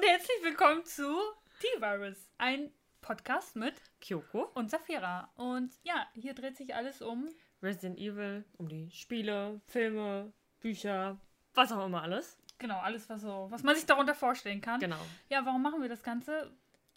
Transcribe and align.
und 0.00 0.06
herzlich 0.06 0.42
willkommen 0.42 0.82
zu 0.86 1.14
T-Virus, 1.60 2.30
ein 2.38 2.70
Podcast 3.02 3.54
mit 3.54 3.74
Kyoko. 4.00 4.50
und 4.54 4.70
Safira. 4.70 5.30
Und 5.36 5.74
ja, 5.82 6.06
hier 6.14 6.32
dreht 6.32 6.56
sich 6.56 6.74
alles 6.74 7.02
um. 7.02 7.28
Resident 7.62 7.98
Evil, 7.98 8.46
um 8.56 8.66
die 8.66 8.90
Spiele, 8.92 9.60
Filme, 9.66 10.32
Bücher, 10.60 11.18
was 11.52 11.70
auch 11.70 11.84
immer 11.84 12.02
alles. 12.02 12.38
Genau, 12.56 12.78
alles, 12.78 13.10
was 13.10 13.20
so, 13.20 13.48
was 13.50 13.62
man 13.62 13.74
sich 13.76 13.84
darunter 13.84 14.14
vorstellen 14.14 14.62
kann. 14.62 14.80
Genau. 14.80 15.04
Ja, 15.28 15.44
warum 15.44 15.60
machen 15.60 15.82
wir 15.82 15.90
das 15.90 16.02
Ganze? 16.02 16.50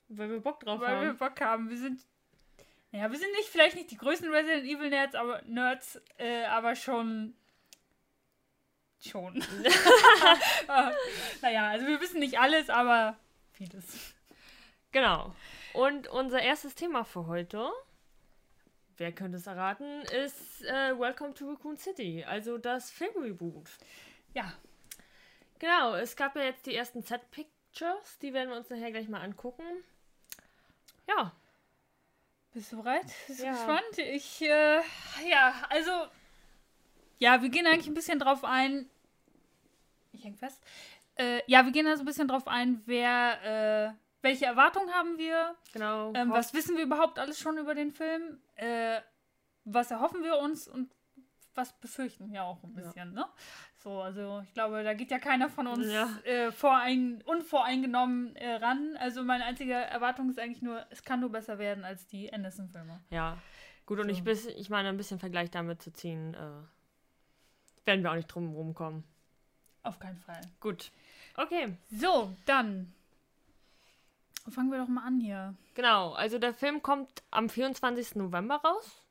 Weil 0.08 0.30
wir 0.30 0.40
Bock 0.40 0.62
drauf 0.62 0.80
Weil 0.80 1.02
wir 1.02 1.08
haben. 1.10 1.18
Bock 1.18 1.42
haben. 1.42 1.70
Wir 1.70 1.78
sind. 1.78 2.00
Ja, 2.94 3.12
wir 3.12 3.20
sind 3.20 3.34
nicht 3.34 3.50
vielleicht 3.50 3.76
nicht 3.76 3.92
die 3.92 3.98
größten 3.98 4.32
Resident 4.32 4.64
Evil 4.64 4.90
Nerds, 4.90 5.16
aber 5.16 5.42
Nerds, 5.42 6.02
äh, 6.20 6.46
aber 6.46 6.74
schon. 6.78 7.36
Schon. 9.06 9.36
Naja, 11.42 11.70
also 11.70 11.86
wir 11.88 12.00
wissen 12.02 12.20
nicht 12.20 12.40
alles, 12.40 12.70
aber 12.70 13.18
vieles. 13.52 14.14
Genau. 14.92 15.36
Und 15.74 16.08
unser 16.08 16.42
erstes 16.42 16.76
Thema 16.76 17.04
für 17.04 17.28
heute, 17.28 17.70
wer 18.98 19.12
könnte 19.12 19.38
es 19.38 19.48
erraten, 19.48 20.02
ist 20.04 20.64
äh, 20.64 20.98
Welcome 20.98 21.34
to 21.34 21.50
Raccoon 21.50 21.78
City, 21.78 22.24
also 22.24 22.58
das 22.58 22.92
Filmreboot. 22.92 23.70
Ja, 24.34 24.54
Genau, 25.60 25.94
es 25.96 26.18
gab 26.18 26.36
ja 26.36 26.44
jetzt 26.44 26.66
die 26.66 26.76
ersten 26.76 27.04
Set-Pictures, 27.04 28.20
die 28.22 28.34
werden 28.34 28.50
wir 28.50 28.58
uns 28.58 28.70
nachher 28.70 28.92
gleich 28.92 29.08
mal 29.08 29.22
angucken. 29.22 29.64
Ja, 31.08 31.32
Bist 32.54 32.72
du 32.74 32.84
bereit? 32.84 33.06
Bist 33.28 33.40
du 33.40 33.46
Ja. 33.46 33.52
gespannt? 33.54 33.98
Ich, 33.98 34.42
äh, 34.42 34.82
ja, 35.30 35.54
also, 35.70 35.92
ja, 37.18 37.42
wir 37.42 37.48
gehen 37.50 37.66
eigentlich 37.66 37.88
ein 37.88 37.94
bisschen 37.94 38.20
drauf 38.20 38.44
ein. 38.44 38.90
Ich 40.14 40.24
häng 40.24 40.36
fest. 40.36 40.64
Äh, 41.16 41.42
ja, 41.48 41.64
wir 41.66 41.72
gehen 41.72 41.86
da 41.86 41.96
so 41.96 42.04
ein 42.04 42.06
bisschen 42.06 42.28
drauf 42.28 42.48
ein, 42.48 42.82
wer, 42.86 43.92
äh, 43.92 43.94
welche 44.22 44.46
Erwartungen 44.46 44.92
haben 44.94 45.18
wir? 45.18 45.56
genau. 45.74 46.14
Ähm, 46.16 46.32
was 46.32 46.54
wissen 46.54 46.76
wir 46.78 46.84
überhaupt 46.86 47.20
alles 47.20 47.40
schon 47.40 47.58
über 47.58 47.76
den 47.76 47.92
Film? 47.92 48.40
Äh, 48.56 49.02
was 49.66 49.92
erhoffen 49.92 50.24
wir 50.24 50.38
uns 50.38 50.68
und 50.68 50.92
was 51.56 51.72
befürchten 51.80 52.32
wir 52.32 52.44
auch 52.44 52.64
ein 52.64 52.74
Ja. 52.76 52.82
bisschen, 52.82 53.14
ne? 53.14 53.26
So, 53.78 54.02
also 54.02 54.42
ich 54.44 54.54
glaube, 54.54 54.84
da 54.84 54.94
geht 54.96 55.12
ja 55.12 55.20
keiner 55.20 55.50
von 55.50 55.68
uns 55.68 55.86
Ja. 55.92 56.10
äh, 56.24 56.52
vorein, 56.52 57.22
unvoreingenommen 57.26 58.36
äh, 58.38 58.56
ran. 58.56 58.98
Also 58.98 59.24
meine 59.24 59.44
einzige 59.46 59.74
Erwartung 59.74 60.30
ist 60.30 60.40
eigentlich 60.40 60.64
nur, 60.64 60.84
es 60.90 61.04
kann 61.04 61.20
nur 61.20 61.32
besser 61.32 61.60
werden 61.60 61.84
als 61.84 62.08
die 62.08 62.34
Anderson-Filme. 62.34 63.02
Ja. 63.12 63.38
Gut, 63.86 64.00
und 64.00 64.06
So. 64.06 64.12
ich, 64.12 64.24
bis, 64.24 64.46
ich 64.48 64.70
meine, 64.70 64.90
ein 64.90 64.98
bisschen 64.98 65.20
Vergleich 65.20 65.52
damit 65.52 65.82
zu 65.82 65.92
ziehen, 65.94 66.34
äh, 66.34 67.86
werden 67.86 68.04
wir 68.04 68.10
auch 68.12 68.16
nicht 68.16 68.28
drum 68.34 68.54
rumkommen. 68.54 69.04
Auf 69.84 70.00
keinen 70.00 70.18
Fall. 70.18 70.42
Gut. 70.60 70.92
Okay. 71.36 71.76
So, 71.92 72.36
dann 72.46 72.94
fangen 74.50 74.72
wir 74.72 74.80
doch 74.80 74.88
mal 74.88 75.06
an 75.06 75.20
hier. 75.20 75.56
Genau, 75.76 76.14
also 76.14 76.38
der 76.40 76.54
Film 76.54 76.82
kommt 76.82 77.24
am 77.32 77.50
24. 77.50 78.16
November 78.16 78.56
raus. 78.58 79.04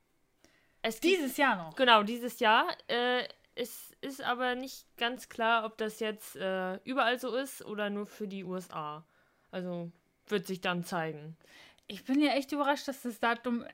Es 0.83 1.01
Dieses 1.01 1.37
Jahr 1.37 1.57
noch. 1.57 1.77
Genau, 1.77 2.03
dieses 2.03 2.41
Jahr. 2.41 2.67
Äh, 2.89 3.29
es 3.55 3.95
ist 4.01 4.23
aber 4.23 4.55
nicht 4.55 4.87
ganz 4.97 5.29
klar, 5.29 5.65
ob 5.65 5.77
das 5.77 6.01
jetzt 6.01 6.37
äh, 6.37 6.77
überall 6.85 7.19
so 7.19 7.35
ist 7.35 7.65
oder 7.65 7.91
nur 7.91 8.07
für 8.07 8.27
die 8.27 8.45
USA. 8.45 9.05
Also 9.51 9.93
wird 10.27 10.47
sich 10.47 10.61
dann 10.61 10.85
zeigen. 10.85 11.37
Ich 11.87 12.05
bin 12.05 12.21
ja 12.21 12.33
echt 12.33 12.53
überrascht, 12.53 12.89
dass 12.89 13.03
das 13.03 13.21
Datum 13.21 13.65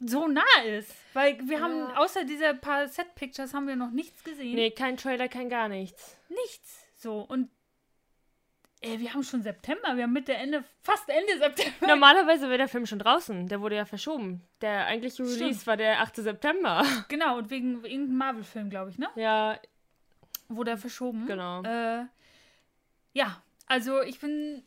so 0.00 0.26
nah 0.28 0.42
ist. 0.64 0.94
Weil 1.14 1.38
wir 1.48 1.60
haben, 1.60 1.78
Ja. 1.78 1.96
außer 1.96 2.24
dieser 2.24 2.54
paar 2.54 2.88
Set-Pictures, 2.88 3.52
haben 3.54 3.66
wir 3.66 3.76
noch 3.76 3.90
nichts 3.90 4.22
gesehen. 4.24 4.54
Nee, 4.54 4.70
kein 4.70 4.96
Trailer, 4.96 5.28
kein 5.28 5.48
gar 5.48 5.68
nichts. 5.68 6.16
Nichts. 6.28 6.84
So, 6.96 7.20
und 7.20 7.50
äh, 8.80 8.98
wir 8.98 9.12
haben 9.12 9.24
schon 9.24 9.42
September. 9.42 9.96
Wir 9.96 10.04
haben 10.04 10.12
Mitte, 10.12 10.34
Ende, 10.34 10.62
fast 10.82 11.08
Ende 11.08 11.38
September. 11.38 11.86
Normalerweise 11.88 12.46
wäre 12.48 12.58
der 12.58 12.68
Film 12.68 12.86
schon 12.86 13.00
draußen. 13.00 13.48
Der 13.48 13.60
wurde 13.60 13.74
ja 13.76 13.84
verschoben. 13.84 14.42
Der 14.60 14.86
eigentliche 14.86 15.22
Release 15.24 15.36
Stimmt. 15.36 15.66
war 15.66 15.76
der 15.76 16.00
8. 16.00 16.16
September. 16.16 16.84
Genau, 17.08 17.38
und 17.38 17.50
wegen 17.50 17.84
irgendeinem 17.84 18.16
Marvel-Film, 18.18 18.70
glaube 18.70 18.90
ich, 18.90 18.98
ne? 18.98 19.08
Ja, 19.16 19.58
Wurde 20.48 20.70
er 20.72 20.78
verschoben. 20.78 21.26
genau. 21.26 21.62
Äh, 21.62 22.04
ja, 23.14 23.42
also 23.66 24.00
ich 24.02 24.18
bin 24.20 24.62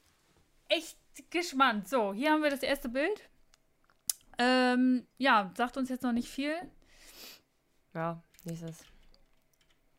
echt 0.67 0.97
gespannt. 1.31 1.87
So, 1.87 2.13
hier 2.13 2.31
haben 2.31 2.43
wir 2.43 2.49
das 2.51 2.63
erste 2.63 2.89
Bild. 2.89 3.29
Ähm, 4.37 5.05
ja, 5.17 5.51
sagt 5.55 5.77
uns 5.77 5.89
jetzt 5.89 6.03
noch 6.03 6.11
nicht 6.11 6.29
viel. 6.29 6.55
Ja, 7.93 8.21
nächstes. 8.45 8.83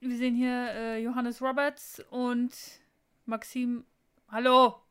Wir 0.00 0.16
sehen 0.16 0.34
hier 0.34 0.50
äh, 0.72 1.02
Johannes 1.02 1.40
Roberts 1.40 2.02
und 2.10 2.52
Maxim. 3.26 3.84
Hallo! 4.28 4.82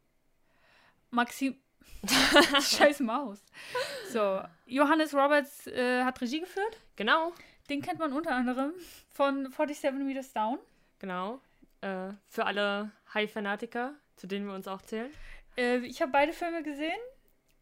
Maxim. 1.10 1.58
Scheiß 2.62 3.02
Maus. 3.02 3.44
So, 4.10 4.42
Johannes 4.66 5.14
Roberts 5.14 5.68
äh, 5.68 6.04
hat 6.04 6.22
Regie 6.22 6.40
geführt. 6.40 6.80
Genau, 6.96 7.34
Den 7.70 7.82
kennt 7.82 8.00
man 8.00 8.14
unter 8.14 8.34
anderem 8.34 8.74
von 9.10 9.44
47 9.52 9.92
Meters 10.04 10.34
Down. 10.34 10.60
genau. 11.00 11.42
Äh, 11.82 12.14
für 12.28 12.46
alle 12.46 12.92
High-Fanatiker, 13.14 13.96
zu 14.16 14.28
denen 14.28 14.46
wir 14.46 14.54
uns 14.54 14.68
auch 14.68 14.84
zählen. 14.84 15.12
Äh, 15.58 15.78
ich 15.80 16.00
habe 16.02 16.12
beide 16.12 16.32
Filme 16.32 16.62
gesehen. 16.62 17.00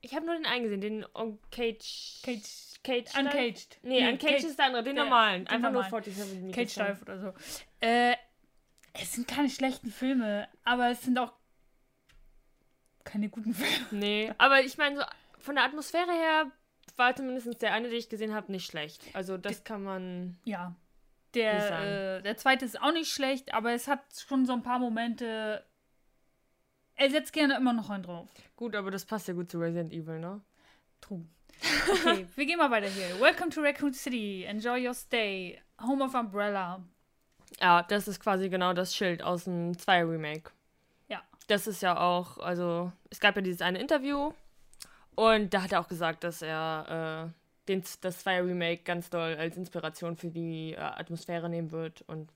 Ich 0.02 0.16
habe 0.16 0.26
nur 0.26 0.36
den 0.36 0.46
einen 0.46 0.64
gesehen, 0.64 0.82
den 0.82 1.04
Uncaged. 1.06 2.22
Cage. 2.24 2.80
Cage. 2.84 3.18
Uncaged. 3.18 3.78
Nee, 3.84 4.00
Uncaged 4.10 4.22
Cage- 4.38 4.44
ist 4.46 4.58
der 4.58 4.66
andere, 4.68 4.84
den 4.84 4.96
der- 4.96 5.04
normalen. 5.04 5.46
den 5.46 5.48
Einfach 5.50 5.72
normalen. 5.72 5.92
nur 5.92 6.02
47 6.02 6.42
Meters 6.42 6.76
Cage. 6.76 6.88
Dive 6.88 7.02
oder 7.02 7.20
so. 7.20 7.34
Äh, 7.86 8.16
es 8.94 9.14
sind 9.14 9.28
keine 9.28 9.50
schlechten 9.50 9.92
Filme, 9.92 10.48
aber 10.64 10.90
es 10.92 11.02
sind 11.02 11.18
auch 11.20 11.34
keine 13.04 13.30
guten 13.30 13.54
Filme. 13.54 13.88
Nee, 13.92 14.34
aber 14.38 14.62
ich 14.62 14.78
meine, 14.78 14.98
so 14.98 15.04
von 15.40 15.56
der 15.56 15.64
Atmosphäre 15.66 16.12
her 16.12 16.52
war 16.96 17.16
zumindest 17.16 17.62
der 17.62 17.74
eine, 17.74 17.90
den 17.90 17.98
ich 17.98 18.10
gesehen 18.10 18.34
habe, 18.34 18.52
nicht 18.52 18.66
schlecht. 18.66 19.04
Also 19.14 19.38
das 19.38 19.64
kann 19.64 19.84
man. 19.84 20.38
Ja. 20.46 20.76
Der, 21.36 22.18
äh, 22.18 22.22
der 22.24 22.38
zweite 22.38 22.66
ist 22.66 22.81
auch 22.81 22.92
nicht 22.92 23.12
schlecht, 23.12 23.54
aber 23.54 23.74
es 23.74 23.88
hat 23.88 24.02
schon 24.28 24.46
so 24.46 24.54
ein 24.54 24.64
paar 24.64 24.80
Momente. 24.80 25.64
Er 27.00 27.10
setzt 27.10 27.32
gerne 27.32 27.56
immer 27.56 27.72
noch 27.72 27.90
einen 27.90 28.04
drauf. 28.04 28.28
Gut, 28.58 28.76
aber 28.76 28.92
das 28.92 29.06
passt 29.06 29.30
ja 29.30 29.34
gut 29.34 29.50
zu 29.50 29.58
Resident 29.58 29.94
Evil, 29.94 30.20
ne? 30.20 30.42
True. 31.00 31.24
Okay, 31.94 32.28
wir 32.36 32.46
gehen 32.46 32.58
mal 32.58 32.70
weiter 32.70 32.90
hier. 32.90 33.18
Welcome 33.22 33.52
to 33.52 33.62
Raccoon 33.62 33.94
City. 33.94 34.44
Enjoy 34.44 34.86
your 34.86 34.94
stay. 34.94 35.62
Home 35.82 36.04
of 36.04 36.14
Umbrella. 36.14 36.84
Ja, 37.62 37.84
das 37.84 38.10
ist 38.10 38.20
quasi 38.20 38.50
genau 38.50 38.74
das 38.74 38.94
Schild 38.94 39.24
aus 39.24 39.46
dem 39.46 39.78
2 39.78 40.04
Remake. 40.04 40.52
Ja. 41.08 41.22
Das 41.48 41.68
ist 41.68 41.82
ja 41.82 41.98
auch, 41.98 42.38
also 42.40 42.92
es 43.10 43.22
gab 43.22 43.38
ja 43.38 43.44
dieses 43.44 43.62
eine 43.62 43.80
Interview 43.80 44.34
und 45.16 45.54
da 45.54 45.64
hat 45.64 45.72
er 45.72 45.80
auch 45.80 45.88
gesagt, 45.88 46.26
dass 46.26 46.42
er 46.42 47.31
äh, 47.31 47.70
den, 47.70 47.81
das 48.02 48.20
2 48.20 48.42
Remake 48.42 48.84
ganz 48.84 49.10
doll 49.10 49.38
als 49.40 49.56
Inspiration 49.56 50.18
für 50.18 50.31
die 50.31 50.74
äh, 50.74 50.80
Atmosphäre 50.80 51.48
nehmen 51.48 51.72
wird 51.72 52.02
und 52.10 52.30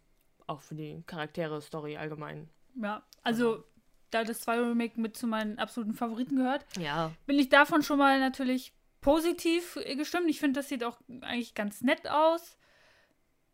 auch 0.48 0.62
für 0.62 0.76
die 0.76 1.04
Charaktere, 1.06 1.62
Story 1.62 1.98
allgemein. 1.98 2.48
Ja, 2.82 3.04
also, 3.24 3.66
da 4.14 4.24
das 4.24 4.42
2 4.42 4.60
Remake 4.60 5.00
mit 5.00 5.16
zu 5.18 5.28
meinen 5.28 5.60
absoluten 5.60 5.94
Favoriten 5.94 6.36
gehört, 6.36 6.66
Ja. 6.80 7.12
bin 7.26 7.40
ich 7.40 7.50
davon 7.50 7.82
schon 7.84 7.98
mal 7.98 8.20
natürlich 8.20 8.74
positiv 9.02 9.78
äh, 9.84 9.96
gestimmt. 9.96 10.30
Ich 10.30 10.40
finde, 10.40 10.60
das 10.60 10.70
sieht 10.70 10.84
auch 10.84 10.98
eigentlich 11.22 11.54
ganz 11.56 11.82
nett 11.82 12.08
aus. 12.10 12.58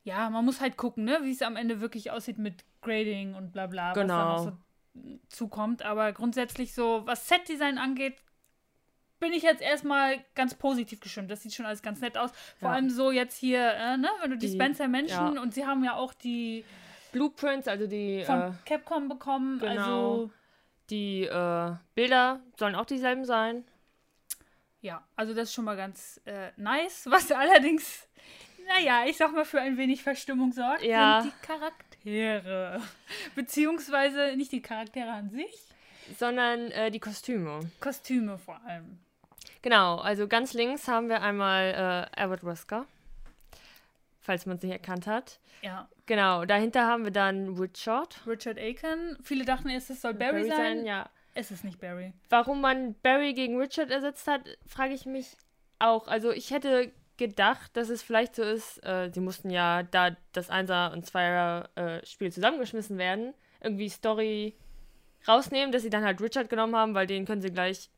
Ja, 0.03 0.29
man 0.29 0.45
muss 0.45 0.61
halt 0.61 0.77
gucken, 0.77 1.03
ne, 1.03 1.19
wie 1.23 1.31
es 1.31 1.41
am 1.41 1.55
Ende 1.55 1.81
wirklich 1.81 2.11
aussieht 2.11 2.37
mit 2.37 2.63
Grading 2.81 3.33
und 3.35 3.51
bla 3.51 3.67
bla, 3.67 3.89
was 3.89 3.95
Genau. 3.95 4.13
da 4.17 4.25
noch 4.33 4.43
so 4.43 4.51
mm, 4.99 5.19
zukommt. 5.29 5.83
Aber 5.83 6.11
grundsätzlich 6.13 6.73
so, 6.73 7.01
was 7.05 7.27
Set-Design 7.27 7.77
angeht, 7.77 8.15
bin 9.19 9.33
ich 9.33 9.43
jetzt 9.43 9.61
erstmal 9.61 10.23
ganz 10.35 10.53
positiv 10.55 11.01
gestimmt. 11.01 11.29
Das 11.29 11.43
sieht 11.43 11.53
schon 11.53 11.65
alles 11.65 11.81
ganz 11.81 11.99
nett 11.99 12.17
aus. 12.17 12.31
Vor 12.59 12.69
Ja. 12.69 12.75
allem 12.75 12.89
so 12.89 13.11
jetzt 13.11 13.37
hier, 13.37 13.59
äh, 13.73 13.97
ne, 13.97 14.07
wenn 14.21 14.31
du 14.31 14.37
die, 14.37 14.47
Die- 14.47 14.53
Spencer 14.53 14.87
Menschen 14.87 15.35
ja. 15.35 15.41
und 15.41 15.53
sie 15.53 15.65
haben 15.65 15.83
ja 15.83 15.95
auch 15.95 16.13
die 16.13 16.63
Blueprints, 17.11 17.67
also 17.67 17.85
die, 17.85 18.23
von 18.23 18.39
äh, 18.39 18.51
Capcom 18.65 19.09
bekommen. 19.09 19.59
genau. 19.59 19.71
Also 20.21 20.31
die 20.89 21.23
äh, 21.25 21.71
Bilder 21.95 22.39
sollen 22.57 22.75
auch 22.75 22.85
dieselben 22.85 23.25
sein. 23.25 23.63
Ja, 24.81 25.03
also 25.15 25.33
das 25.33 25.49
ist 25.49 25.53
schon 25.55 25.65
mal 25.65 25.75
ganz 25.77 26.21
äh, 26.25 26.51
nice. 26.57 27.05
Was 27.09 27.31
allerdings, 27.33 28.07
naja, 28.67 29.03
ich 29.07 29.17
sag 29.17 29.33
mal, 29.33 29.45
für 29.45 29.59
ein 29.59 29.77
wenig 29.77 30.01
Verstimmung 30.03 30.51
sorgt, 30.53 30.83
Ja. 30.83 31.21
sind 31.21 31.33
die 31.33 31.45
Charaktere. 31.47 32.81
Beziehungsweise 33.35 34.35
nicht 34.37 34.51
die 34.51 34.61
Charaktere 34.61 35.11
an 35.11 35.29
sich, 35.29 35.53
Sondern 36.17 36.71
äh, 36.71 36.89
die 36.91 36.99
Kostüme. 36.99 37.59
Kostüme 37.81 38.37
vor 38.37 38.59
allem. 38.65 38.99
Genau, 39.61 39.97
also 39.97 40.27
ganz 40.27 40.53
links 40.53 40.87
haben 40.87 41.09
wir 41.09 41.21
einmal 41.21 42.07
äh, 42.15 42.19
Albert 42.21 42.45
Wesker, 42.45 42.85
falls 44.19 44.45
man 44.45 44.57
es 44.57 44.63
nicht 44.63 44.71
erkannt 44.71 45.07
hat. 45.07 45.39
Ja, 45.61 45.87
Genau, 46.05 46.43
dahinter 46.45 46.87
haben 46.87 47.03
wir 47.03 47.11
dann 47.11 47.49
Richard. 47.57 48.25
Richard 48.25 48.57
Aiken. 48.57 49.17
Viele 49.23 49.45
dachten 49.45 49.69
erst, 49.69 49.89
es 49.91 50.01
soll 50.01 50.15
Barry, 50.15 50.47
sein. 50.47 50.85
ja. 50.85 51.07
Es 51.35 51.51
ist 51.51 51.63
nicht 51.63 51.79
Barry. 51.79 52.13
Warum 52.29 52.61
man 52.61 52.95
Barry 53.03 53.33
gegen 53.33 53.59
Richard 53.59 53.91
ersetzt 53.91 54.27
hat, 54.27 54.41
frage 54.65 54.93
ich 54.95 55.05
mich 55.05 55.37
auch. 55.77 56.07
Also 56.07 56.31
ich 56.31 56.49
hätte 56.49 56.91
gedacht, 57.17 57.77
dass 57.77 57.89
es 57.89 58.01
vielleicht 58.01 58.33
so 58.35 58.41
ist, 58.43 58.83
äh, 58.83 59.11
sie 59.13 59.19
mussten 59.19 59.49
ja, 59.51 59.83
da 59.83 60.15
das 60.31 60.49
Einser- 60.49 60.91
und 60.93 61.05
Zweier-Spiel 61.05 62.31
zusammengeschmissen 62.31 62.97
werden, 62.97 63.33
irgendwie 63.61 63.89
Story 63.89 64.55
rausnehmen, 65.27 65.71
dass 65.71 65.83
sie 65.83 65.89
dann 65.91 66.03
halt 66.03 66.21
Richard 66.21 66.49
genommen 66.49 66.75
haben, 66.75 66.95
weil 66.95 67.05
den 67.07 67.25
können 67.25 67.41
sie 67.41 67.51
gleich 67.51 67.89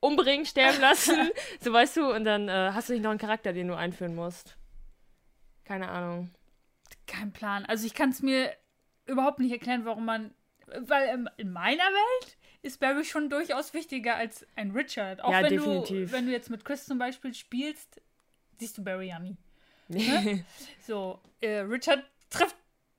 umbringen, 0.00 0.46
sterben 0.46 0.80
lassen. 0.80 1.30
so 1.60 1.72
weißt 1.72 1.98
du, 1.98 2.10
und 2.14 2.24
dann 2.24 2.48
äh, 2.48 2.70
hast 2.72 2.88
du 2.88 2.94
nicht 2.94 3.02
noch 3.02 3.10
einen 3.10 3.18
Charakter, 3.18 3.52
den 3.52 3.68
du 3.68 3.74
einführen 3.76 4.14
musst. 4.14 4.56
Keine 5.64 5.88
Ahnung. 5.88 6.30
Kein 7.06 7.32
Plan. 7.32 7.64
Also 7.66 7.86
ich 7.86 7.94
kann 7.94 8.10
es 8.10 8.22
mir 8.22 8.54
überhaupt 9.06 9.38
nicht 9.38 9.52
erklären, 9.52 9.84
warum 9.84 10.04
man. 10.04 10.34
Weil 10.66 11.08
ähm, 11.08 11.28
in 11.36 11.50
meiner 11.52 11.82
Welt 11.82 12.36
ist 12.62 12.78
Barry 12.80 13.04
schon 13.04 13.28
durchaus 13.30 13.74
wichtiger 13.74 14.16
als 14.16 14.46
ein 14.56 14.70
Richard. 14.70 15.20
Auch 15.22 15.32
Ja, 15.32 15.42
wenn 15.42 15.50
definitiv. 15.50 16.10
du, 16.10 16.16
wenn 16.16 16.26
du 16.26 16.32
jetzt 16.32 16.50
mit 16.50 16.64
Chris 16.64 16.86
zum 16.86 16.98
Beispiel 16.98 17.34
spielst, 17.34 18.00
siehst 18.58 18.78
du 18.78 18.84
Barry 18.84 19.08
ja 19.08 19.18
nie. 19.18 19.36
Nee. 19.88 20.44
So, 20.86 21.20
äh, 21.40 21.58
Richard 21.60 22.04
trifft 22.28 22.54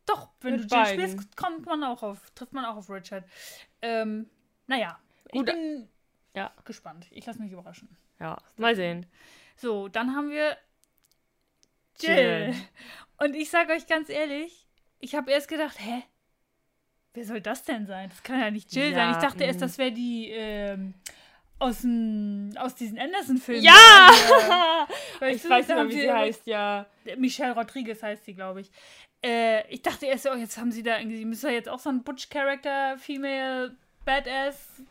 doch, 0.05 0.29
wenn 0.41 0.57
Mit 0.57 0.69
du 0.69 0.75
Jill 0.75 0.85
spielst, 0.87 1.37
kommt 1.37 1.65
man 1.65 1.81
auch 1.85 2.03
auf, 2.03 2.31
trifft 2.31 2.51
man 2.51 2.65
auch 2.65 2.75
auf 2.75 2.89
Richard. 2.89 3.23
Ähm, 3.81 4.29
naja, 4.67 4.99
Gut, 5.31 5.47
ich 5.47 5.55
bin 5.55 5.87
ja. 6.33 6.51
gespannt. 6.65 7.07
Ich 7.11 7.25
lasse 7.25 7.39
mich 7.41 7.53
überraschen. 7.53 7.95
ja, 8.19 8.37
mal 8.57 8.75
sehen. 8.75 9.05
So, 9.55 9.87
dann 9.87 10.13
haben 10.15 10.31
wir 10.31 10.57
Jill. 12.03 12.53
Und 13.18 13.36
ich 13.36 13.50
sage 13.50 13.74
euch 13.74 13.88
ganz 13.88 14.09
ehrlich, 14.09 14.68
ich 15.00 15.15
habe 15.15 15.31
erst 15.31 15.48
gedacht, 15.48 15.77
hä? 15.80 16.03
Wer 17.13 17.25
soll 17.25 17.42
das 17.42 17.63
denn 17.63 17.86
sein? 17.86 18.09
Das 18.09 18.24
kann 18.24 18.39
ja 18.39 18.50
nicht 18.51 18.74
Jill 18.74 18.92
Ja, 18.92 18.95
sein. 18.95 19.12
Ich 19.12 19.18
dachte 19.18 19.44
erst, 19.44 19.59
mm. 19.59 19.63
das 19.63 19.77
wäre 19.77 19.92
die 19.92 20.30
ähm, 20.30 20.94
aus, 21.59 21.81
den- 21.81 22.56
aus 22.57 22.74
diesen 22.75 22.98
Anderson-Filmen. 22.98 23.63
Ja! 23.63 24.09
Weißt 25.19 25.36
ich 25.36 25.42
du, 25.44 25.50
weiß 25.50 25.68
nicht 25.68 25.75
mehr, 25.75 25.88
wie 25.88 25.92
sie 25.94 26.00
sie 26.01 26.12
heißt, 26.12 26.48
ja. 26.48 26.86
Michelle 27.18 27.53
Rodriguez 27.53 28.01
heißt 28.01 28.25
sie, 28.25 28.33
glaube 28.33 28.62
ich. 28.62 28.71
Äh, 29.24 29.68
ich 29.71 29.81
dachte 29.81 30.06
erst, 30.07 30.25
oh, 30.27 30.36
jetzt 30.36 30.57
haben 30.57 30.71
sie 30.71 30.83
da 30.83 30.98
irgendwie, 30.98 31.18
sie 31.18 31.25
müssen 31.25 31.48
ja 31.48 31.53
jetzt 31.53 31.69
auch 31.69 31.80
so 31.80 31.89
einen 31.89 32.03
Butch-Character, 32.03 32.98
Female, 32.98 33.75
Badass. 34.06 34.81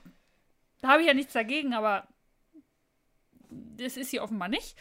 Da 0.82 0.88
habe 0.88 1.00
ich 1.02 1.08
ja 1.08 1.14
nichts 1.14 1.32
dagegen, 1.32 1.74
aber 1.74 2.06
das 3.48 3.96
ist 3.96 4.10
sie 4.10 4.20
offenbar 4.20 4.48
nicht. 4.48 4.76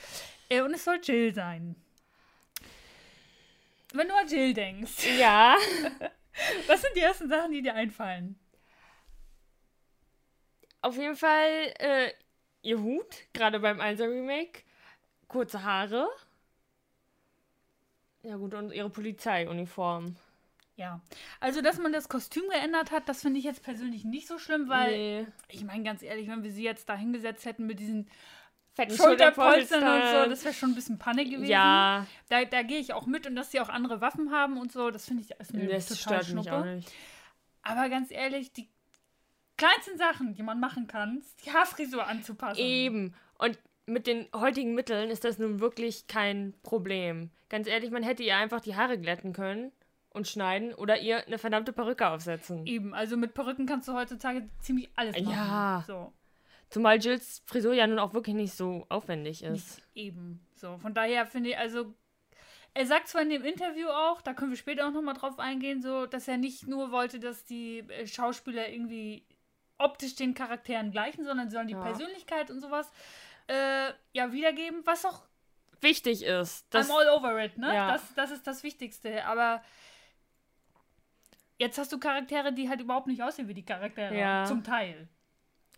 Äh, 0.50 0.62
und 0.62 0.74
es 0.74 0.84
soll 0.84 1.00
Jill 1.02 1.34
sein. 1.34 1.76
Wenn 3.94 4.08
du 4.08 4.16
an 4.16 4.28
Jill 4.28 4.54
denkst, 4.54 5.08
Ja. 5.18 5.56
was 6.68 6.82
sind 6.82 6.96
die 6.96 7.02
ersten 7.02 7.30
Sachen, 7.30 7.52
die 7.52 7.62
dir 7.62 7.74
einfallen? 7.74 8.40
Auf 10.82 10.96
jeden 10.96 11.16
Fall 11.16 11.74
äh, 11.80 12.14
ihr 12.62 12.80
Hut, 12.80 13.28
gerade 13.34 13.60
beim 13.60 13.82
1 13.82 14.00
Remake. 14.02 14.64
Kurze 15.28 15.64
Haare. 15.64 16.08
Ja 18.24 18.36
gut, 18.38 18.54
und 18.54 18.72
ihre 18.72 18.90
Polizeiuniform. 18.90 20.16
Ja, 20.76 21.02
also 21.42 21.62
dass 21.62 21.78
man 21.78 21.92
das 21.92 22.08
Kostüm 22.08 22.44
geändert 22.50 22.92
hat, 22.92 23.10
das 23.10 23.22
finde 23.22 23.40
ich 23.40 23.46
jetzt 23.46 23.64
persönlich 23.64 24.06
nicht 24.06 24.28
so 24.28 24.38
schlimm, 24.38 24.70
weil 24.70 24.98
nee. 24.98 25.28
ich 25.50 25.66
meine 25.66 25.84
ganz 25.84 26.02
ehrlich, 26.02 26.30
wenn 26.30 26.44
wir 26.44 26.54
sie 26.54 26.64
jetzt 26.64 26.88
da 26.88 26.96
hingesetzt 26.96 27.46
hätten 27.46 27.68
mit 27.68 27.80
diesen 27.82 28.10
Fetten 28.80 28.96
Schulterpolstern 28.96 29.84
und 29.84 30.24
so, 30.24 30.30
das 30.30 30.44
wäre 30.44 30.54
schon 30.54 30.72
ein 30.72 30.76
bisschen 30.76 30.98
Panne 30.98 31.26
gewesen. 31.26 31.46
Ja, 31.46 32.08
Da, 32.30 32.46
da 32.46 32.62
gehe 32.62 32.80
ich 32.80 32.94
auch 32.94 33.06
mit 33.06 33.28
und 33.28 33.36
dass 33.36 33.52
sie 33.52 33.60
auch 33.60 33.70
andere 33.70 34.00
Waffen 34.02 34.32
haben 34.32 34.58
und 34.58 34.72
so, 34.72 34.90
das 34.90 35.06
finde 35.06 35.24
ich 35.24 35.32
ist 35.32 35.54
mir 35.54 35.68
das 35.68 35.88
total 35.88 36.24
schnuppe. 36.24 36.82
Aber 37.62 37.90
ganz 37.90 38.12
ehrlich, 38.12 38.54
die 38.54 38.70
kleinsten 39.58 39.98
Sachen, 39.98 40.34
die 40.34 40.44
man 40.44 40.60
machen 40.60 40.88
kann, 40.88 41.18
ist 41.18 41.46
die 41.46 41.52
Haarfrisur 41.52 42.08
anzupassen. 42.08 42.60
Eben. 42.60 43.14
Und 43.38 43.60
mit 43.86 44.08
den 44.08 44.28
heutigen 44.34 44.76
Mitteln 44.76 45.10
ist 45.10 45.26
das 45.26 45.40
nun 45.40 45.60
wirklich 45.60 46.08
kein 46.08 46.54
Problem. 46.64 47.32
Ganz 47.50 47.68
ehrlich, 47.68 47.92
man 47.92 48.04
hätte 48.04 48.24
ihr 48.24 48.38
einfach 48.38 48.62
die 48.62 48.76
Haare 48.76 48.98
glätten 48.98 49.34
können 49.34 49.72
und 50.12 50.28
schneiden 50.28 50.74
oder 50.74 51.00
ihr 51.00 51.26
eine 51.26 51.38
verdammte 51.38 51.74
Perücke 51.74 52.08
aufsetzen. 52.08 52.66
Eben, 52.66 52.94
also 52.94 53.18
mit 53.18 53.34
Perücken 53.34 53.66
kannst 53.66 53.88
du 53.88 53.94
heutzutage 53.94 54.48
ziemlich 54.60 54.90
alles 54.96 55.20
machen. 55.20 55.36
Ja. 55.36 55.84
So, 55.86 56.14
Zumal 56.70 57.00
Jills 57.00 57.42
Frisur 57.46 57.74
ja 57.74 57.88
nun 57.88 58.00
auch 58.00 58.14
wirklich 58.14 58.36
nicht 58.36 58.54
so 58.54 58.86
aufwendig 58.90 59.44
ist. 59.44 59.52
nicht 59.52 59.84
eben. 59.96 60.46
So, 60.56 60.78
von 60.78 60.94
daher 60.94 61.26
finde 61.26 61.50
ich, 61.52 61.58
also 61.58 61.94
er 62.74 62.86
sagt 62.86 63.08
zwar 63.08 63.24
in 63.24 63.30
dem 63.30 63.44
Interview 63.44 63.88
auch, 63.90 64.22
da 64.22 64.34
können 64.34 64.52
wir 64.52 64.58
später 64.58 64.88
auch 64.88 64.92
nochmal 64.92 65.16
drauf 65.16 65.40
eingehen, 65.40 65.82
so, 65.82 66.06
dass 66.06 66.28
er 66.28 66.38
nicht 66.38 66.68
nur 66.68 66.92
wollte, 66.92 67.20
dass 67.20 67.44
die 67.46 67.80
äh, 67.80 68.06
Schauspieler 68.06 68.70
irgendwie 68.70 69.26
optisch 69.80 70.16
den 70.16 70.34
Charakteren 70.34 70.92
gleichen, 70.92 71.26
sondern 71.26 71.50
sie 71.50 71.56
sollen 71.56 71.68
die 71.68 71.74
Ja. 71.74 71.82
Persönlichkeit 71.82 72.52
und 72.52 72.60
sowas 72.60 72.92
äh, 73.48 73.92
ja 74.14 74.32
wiedergeben, 74.32 74.82
was 74.86 75.06
auch 75.06 75.24
Wichtig 75.82 76.24
ist, 76.24 76.66
dass 76.74 76.90
I'm 76.90 76.94
all 76.94 77.10
over 77.18 77.42
it, 77.42 77.58
ne? 77.58 77.74
Ja. 77.74 77.94
Das, 77.94 78.14
das 78.14 78.32
ist 78.32 78.46
das 78.46 78.64
Wichtigste. 78.64 79.24
Aber 79.26 79.64
jetzt 81.58 81.78
hast 81.78 81.92
du 81.94 82.00
Charaktere, 82.00 82.52
die 82.52 82.68
halt 82.68 82.82
überhaupt 82.82 83.08
nicht 83.08 83.24
aussehen 83.24 83.48
wie 83.48 83.54
die 83.54 83.64
Charaktere. 83.64 84.18
Ja. 84.18 84.44
Zum 84.46 84.62
Teil. 84.64 85.08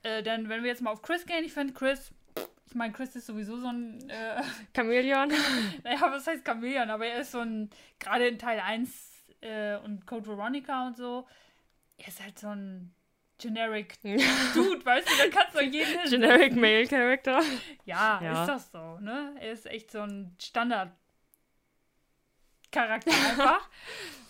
Äh, 0.04 0.24
dann, 0.24 0.50
wenn 0.50 0.64
wir 0.64 0.70
jetzt 0.70 0.82
mal 0.82 0.92
auf 0.92 1.02
Chris 1.02 1.26
gehen, 1.26 1.44
ich 1.44 1.54
finde 1.54 1.74
Chris, 1.74 2.12
ich 2.68 2.76
meine, 2.76 2.94
Chris 2.94 3.16
ist 3.16 3.28
sowieso 3.28 3.58
so 3.58 3.68
ein, 3.68 4.10
äh, 4.10 4.42
Chamäleon. 4.76 5.32
naja, 5.84 6.00
was 6.12 6.26
heißt 6.28 6.44
Chameleon, 6.46 6.90
aber 6.90 7.06
er 7.06 7.20
ist 7.22 7.32
so 7.32 7.40
ein, 7.40 7.70
gerade 8.00 8.28
in 8.28 8.40
Teil 8.40 8.60
1 8.60 9.26
äh, 9.42 9.76
und 9.78 10.06
Code 10.08 10.28
Veronica 10.28 10.88
und 10.88 10.98
so, 10.98 11.28
er 11.98 12.08
ist 12.08 12.22
halt 12.24 12.40
so 12.40 12.48
ein 12.48 12.94
generic 13.38 14.00
Dude, 14.04 14.86
weißt 14.86 15.08
du, 15.10 15.18
da 15.18 15.30
kannst 15.30 15.56
du 15.56 15.64
jeden. 15.64 16.10
Generic 16.10 16.56
Male 16.56 16.88
Character. 16.88 17.42
Ja, 17.86 18.20
Ja. 18.24 18.42
ist 18.42 18.48
das 18.48 18.72
so, 18.72 19.00
ne? 19.00 19.36
Er 19.40 19.52
ist 19.52 19.66
echt 19.68 19.92
so 19.92 20.02
ein 20.02 20.36
Standard 20.42 20.92
Charakter 22.72 23.12
einfach. 23.12 23.70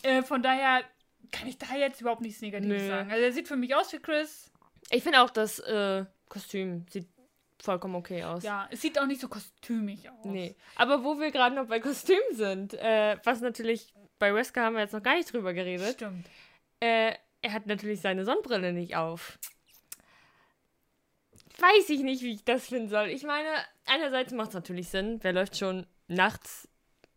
äh, 0.03 0.21
von 0.23 0.41
daher 0.41 0.83
kann 1.31 1.47
ich 1.47 1.57
da 1.57 1.75
jetzt 1.75 2.01
überhaupt 2.01 2.21
nichts 2.21 2.41
Negatives 2.41 2.81
Nö. 2.81 2.87
sagen. 2.87 3.11
Also 3.11 3.23
er 3.23 3.31
sieht 3.31 3.47
für 3.47 3.55
mich 3.55 3.75
aus 3.75 3.93
wie 3.93 3.99
Chris. 3.99 4.50
Ich 4.89 5.03
finde 5.03 5.21
auch 5.21 5.29
das 5.29 5.59
äh, 5.59 6.05
Kostüm 6.27 6.85
sieht 6.89 7.07
vollkommen 7.61 7.95
okay 7.95 8.23
aus. 8.23 8.43
Ja, 8.43 8.67
es 8.71 8.81
sieht 8.81 8.99
auch 8.99 9.05
nicht 9.05 9.21
so 9.21 9.27
kostümig 9.27 10.09
aus. 10.09 10.25
Nee. 10.25 10.55
Aber 10.75 11.03
wo 11.03 11.19
wir 11.19 11.31
gerade 11.31 11.55
noch 11.55 11.67
bei 11.67 11.79
Kostümen 11.79 12.33
sind, 12.33 12.73
äh, 12.73 13.17
was 13.23 13.41
natürlich 13.41 13.93
bei 14.19 14.33
Wesker 14.33 14.63
haben 14.63 14.75
wir 14.75 14.81
jetzt 14.81 14.93
noch 14.93 15.03
gar 15.03 15.15
nicht 15.15 15.31
drüber 15.31 15.53
geredet. 15.53 15.95
Stimmt. 15.95 16.25
Äh, 16.79 17.15
er 17.41 17.53
hat 17.53 17.67
natürlich 17.67 18.01
seine 18.01 18.25
Sonnenbrille 18.25 18.73
nicht 18.73 18.95
auf. 18.95 19.39
Weiß 21.59 21.89
ich 21.89 22.01
nicht, 22.01 22.23
wie 22.23 22.33
ich 22.33 22.43
das 22.43 22.67
finden 22.67 22.89
soll. 22.89 23.07
Ich 23.09 23.23
meine, 23.23 23.49
einerseits 23.85 24.31
macht 24.33 24.49
es 24.49 24.53
natürlich 24.55 24.89
Sinn. 24.89 25.19
Wer 25.21 25.33
läuft 25.33 25.57
schon 25.57 25.85
nachts 26.07 26.67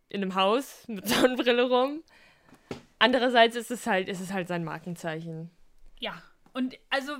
in 0.08 0.22
einem 0.22 0.34
Haus 0.34 0.86
mit 0.88 1.08
Sonnenbrille 1.08 1.68
rum? 1.68 2.02
Andererseits 2.98 3.56
ist 3.56 3.70
es 3.70 3.86
halt, 3.86 4.08
ist 4.08 4.20
es 4.20 4.32
halt 4.32 4.48
sein 4.48 4.64
Markenzeichen. 4.64 5.50
Ja. 5.98 6.22
Und 6.52 6.78
also, 6.90 7.16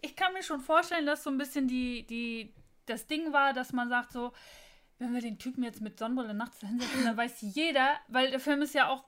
ich 0.00 0.16
kann 0.16 0.32
mir 0.32 0.42
schon 0.42 0.60
vorstellen, 0.60 1.06
dass 1.06 1.24
so 1.24 1.30
ein 1.30 1.38
bisschen 1.38 1.68
die, 1.68 2.06
die, 2.06 2.54
das 2.86 3.06
Ding 3.06 3.32
war, 3.32 3.52
dass 3.52 3.72
man 3.72 3.88
sagt 3.88 4.12
so, 4.12 4.32
wenn 4.98 5.14
wir 5.14 5.20
den 5.20 5.38
Typen 5.38 5.62
jetzt 5.62 5.80
mit 5.80 5.98
Sonnenbrille 5.98 6.34
nachts 6.34 6.60
hinsetzen, 6.60 7.04
dann 7.04 7.16
weiß 7.16 7.36
jeder, 7.40 7.96
weil 8.08 8.30
der 8.30 8.40
Film 8.40 8.62
ist 8.62 8.74
ja 8.74 8.88
auch, 8.88 9.04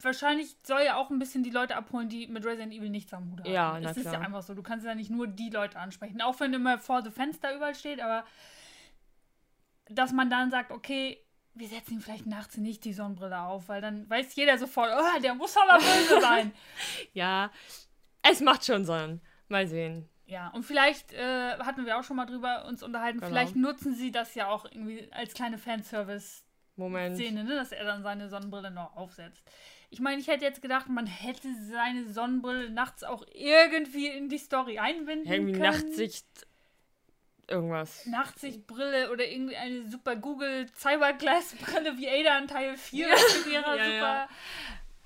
wahrscheinlich 0.00 0.56
soll 0.64 0.82
ja 0.82 0.96
auch 0.96 1.10
ein 1.10 1.18
bisschen 1.18 1.42
die 1.42 1.50
Leute 1.50 1.76
abholen, 1.76 2.08
die 2.08 2.26
mit 2.26 2.44
Resident 2.44 2.72
Evil 2.72 2.90
nichts 2.90 3.12
am 3.12 3.30
Hut 3.30 3.40
haben. 3.40 3.50
Ja, 3.52 3.78
na 3.80 3.88
Das 3.88 3.96
ist 3.96 4.06
ja 4.06 4.20
einfach 4.20 4.42
so. 4.42 4.54
Du 4.54 4.62
kannst 4.62 4.84
ja 4.84 4.94
nicht 4.94 5.10
nur 5.10 5.28
die 5.28 5.50
Leute 5.50 5.78
ansprechen. 5.78 6.20
Auch 6.20 6.40
wenn 6.40 6.52
immer 6.52 6.78
vor 6.78 7.02
the 7.02 7.10
Fenster 7.10 7.54
überall 7.54 7.74
steht, 7.74 8.00
aber 8.00 8.24
dass 9.88 10.12
man 10.12 10.30
dann 10.30 10.50
sagt, 10.50 10.70
okay, 10.72 11.18
wir 11.54 11.68
setzen 11.68 11.94
ihm 11.94 12.00
vielleicht 12.00 12.26
nachts 12.26 12.56
nicht 12.56 12.84
die 12.84 12.92
Sonnenbrille 12.92 13.40
auf, 13.40 13.68
weil 13.68 13.80
dann 13.80 14.08
weiß 14.08 14.34
jeder 14.34 14.56
sofort, 14.58 14.90
oh, 14.96 15.20
der 15.20 15.34
muss 15.34 15.56
aber 15.56 15.78
böse 15.78 16.20
sein. 16.20 16.52
Ja, 17.12 17.50
es 18.22 18.40
macht 18.40 18.64
schon 18.64 18.84
Sinn. 18.84 19.20
Mal 19.48 19.66
sehen. 19.66 20.08
Ja, 20.30 20.48
und 20.48 20.62
vielleicht 20.64 21.12
äh, 21.12 21.58
hatten 21.58 21.84
wir 21.86 21.98
auch 21.98 22.04
schon 22.04 22.16
mal 22.16 22.24
drüber 22.26 22.64
uns 22.66 22.82
unterhalten, 22.82 23.18
Genau. 23.18 23.30
vielleicht 23.30 23.56
nutzen 23.56 23.94
sie 23.94 24.12
das 24.12 24.34
ja 24.34 24.48
auch 24.48 24.64
irgendwie 24.64 25.08
als 25.12 25.34
kleine 25.34 25.58
Fanservice-Szene, 25.58 26.44
Moment. 26.76 27.18
ne, 27.18 27.54
dass 27.56 27.72
er 27.72 27.84
dann 27.84 28.02
seine 28.02 28.28
Sonnenbrille 28.28 28.70
noch 28.70 28.96
aufsetzt. 28.96 29.42
Ich 29.90 29.98
meine, 29.98 30.20
ich 30.20 30.28
hätte 30.28 30.44
jetzt 30.44 30.62
gedacht, 30.62 30.88
man 30.88 31.06
hätte 31.06 31.48
seine 31.68 32.08
Sonnenbrille 32.08 32.70
nachts 32.70 33.02
auch 33.02 33.24
irgendwie 33.34 34.06
in 34.06 34.28
die 34.28 34.38
Story 34.38 34.78
einbinden 34.78 35.30
Irgendwie 35.30 35.52
können. 35.52 35.64
Nachtsicht. 35.64 36.26
Irgendwas. 37.48 38.06
Nachtsichtbrille 38.06 39.10
oder 39.10 39.26
irgendwie 39.26 39.56
eine 39.56 39.88
super 39.90 40.14
Google 40.14 40.66
Cyberglass-Brille 40.76 41.98
wie 41.98 42.08
Ada 42.08 42.38
in 42.38 42.46
Teil 42.46 42.76
4 42.76 43.08
mit 43.08 43.52
ihrer 43.52 43.76
Ja, 43.76 43.84
super. 43.84 44.14
ja. 44.14 44.28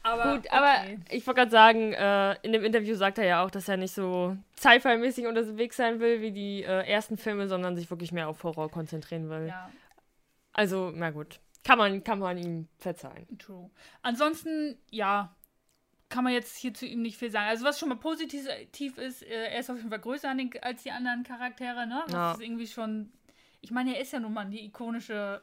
Aber, 0.05 0.37
Gut, 0.37 0.53
aber 0.53 0.75
okay. 0.83 0.99
ich 1.11 1.27
wollte 1.27 1.39
gerade 1.41 1.51
sagen, 1.51 1.93
äh, 1.95 2.35
in 2.43 2.53
dem 2.53 2.63
Interview 2.63 2.95
sagt 2.95 3.17
er 3.19 3.25
ja 3.25 3.43
auch, 3.45 3.51
dass 3.51 3.69
er 3.69 3.79
nicht 3.79 3.93
so 3.95 4.37
Sci-Fi-mäßig 4.59 5.27
unterwegs 5.27 5.77
sein 5.79 5.99
will 5.99 6.21
wie 6.21 6.31
die 6.31 6.63
äh, 6.63 6.87
ersten 6.87 7.17
Filme, 7.17 7.49
sondern 7.49 7.75
sich 7.75 7.89
wirklich 7.91 8.13
mehr 8.13 8.29
auf 8.29 8.45
Horror 8.45 8.71
konzentrieren 8.71 9.31
will. 9.31 9.47
Ja, 9.49 9.71
Also, 10.53 10.93
na 10.95 11.11
gut. 11.11 11.41
Kann 11.65 11.79
man, 11.79 12.05
kann 12.05 12.19
man 12.19 12.37
ihm 12.37 12.69
verzeihen. 12.79 13.27
true. 13.39 13.71
Ansonsten, 14.03 14.77
ja, 14.91 15.35
kann 16.11 16.23
man 16.23 16.35
jetzt 16.35 16.57
hier 16.59 16.75
zu 16.75 16.85
ihm 16.85 17.01
nicht 17.01 17.17
viel 17.17 17.31
sagen. 17.31 17.49
Also 17.49 17.65
was 17.65 17.79
schon 17.79 17.89
mal 17.89 17.95
positiv 17.97 18.47
ist, 18.99 19.23
äh, 19.23 19.47
er 19.47 19.59
ist 19.59 19.71
auf 19.71 19.79
jeden 19.79 19.89
Fall 19.89 20.01
größer 20.01 20.35
den, 20.35 20.51
als 20.63 20.83
die 20.83 20.91
anderen 20.91 21.25
Charaktere, 21.25 21.87
ne? 21.87 22.03
Das 22.07 22.13
Ja. 22.13 22.33
ist 22.33 22.43
irgendwie 22.43 22.67
schon. 22.67 23.11
Ich 23.63 23.71
meine, 23.71 23.95
er 23.97 24.03
ist 24.03 24.13
ja 24.13 24.21
nun 24.21 24.35
mal 24.35 24.45
die 24.45 24.67
ikonische 24.67 25.41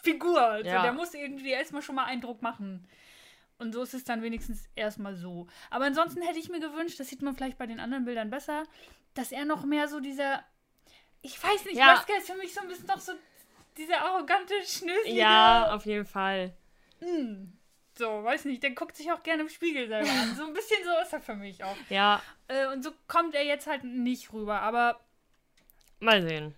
Figur. 0.00 0.40
Also 0.40 0.70
Ja. 0.70 0.82
der 0.82 0.92
muss 0.92 1.12
irgendwie 1.12 1.50
erstmal 1.50 1.82
schon 1.82 1.96
mal 1.96 2.04
Eindruck 2.04 2.40
machen. 2.40 2.86
Und 3.58 3.72
so 3.72 3.82
ist 3.82 3.94
es 3.94 4.04
dann 4.04 4.22
wenigstens 4.22 4.64
erstmal 4.74 5.14
so. 5.16 5.46
Aber 5.70 5.86
ansonsten 5.86 6.20
hätte 6.22 6.38
ich 6.38 6.48
mir 6.50 6.60
gewünscht, 6.60 7.00
das 7.00 7.08
sieht 7.08 7.22
man 7.22 7.34
vielleicht 7.34 7.56
bei 7.58 7.66
den 7.66 7.80
anderen 7.80 8.04
Bildern 8.04 8.28
besser, 8.30 8.64
dass 9.14 9.32
er 9.32 9.44
noch 9.46 9.64
mehr 9.64 9.88
so 9.88 10.00
dieser. 10.00 10.44
Ich 11.22 11.42
weiß 11.42 11.64
nicht, 11.64 11.76
Ja. 11.78 11.94
Wesker 11.94 12.18
ist 12.18 12.30
für 12.30 12.36
mich 12.36 12.52
so 12.52 12.60
ein 12.60 12.68
bisschen 12.68 12.86
noch 12.86 13.00
so 13.00 13.12
dieser 13.76 14.00
arrogante, 14.02 14.54
schnöselige. 14.64 15.18
Ja, 15.18 15.74
auf 15.74 15.86
jeden 15.86 16.04
Fall. 16.06 16.54
Mm. 17.00 17.52
So, 17.98 18.22
weiß 18.24 18.44
nicht, 18.44 18.62
der 18.62 18.72
guckt 18.72 18.94
sich 18.94 19.10
auch 19.10 19.22
gerne 19.22 19.42
im 19.42 19.48
Spiegel 19.48 19.88
selber 19.88 20.10
an. 20.10 20.34
So 20.36 20.44
ein 20.46 20.52
bisschen 20.52 20.84
so 20.84 20.90
ist 21.02 21.12
er 21.14 21.20
für 21.22 21.34
mich 21.34 21.64
auch. 21.64 21.76
Ja, 21.88 22.22
Äh, 22.48 22.66
und 22.68 22.82
so 22.84 22.90
kommt 23.08 23.34
er 23.34 23.42
jetzt 23.44 23.66
halt 23.66 23.84
nicht 23.84 24.32
rüber. 24.34 24.60
Aber 24.60 25.00
mal 26.00 26.22
sehen. 26.22 26.54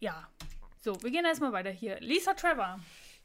ja. 0.00 0.26
So, 0.84 1.00
wir 1.02 1.10
gehen 1.12 1.24
erstmal 1.24 1.52
weiter 1.52 1.70
hier. 1.70 2.00
Lisa 2.00 2.34
Trevor. 2.34 2.80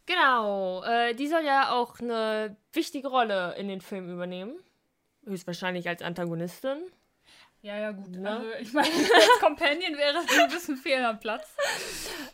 Genau, 0.08 0.84
äh, 0.84 1.14
die 1.14 1.28
soll 1.28 1.44
ja 1.44 1.72
auch 1.72 2.00
eine 2.00 2.56
wichtige 2.72 3.10
Rolle 3.10 3.56
in 3.58 3.68
den 3.68 3.82
Film 3.82 4.10
übernehmen. 4.10 4.58
Höchstwahrscheinlich 5.26 5.88
als 5.88 6.02
Antagonistin. 6.02 6.78
Ja, 7.62 7.78
ja, 7.78 7.92
gut. 7.92 8.10
Ne? 8.10 8.30
Also, 8.30 8.48
ich 8.62 8.72
meine, 8.72 8.88
als 9.16 9.40
Companion 9.42 9.98
wäre 9.98 10.20
es 10.20 10.40
ein 10.40 10.50
bisschen 10.50 10.78
fehl 10.78 11.04
am 11.04 11.20
Platz. 11.20 11.56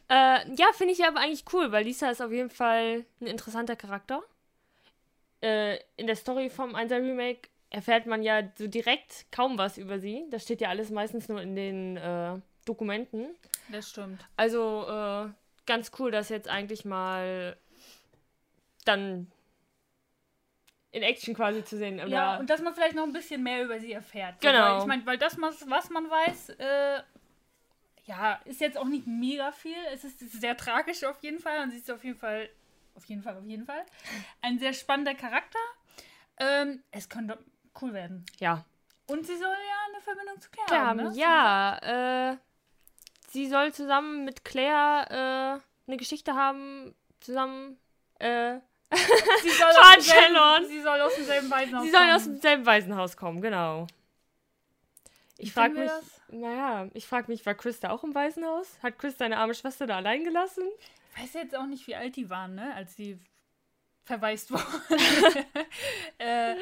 Äh, 0.08 0.54
ja, 0.56 0.68
finde 0.74 0.94
ich 0.94 1.04
aber 1.04 1.20
eigentlich 1.20 1.46
cool, 1.52 1.72
weil 1.72 1.86
Lisa 1.86 2.12
ist 2.12 2.22
auf 2.22 2.32
jeden 2.32 2.52
Fall 2.52 3.06
ein 3.20 3.28
interessanter 3.28 3.76
Charakter. 3.76 4.22
Äh, 5.42 5.80
in 5.98 6.06
der 6.06 6.16
Story 6.16 6.52
vom 6.52 6.76
1er 6.76 6.98
Remake 6.98 7.50
erfährt 7.72 8.06
man 8.06 8.22
ja 8.22 8.44
so 8.56 8.68
direkt 8.68 9.26
kaum 9.32 9.58
was 9.58 9.80
über 9.80 9.98
sie. 9.98 10.26
Das 10.30 10.44
steht 10.44 10.62
ja 10.62 10.70
alles 10.70 10.92
meistens 10.92 11.28
nur 11.28 11.42
in 11.42 11.56
den 11.56 11.98
äh, 11.98 12.40
Dokumenten. 12.66 13.36
Das 13.70 13.90
stimmt. 13.90 14.24
Also 14.38 14.86
äh, 14.88 15.30
ganz 15.66 15.92
cool, 15.98 16.12
dass 16.12 16.30
jetzt 16.30 16.48
eigentlich 16.48 16.86
mal 16.86 17.58
dann 18.84 19.32
in 20.92 21.02
Action 21.02 21.34
quasi 21.34 21.64
zu 21.64 21.78
sehen. 21.78 21.96
Oder 22.00 22.08
Ja, 22.08 22.38
und 22.38 22.50
dass 22.50 22.62
man 22.62 22.74
vielleicht 22.74 22.96
noch 22.96 23.04
ein 23.04 23.14
bisschen 23.14 23.42
mehr 23.42 23.64
über 23.64 23.80
sie 23.80 23.94
erfährt. 23.94 24.36
So, 24.42 24.48
Genau. 24.48 24.74
Weil, 24.76 24.80
ich 24.80 24.86
meine, 24.86 25.06
weil 25.06 25.18
das, 25.18 25.38
was 25.40 25.90
man 25.90 26.10
weiß, 26.10 26.50
äh, 26.50 27.02
ja, 28.06 28.34
ist 28.46 28.62
jetzt 28.62 28.78
auch 28.78 28.86
nicht 28.86 29.08
mega 29.08 29.52
viel. 29.52 29.76
Es 29.92 30.04
ist 30.04 30.20
sehr 30.20 30.56
tragisch 30.56 31.04
auf 31.04 31.22
jeden 31.24 31.40
Fall 31.40 31.64
und 31.64 31.72
sie 31.72 31.78
ist 31.78 31.90
auf 31.90 32.04
jeden 32.04 32.18
Fall, 32.20 32.50
auf 32.96 33.06
jeden 33.06 33.24
Fall, 33.24 33.38
auf 33.38 33.46
jeden 33.46 33.66
Fall, 33.66 33.84
ein 34.42 34.60
sehr 34.60 34.74
spannender 34.74 35.16
Charakter. 35.16 35.60
Ähm, 36.38 36.84
es 36.92 37.10
könnte 37.10 37.38
cool 37.82 37.94
werden. 37.94 38.26
ja. 38.40 38.64
Und 39.06 39.28
sie 39.28 39.36
soll 39.36 39.50
ja 39.50 39.94
eine 39.94 40.02
Verbindung 40.02 40.40
zu 40.40 40.50
Claire 40.50 40.68
Klar, 40.68 40.86
haben, 40.88 40.98
ne? 40.98 41.12
ja. 41.16 42.32
Äh, 42.32 42.38
sie 43.28 43.48
soll 43.48 43.74
zusammen 43.74 44.24
mit 44.24 44.46
Claire 44.46 45.60
äh, 45.60 45.88
eine 45.88 45.98
Geschichte 45.98 46.36
haben, 46.36 46.96
zusammen. 47.20 47.78
Äh, 48.20 48.60
Sie 49.42 49.50
soll, 49.50 49.70
aus 49.70 49.94
demselben, 49.96 50.68
sie 50.68 50.82
soll 50.82 51.02
aus 51.02 51.16
demselben 51.16 51.50
Waisenhaus 51.50 51.84
sie 51.84 51.92
sollen 51.92 52.04
kommen. 52.04 52.16
aus 52.16 52.24
demselben 52.24 52.66
Waisenhaus 52.66 53.18
kommen, 53.18 53.42
genau. 53.42 53.88
Ich 55.38 55.52
frage 55.52 55.74
mich, 55.74 55.90
das? 55.90 56.22
naja, 56.30 56.88
ich 56.94 57.08
frage 57.08 57.32
mich, 57.32 57.46
war 57.46 57.56
Chris 57.56 57.80
da 57.80 57.90
auch 57.90 58.04
im 58.04 58.14
Waisenhaus? 58.16 58.68
Hat 58.82 58.98
Chris 59.00 59.18
seine 59.18 59.38
arme 59.38 59.54
Schwester 59.56 59.88
da 59.88 59.98
allein 59.98 60.24
gelassen? 60.24 60.64
Ich 61.16 61.24
weiß 61.24 61.34
jetzt 61.34 61.56
auch 61.56 61.66
nicht, 61.66 61.86
wie 61.88 61.96
alt 61.96 62.16
die 62.16 62.30
waren, 62.30 62.56
ne? 62.56 62.74
Als 62.76 62.96
die 62.96 63.20
verwaist 64.04 64.52
wurden. 64.52 64.64
äh, 66.18 66.56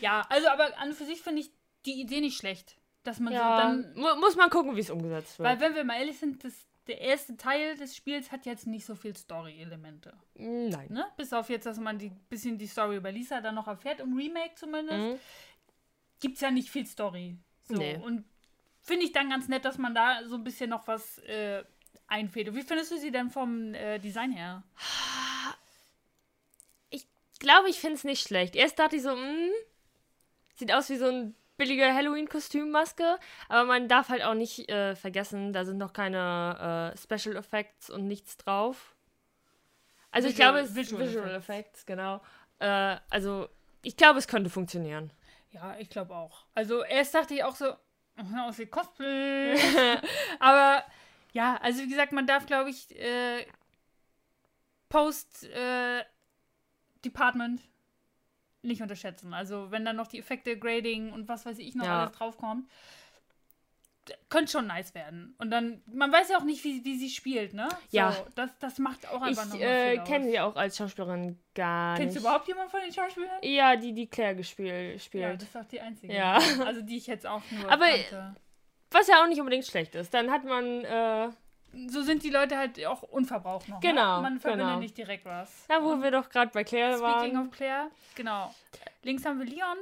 ja, 0.00 0.26
also 0.28 0.48
aber 0.48 0.76
an 0.78 0.88
und 0.88 0.94
für 0.94 1.04
sich 1.04 1.22
finde 1.22 1.42
ich 1.42 1.50
die 1.84 2.00
Idee 2.00 2.20
nicht 2.20 2.38
schlecht. 2.38 2.76
Dass 3.04 3.20
man 3.20 3.32
so 3.32 3.38
Ja, 3.38 3.58
dann. 3.58 3.92
mu 3.94 4.14
muss 4.16 4.34
man 4.36 4.50
gucken, 4.50 4.74
wie 4.74 4.80
es 4.80 4.90
umgesetzt 4.90 5.38
wird. 5.38 5.48
Weil 5.48 5.60
wenn 5.60 5.74
wir 5.74 5.84
mal 5.84 5.98
ehrlich 5.98 6.18
sind, 6.18 6.42
das, 6.42 6.52
der 6.86 7.00
erste 7.00 7.36
Teil 7.36 7.76
des 7.76 7.96
Spiels 7.96 8.30
hat 8.32 8.46
jetzt 8.46 8.66
nicht 8.66 8.86
so 8.86 8.94
viel 8.94 9.16
Story-Elemente. 9.16 10.16
Nein. 10.34 10.88
Ne? 10.90 11.06
Bis 11.16 11.32
auf 11.32 11.48
jetzt, 11.50 11.66
dass 11.66 11.78
man 11.78 11.98
die 11.98 12.10
bisschen 12.28 12.58
die 12.58 12.66
Story 12.66 12.96
über 12.96 13.10
Lisa 13.12 13.40
dann 13.40 13.54
noch 13.54 13.66
erfährt, 13.68 14.00
im 14.00 14.16
Remake 14.16 14.54
zumindest, 14.54 14.98
Mhm. 14.98 15.18
gibt 16.20 16.34
es 16.36 16.40
ja 16.40 16.50
nicht 16.50 16.70
viel 16.70 16.86
Story. 16.86 17.36
So. 17.68 17.74
Nee. 17.74 17.96
Und 17.96 18.24
finde 18.80 19.04
ich 19.04 19.12
dann 19.12 19.30
ganz 19.30 19.48
nett, 19.48 19.64
dass 19.64 19.78
man 19.78 19.94
da 19.94 20.20
so 20.26 20.36
ein 20.36 20.44
bisschen 20.44 20.70
noch 20.70 20.86
was 20.86 21.18
äh, 21.18 21.64
einfädelt. 22.06 22.56
Wie 22.56 22.62
findest 22.62 22.92
du 22.92 22.98
sie 22.98 23.10
denn 23.10 23.30
vom 23.30 23.74
äh, 23.74 23.98
Design 23.98 24.30
her? 24.32 24.62
glaube, 27.38 27.68
ich 27.68 27.78
finde 27.78 27.96
es 27.96 28.04
nicht 28.04 28.26
schlecht. 28.26 28.56
Erst 28.56 28.78
dachte 28.78 28.96
ich 28.96 29.02
so, 29.02 29.14
mh, 29.14 29.50
sieht 30.54 30.72
aus 30.72 30.88
wie 30.88 30.96
so 30.96 31.06
ein 31.06 31.34
billige 31.56 31.84
Halloween-Kostümmaske, 31.94 33.18
aber 33.48 33.64
man 33.64 33.88
darf 33.88 34.08
halt 34.08 34.22
auch 34.22 34.34
nicht 34.34 34.68
äh, 34.68 34.94
vergessen, 34.96 35.52
da 35.52 35.64
sind 35.64 35.78
noch 35.78 35.92
keine 35.92 36.92
äh, 36.94 36.98
Special 36.98 37.36
Effects 37.36 37.90
und 37.90 38.06
nichts 38.06 38.36
drauf. 38.36 38.94
Also 40.10 40.28
ich 40.28 40.34
Visual- 40.34 40.52
glaube, 40.52 40.66
es 40.66 40.74
Visual 40.74 41.06
Visual 41.08 41.28
Effects. 41.34 41.48
Effects, 41.82 41.86
genau. 41.86 42.20
Äh, 42.58 42.96
also 43.10 43.48
ich 43.82 43.96
glaube, 43.96 44.18
es 44.18 44.28
könnte 44.28 44.50
funktionieren. 44.50 45.10
Ja, 45.50 45.76
ich 45.78 45.88
glaube 45.90 46.14
auch. 46.14 46.44
Also 46.54 46.82
erst 46.84 47.14
dachte 47.14 47.34
ich 47.34 47.44
auch 47.44 47.54
so, 47.56 47.72
oh, 47.72 48.38
aus 48.40 48.58
wie 48.58 48.66
Cosplay. 48.66 49.54
Aber 50.40 50.82
ja, 51.32 51.56
also 51.62 51.82
wie 51.82 51.88
gesagt, 51.88 52.12
man 52.12 52.26
darf, 52.26 52.46
glaube 52.46 52.70
ich, 52.70 52.98
äh, 52.98 53.46
Post 54.88 55.44
äh, 55.44 56.04
Department 57.04 57.60
nicht 58.66 58.82
unterschätzen. 58.82 59.32
Also 59.34 59.70
wenn 59.70 59.84
dann 59.84 59.96
noch 59.96 60.06
die 60.08 60.18
Effekte, 60.18 60.58
Grading 60.58 61.12
und 61.12 61.28
was 61.28 61.46
weiß 61.46 61.58
ich 61.58 61.74
noch 61.74 61.84
Ja. 61.86 62.00
alles 62.04 62.12
draufkommt, 62.16 62.68
könnte 64.28 64.52
schon 64.52 64.68
nice 64.68 64.94
werden. 64.94 65.34
Und 65.38 65.50
dann, 65.50 65.82
man 65.86 66.12
weiß 66.12 66.28
ja 66.30 66.38
auch 66.38 66.44
nicht, 66.44 66.62
wie, 66.62 66.84
wie 66.84 66.96
sie 66.96 67.10
spielt, 67.10 67.54
ne? 67.54 67.68
So, 67.90 67.96
Ja. 67.96 68.16
Das, 68.36 68.50
das 68.60 68.78
macht 68.78 69.08
auch 69.08 69.20
Ich 69.22 69.28
einfach 69.36 69.46
noch 69.48 69.58
äh, 69.60 69.98
kenne 70.06 70.26
sie 70.30 70.38
auch 70.38 70.54
als 70.54 70.76
Schauspielerin 70.76 71.40
gar 71.54 71.96
Kennst 71.96 72.14
du 72.14 72.20
nicht. 72.20 72.24
überhaupt 72.24 72.46
jemanden 72.46 72.70
von 72.70 72.80
den 72.82 72.92
Schauspielern? 72.92 73.38
Ja, 73.42 73.74
die, 73.74 73.92
die 73.92 74.06
Claire 74.06 74.36
gespielt, 74.36 74.92
Ja, 74.94 74.98
spielt. 75.00 75.42
das 75.42 75.48
ist 75.48 75.56
auch 75.56 75.64
die 75.64 75.80
einzige. 75.80 76.14
Ja. 76.14 76.38
Also 76.64 76.82
die 76.82 76.96
ich 76.98 77.08
jetzt 77.08 77.26
auch 77.26 77.42
nur 77.50 77.68
Aber- 77.70 77.86
kannte. 77.88 78.36
Was 78.92 79.08
ja 79.08 79.20
auch 79.20 79.26
nicht 79.26 79.40
unbedingt 79.40 79.66
schlecht 79.66 79.96
ist. 79.96 80.14
Dann 80.14 80.30
hat 80.30 80.44
man, 80.44 80.84
äh, 80.84 81.28
so 81.88 82.02
sind 82.02 82.22
die 82.22 82.30
Leute 82.30 82.56
halt 82.56 82.84
auch 82.86 83.02
unverbraucht 83.02 83.68
noch. 83.68 83.80
Genau, 83.80 84.16
Ne? 84.16 84.22
Man 84.22 84.40
verbindet 84.40 84.66
genau. 84.66 84.78
nicht 84.80 84.96
direkt 84.96 85.24
was. 85.24 85.64
na, 85.68 85.82
wo 85.82 86.00
wir 86.02 86.10
doch 86.10 86.28
gerade 86.28 86.50
bei 86.52 86.64
Claire 86.64 86.96
Speaking 86.96 87.34
waren. 87.36 87.48
of 87.48 87.50
Claire, 87.54 87.90
genau. 88.14 88.54
Links 89.02 89.24
haben 89.24 89.38
wir 89.38 89.46
Leon. 89.46 89.76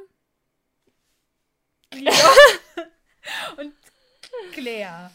Leon. 1.94 2.14
Und 3.56 3.74
Claire. 4.52 5.10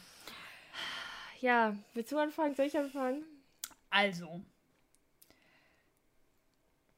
Ja, 1.41 1.75
willst 1.93 2.11
du 2.11 2.17
anfangen? 2.17 2.55
Soll 2.55 2.65
ich 2.65 2.77
anfangen? 2.77 3.23
Also. 3.89 4.41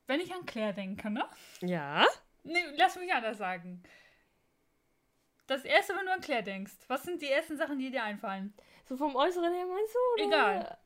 Wenn 0.08 0.20
ich 0.20 0.34
an 0.34 0.46
Claire 0.46 0.74
denke, 0.74 1.10
ne? 1.10 1.26
Ja. 1.62 2.06
Nee, 2.44 2.64
lass 2.76 2.96
mich 2.96 3.14
anders 3.14 3.38
sagen. 3.38 3.84
Das 5.48 5.64
erste, 5.64 5.96
wenn 5.96 6.06
du 6.06 6.12
an 6.14 6.22
Claire 6.22 6.44
denkst, 6.44 6.74
was 6.88 7.04
sind 7.04 7.22
die 7.22 7.30
ersten 7.30 7.58
Sachen, 7.58 7.78
die 7.80 7.92
dir 7.92 8.04
einfallen? 8.04 8.54
So 8.88 8.98
vom 8.98 9.16
Äußeren 9.16 9.54
her 9.54 9.66
meinst 9.66 9.96
du? 9.96 10.24
Oder? 10.26 10.26
Egal. 10.26 10.78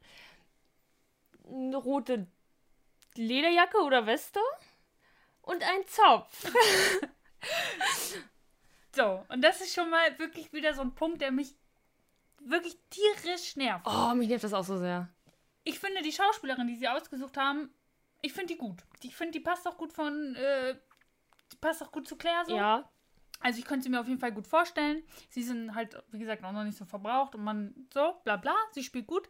Eine 1.48 1.78
rote 1.78 2.28
Lederjacke 3.16 3.78
oder 3.82 4.06
Weste 4.06 4.40
und 5.42 5.64
ein 5.64 5.86
Zopf. 5.88 6.52
So, 8.96 9.26
und 9.28 9.42
das 9.42 9.60
ist 9.60 9.74
schon 9.74 9.90
mal 9.90 10.18
wirklich 10.20 10.54
wieder 10.54 10.74
so 10.74 10.82
ein 10.82 10.96
Punkt, 10.96 11.20
der 11.22 11.30
mich 11.32 11.54
wirklich 12.40 12.78
tierisch 12.90 13.56
nervt. 13.58 13.86
Oh, 13.86 14.14
mich 14.16 14.30
nervt 14.30 14.46
das 14.46 14.54
auch 14.54 14.64
so 14.64 14.78
sehr. 14.78 15.10
ich 15.66 15.80
finde 15.80 16.02
die 16.02 16.14
Schauspielerin, 16.14 16.68
die 16.68 16.76
sie 16.76 16.88
ausgesucht 16.88 17.36
haben, 17.38 17.74
ich 18.22 18.32
finde 18.32 18.54
die 18.54 18.58
gut. 18.58 18.84
Ich 19.04 19.16
finde, 19.16 19.34
die 19.34 19.42
passt 19.42 19.68
auch 19.68 19.78
gut 19.78 19.92
von, 19.92 20.36
äh, 20.36 20.76
die 21.52 21.58
passt 21.58 21.84
auch 21.84 21.92
gut 21.92 22.08
zu 22.08 22.16
Claire 22.16 22.46
so. 22.46 22.56
Ja. 22.56 22.90
Also 23.46 23.60
ich 23.60 23.66
könnte 23.66 23.84
sie 23.84 23.90
mir 23.90 24.02
auf 24.02 24.08
jeden 24.08 24.20
Fall 24.20 24.32
gut 24.32 24.48
vorstellen. 24.48 25.04
Sie 25.30 25.44
sind 25.44 25.76
halt, 25.76 25.96
wie 26.10 26.18
gesagt, 26.18 26.44
auch 26.44 26.52
noch 26.52 26.64
nicht 26.64 26.80
so 26.80 26.84
verbraucht 26.84 27.36
und 27.36 27.44
man 27.44 27.76
so, 27.94 28.16
bla 28.24 28.38
bla, 28.38 28.56
sie 28.72 28.84
spielt 28.84 29.06
gut. 29.06 29.30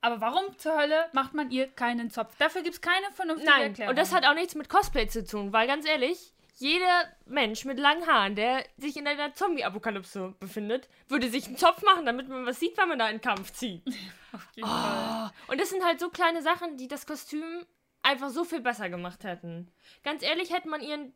Aber 0.00 0.22
warum 0.22 0.56
zur 0.56 0.74
Hölle 0.74 1.10
macht 1.12 1.34
man 1.34 1.50
ihr 1.50 1.66
keinen 1.66 2.10
Zopf? 2.10 2.34
Dafür 2.38 2.62
gibt 2.62 2.76
es 2.76 2.80
keine 2.80 3.12
vernünftige 3.12 3.50
Nein, 3.50 3.62
Erklärung. 3.68 3.90
und 3.90 3.98
das 3.98 4.14
hat 4.14 4.24
auch 4.24 4.32
nichts 4.32 4.54
mit 4.54 4.70
Cosplay 4.70 5.06
zu 5.08 5.22
tun, 5.22 5.52
weil 5.52 5.66
ganz 5.66 5.86
ehrlich, 5.86 6.32
jeder 6.54 7.12
Mensch 7.26 7.66
mit 7.66 7.78
langen 7.78 8.06
Haaren, 8.06 8.36
der 8.36 8.64
sich 8.78 8.96
in 8.96 9.06
einer 9.06 9.34
Zombie-Apokalypse 9.34 10.34
befindet, 10.40 10.88
würde 11.08 11.28
sich 11.28 11.46
einen 11.46 11.58
Zopf 11.58 11.82
machen, 11.82 12.06
damit 12.06 12.30
man 12.30 12.46
was 12.46 12.58
sieht, 12.58 12.78
wenn 12.78 12.88
man 12.88 12.98
da 12.98 13.06
in 13.10 13.16
den 13.16 13.20
Kampf 13.20 13.52
zieht. 13.52 13.86
auf 14.32 14.48
jeden 14.54 14.66
Fall. 14.66 15.30
Oh, 15.30 15.52
und 15.52 15.60
das 15.60 15.68
sind 15.68 15.84
halt 15.84 16.00
so 16.00 16.08
kleine 16.08 16.40
Sachen, 16.40 16.78
die 16.78 16.88
das 16.88 17.06
Kostüm 17.06 17.66
einfach 18.00 18.30
so 18.30 18.44
viel 18.44 18.62
besser 18.62 18.88
gemacht 18.88 19.24
hätten. 19.24 19.70
Ganz 20.04 20.22
ehrlich, 20.22 20.54
hätte 20.54 20.70
man 20.70 20.80
ihren 20.80 21.12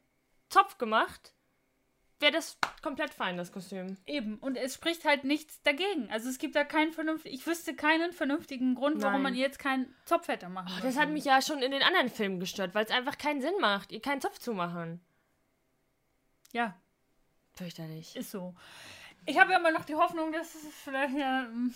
Zopf 0.50 0.76
gemacht, 0.76 1.32
wäre 2.20 2.32
das 2.32 2.58
komplett 2.82 3.12
fein, 3.12 3.36
das 3.36 3.52
Kostüm. 3.52 3.96
Eben, 4.06 4.38
und 4.38 4.56
es 4.56 4.74
spricht 4.74 5.04
halt 5.04 5.24
nichts 5.24 5.62
dagegen. 5.62 6.10
Also 6.10 6.28
es 6.28 6.38
gibt 6.38 6.56
da 6.56 6.64
keinen 6.64 6.92
vernünftigen, 6.92 7.34
ich 7.34 7.46
wüsste 7.46 7.74
keinen 7.74 8.12
vernünftigen 8.12 8.74
Grund, 8.74 9.02
warum 9.02 9.14
Nein. 9.14 9.22
man 9.22 9.34
ihr 9.34 9.42
jetzt 9.42 9.58
keinen 9.58 9.94
Zopf 10.04 10.28
hätte 10.28 10.48
machen 10.48 10.72
Oh, 10.78 10.82
das 10.82 10.98
hat 10.98 11.10
mich 11.10 11.24
ja 11.24 11.40
schon 11.42 11.62
in 11.62 11.70
den 11.70 11.82
anderen 11.82 12.08
Filmen 12.08 12.40
gestört, 12.40 12.74
weil 12.74 12.84
es 12.84 12.90
einfach 12.90 13.18
keinen 13.18 13.40
Sinn 13.40 13.54
macht, 13.60 13.92
ihr 13.92 14.00
keinen 14.00 14.20
Zopf 14.20 14.38
zu 14.38 14.52
machen. 14.52 15.00
Ja, 16.52 16.76
Fürchterlich. 17.54 18.16
Ist 18.16 18.30
so. 18.30 18.54
Ich 19.26 19.38
habe 19.38 19.52
ja 19.52 19.58
immer 19.58 19.70
noch 19.70 19.84
die 19.84 19.94
Hoffnung, 19.94 20.32
dass 20.32 20.54
es 20.54 20.66
vielleicht 20.82 21.14
ja 21.14 21.44
ähm, 21.44 21.74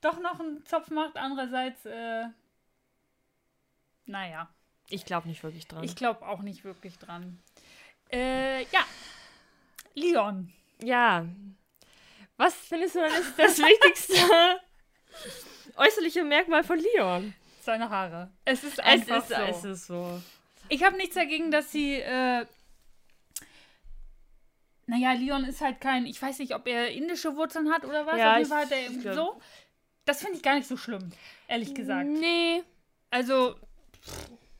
doch 0.00 0.20
noch 0.20 0.38
einen 0.38 0.64
Zopf 0.64 0.90
macht. 0.90 1.16
Andererseits, 1.16 1.84
äh, 1.86 2.26
naja. 4.06 4.48
Ich 4.88 5.04
glaube 5.04 5.28
nicht 5.28 5.42
wirklich 5.42 5.66
dran. 5.66 5.82
Ich 5.82 5.96
glaube 5.96 6.26
auch 6.26 6.42
nicht 6.42 6.64
wirklich 6.64 6.98
dran. 6.98 7.42
Äh, 8.12 8.62
ja. 8.64 8.84
Leon. 9.94 10.52
Ja. 10.82 11.26
Was 12.36 12.54
findest 12.54 12.96
du 12.96 13.00
denn 13.00 13.12
ist 13.12 13.38
das 13.38 13.58
wichtigste 13.58 14.14
äußerliche 15.76 16.24
Merkmal 16.24 16.64
von 16.64 16.78
Leon? 16.78 17.34
Seine 17.60 17.88
Haare. 17.88 18.30
Es 18.44 18.64
ist 18.64 18.74
Es 18.74 18.80
einfach 18.80 19.18
ist, 19.18 19.28
so. 19.28 19.34
es 19.34 19.64
ist 19.64 19.86
so. 19.86 20.22
Ich 20.68 20.82
habe 20.82 20.96
nichts 20.96 21.14
dagegen, 21.14 21.50
dass 21.50 21.70
sie. 21.72 21.94
Äh, 21.94 22.44
naja, 24.86 25.12
Leon 25.12 25.44
ist 25.44 25.60
halt 25.62 25.80
kein. 25.80 26.04
Ich 26.06 26.20
weiß 26.20 26.38
nicht, 26.40 26.54
ob 26.54 26.66
er 26.66 26.90
indische 26.90 27.36
Wurzeln 27.36 27.72
hat 27.72 27.84
oder 27.84 28.04
was. 28.06 28.18
Ja, 28.18 28.32
Auf 28.32 28.38
jeden 28.38 28.50
Fall 28.50 28.64
hat 28.64 28.72
er 28.72 28.88
glaub- 28.90 29.14
so. 29.14 29.40
Das 30.04 30.20
finde 30.20 30.36
ich 30.36 30.42
gar 30.42 30.56
nicht 30.56 30.68
so 30.68 30.76
schlimm, 30.76 31.10
ehrlich 31.48 31.74
gesagt. 31.74 32.06
Nee. 32.06 32.62
Also, 33.10 33.54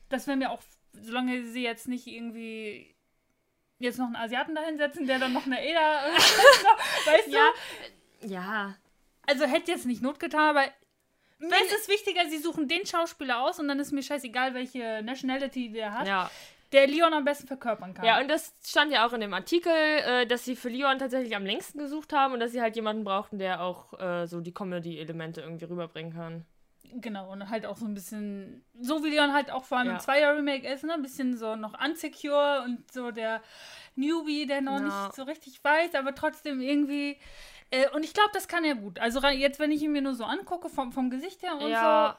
das 0.09 0.25
wäre 0.25 0.37
mir 0.37 0.49
auch, 0.49 0.61
solange 0.93 1.45
sie 1.45 1.61
jetzt 1.61 1.87
nicht 1.87 2.07
irgendwie 2.07 2.94
jetzt 3.79 3.97
noch 3.99 4.05
einen 4.07 4.15
Asiaten 4.15 4.55
dahinsetzen, 4.55 5.05
der 5.07 5.19
dann 5.19 5.33
noch 5.33 5.45
eine 5.45 5.63
Eda. 5.65 5.79
weißt 7.05 7.27
Ja. 7.27 7.47
du? 8.21 8.27
Ja. 8.27 8.75
Also 9.27 9.45
hätte 9.45 9.71
jetzt 9.71 9.85
nicht 9.85 10.01
Not 10.01 10.19
getan, 10.19 10.55
aber. 10.55 10.65
Mir 11.39 11.57
ist 11.65 11.73
es 11.81 11.89
wichtiger, 11.89 12.21
sie 12.29 12.37
suchen 12.37 12.67
den 12.67 12.85
Schauspieler 12.85 13.41
aus 13.41 13.59
und 13.59 13.67
dann 13.67 13.79
ist 13.79 13.91
mir 13.91 14.01
scheißegal, 14.01 14.53
welche 14.53 15.01
Nationality 15.03 15.69
der 15.71 15.93
hat, 15.93 16.07
Ja. 16.07 16.31
der 16.71 16.87
Leon 16.87 17.13
am 17.13 17.25
besten 17.25 17.45
verkörpern 17.47 17.93
kann. 17.93 18.05
Ja, 18.05 18.21
und 18.21 18.29
das 18.29 18.53
stand 18.65 18.91
ja 18.93 19.05
auch 19.05 19.11
in 19.13 19.19
dem 19.19 19.33
Artikel, 19.33 19.71
äh, 19.73 20.25
dass 20.25 20.45
sie 20.45 20.55
für 20.55 20.69
Leon 20.69 20.97
tatsächlich 20.97 21.35
am 21.35 21.45
längsten 21.45 21.77
gesucht 21.79 22.13
haben 22.13 22.33
und 22.33 22.39
dass 22.39 22.51
sie 22.53 22.61
halt 22.61 22.75
jemanden 22.77 23.03
brauchten, 23.03 23.37
der 23.37 23.61
auch 23.61 23.99
äh, 23.99 24.25
so 24.27 24.39
die 24.39 24.53
Comedy-Elemente 24.53 25.41
irgendwie 25.41 25.65
rüberbringen 25.65 26.13
kann. 26.13 26.45
Genau, 26.93 27.31
und 27.31 27.49
halt 27.49 27.65
auch 27.65 27.77
so 27.77 27.85
ein 27.85 27.93
bisschen, 27.93 28.63
so 28.79 29.03
wie 29.03 29.09
Leon 29.09 29.33
halt 29.33 29.51
auch 29.51 29.65
vor 29.65 29.77
allem 29.79 29.87
Ja. 29.87 29.93
im 29.93 29.99
Zweier-Remake 29.99 30.67
ist, 30.67 30.83
ne? 30.83 30.93
Ein 30.93 31.01
bisschen 31.01 31.37
so 31.37 31.55
noch 31.55 31.79
unsecure 31.83 32.61
und 32.63 32.91
so 32.91 33.11
der 33.11 33.41
Newbie, 33.95 34.45
der 34.45 34.61
noch 34.61 34.79
Ja. 34.79 35.05
nicht 35.07 35.15
so 35.15 35.23
richtig 35.23 35.63
weiß, 35.63 35.95
aber 35.95 36.15
trotzdem 36.15 36.61
irgendwie. 36.61 37.17
Äh, 37.71 37.89
und 37.89 38.03
ich 38.03 38.13
glaube, 38.13 38.29
das 38.33 38.47
kann 38.47 38.63
er 38.63 38.75
gut. 38.75 38.99
Also 38.99 39.19
jetzt, 39.27 39.59
wenn 39.59 39.71
ich 39.71 39.81
ihn 39.81 39.91
mir 39.91 40.01
nur 40.01 40.15
so 40.15 40.23
angucke, 40.23 40.69
vom, 40.69 40.91
vom 40.91 41.09
Gesicht 41.09 41.41
her 41.41 41.55
und 41.57 41.69
ja. 41.69 42.17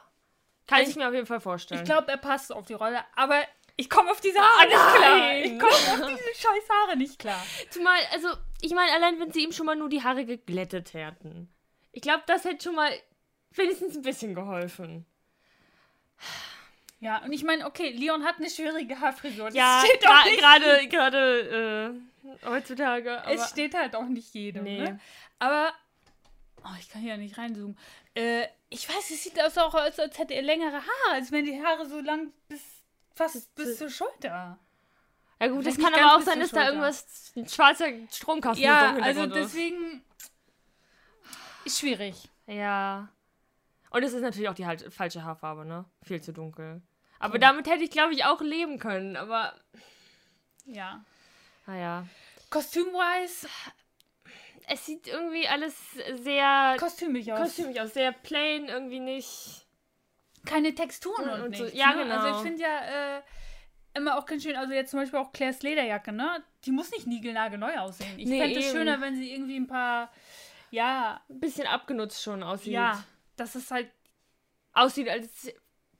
Kann 0.67 0.79
Also 0.79 0.91
ich 0.91 0.97
mir 0.97 1.07
auf 1.07 1.13
jeden 1.13 1.25
Fall 1.25 1.39
so, 1.39 1.43
vorstellen. 1.43 1.79
ich 1.81 1.85
glaube, 1.85 2.11
er 2.11 2.17
passt 2.17 2.51
auf 2.51 2.65
die 2.65 2.73
Rolle, 2.73 2.99
aber 3.15 3.39
ich 3.77 3.89
komme 3.89 4.11
auf 4.11 4.19
diese 4.19 4.39
Haare 4.39 4.67
nicht 4.67 4.95
klar. 4.95 5.37
Ich 5.37 5.59
komme 5.59 6.03
auf 6.03 6.09
diese 6.11 6.41
scheiß 6.41 6.69
Haare 6.69 6.97
nicht 6.97 7.19
klar. 7.19 7.41
Zumal, 7.69 7.99
also, 8.11 8.27
ich 8.59 8.73
meine, 8.73 8.91
allein 8.91 9.17
wenn 9.19 9.31
sie 9.31 9.43
ihm 9.43 9.53
schon 9.53 9.65
mal 9.65 9.75
nur 9.77 9.87
die 9.87 10.03
Haare 10.03 10.25
geglättet 10.25 10.93
hätten. 10.93 11.49
Ich 11.93 12.01
glaube, 12.01 12.23
das 12.27 12.43
hätte 12.43 12.63
schon 12.65 12.75
mal 12.75 12.91
wenigstens 13.51 13.95
ein 13.95 14.01
bisschen 14.03 14.35
geholfen. 14.35 15.05
Ja, 16.99 17.19
und 17.23 17.31
ich 17.31 17.43
meine, 17.43 17.65
okay, 17.67 17.91
Leon 17.91 18.23
hat 18.23 18.37
eine 18.37 18.49
schwierige 18.49 18.99
Haarfrisur. 18.99 19.45
Das 19.47 19.55
Ja, 19.55 19.83
steht 19.85 20.05
auch 20.07 20.11
gra- 20.11 20.25
nicht 20.25 20.39
gerade 20.39 20.87
gerade 20.87 21.99
äh, 22.41 22.45
heutzutage. 22.47 23.21
Es 23.27 23.49
steht 23.49 23.75
halt 23.75 23.95
auch 23.95 24.07
nicht 24.07 24.33
jedem. 24.33 24.63
Nee. 24.63 24.79
Ne? 24.79 24.99
Aber, 25.37 25.73
oh, 26.63 26.69
ich 26.79 26.89
kann 26.89 27.01
hier 27.01 27.17
nicht 27.17 27.37
reinzoomen. 27.37 27.77
Äh, 28.15 28.47
ich 28.69 28.89
weiß, 28.89 29.11
es 29.11 29.23
sieht 29.23 29.39
aus 29.39 29.57
auch 29.59 29.75
aus, 29.75 29.99
als 29.99 30.17
hätte 30.17 30.33
er 30.33 30.41
längere 30.41 30.77
Haare, 30.77 31.13
als 31.13 31.31
wären 31.31 31.45
die 31.45 31.63
Haare 31.63 31.85
so 31.87 31.99
lang 32.01 32.33
bis 32.49 32.61
fast 33.13 33.53
bis 33.55 33.77
zur 33.77 33.89
Schulter. 33.91 34.57
ja 35.39 35.47
gut, 35.47 35.65
das 35.67 35.75
Vielleicht 35.75 35.93
kann 35.93 36.03
aber 36.03 36.15
auch 36.17 36.21
sein, 36.21 36.39
dass 36.39 36.49
da 36.51 36.67
irgendwas, 36.67 37.31
ein 37.35 37.47
schwarzer 37.47 37.87
Stromkasten 38.11 38.63
Ja, 38.63 38.95
also 38.95 39.23
ist. 39.25 39.35
deswegen 39.35 40.03
ist 41.63 41.79
schwierig. 41.79 42.27
Ja. 42.47 43.07
Und 43.89 44.03
es 44.03 44.13
ist 44.13 44.21
natürlich 44.21 44.49
auch 44.49 44.53
die 44.53 44.65
halt 44.65 44.91
falsche 44.93 45.23
Haarfarbe, 45.23 45.65
ne? 45.65 45.85
Viel 46.03 46.21
zu 46.21 46.33
dunkel. 46.33 46.81
Aber 47.19 47.35
Ja. 47.35 47.39
damit 47.39 47.67
hätte 47.67 47.83
ich, 47.83 47.89
glaube 47.91 48.13
ich, 48.13 48.25
auch 48.25 48.41
leben 48.41 48.79
können. 48.79 49.15
Aber, 49.15 49.53
Ja. 50.65 51.03
naja. 51.65 52.05
Kostümwise, 52.49 53.47
Es 54.69 54.85
sieht 54.85 55.07
irgendwie 55.07 55.47
alles 55.47 55.73
sehr 56.15 56.75
kostümig 56.77 57.31
aus. 57.31 57.39
kostümig 57.39 57.79
aus. 57.79 57.93
Sehr 57.93 58.11
plain, 58.11 58.65
irgendwie 58.67 58.99
nicht. 58.99 59.65
Keine 60.45 60.75
Texturen 60.75 61.29
und, 61.29 61.41
Und 61.41 61.55
so- 61.55 61.63
nichts, 61.63 61.77
ja, 61.79 61.93
ne? 61.93 62.01
Also 62.13 62.25
genau. 62.27 62.37
ich 62.37 62.43
finde 62.43 62.61
ja 62.63 63.17
äh, 63.17 63.21
immer 63.93 64.17
auch 64.17 64.25
ganz 64.25 64.43
schön, 64.43 64.57
also 64.57 64.73
jetzt 64.73 64.91
zum 64.91 64.99
Beispiel 64.99 65.19
auch 65.19 65.31
Claires 65.31 65.61
Lederjacke, 65.61 66.11
ne? 66.11 66.43
Die 66.65 66.71
muss 66.71 66.91
nicht 66.91 67.07
niegelnagelneu 67.07 67.77
aussehen. 67.79 68.19
Ich 68.19 68.27
Nee, 68.27 68.41
fände 68.41 68.59
es 68.59 68.71
schöner, 68.71 68.99
wenn 68.99 69.15
sie 69.15 69.31
irgendwie 69.33 69.55
ein 69.57 69.67
paar, 69.67 70.11
ja, 70.69 71.21
Ein 71.29 71.39
bisschen 71.39 71.65
abgenutzt 71.67 72.21
schon 72.21 72.43
aussieht. 72.43 72.73
ja, 72.73 73.01
das 73.37 73.55
ist 73.55 73.71
halt 73.71 73.89
Aussieht, 74.73 75.09
als 75.09 75.51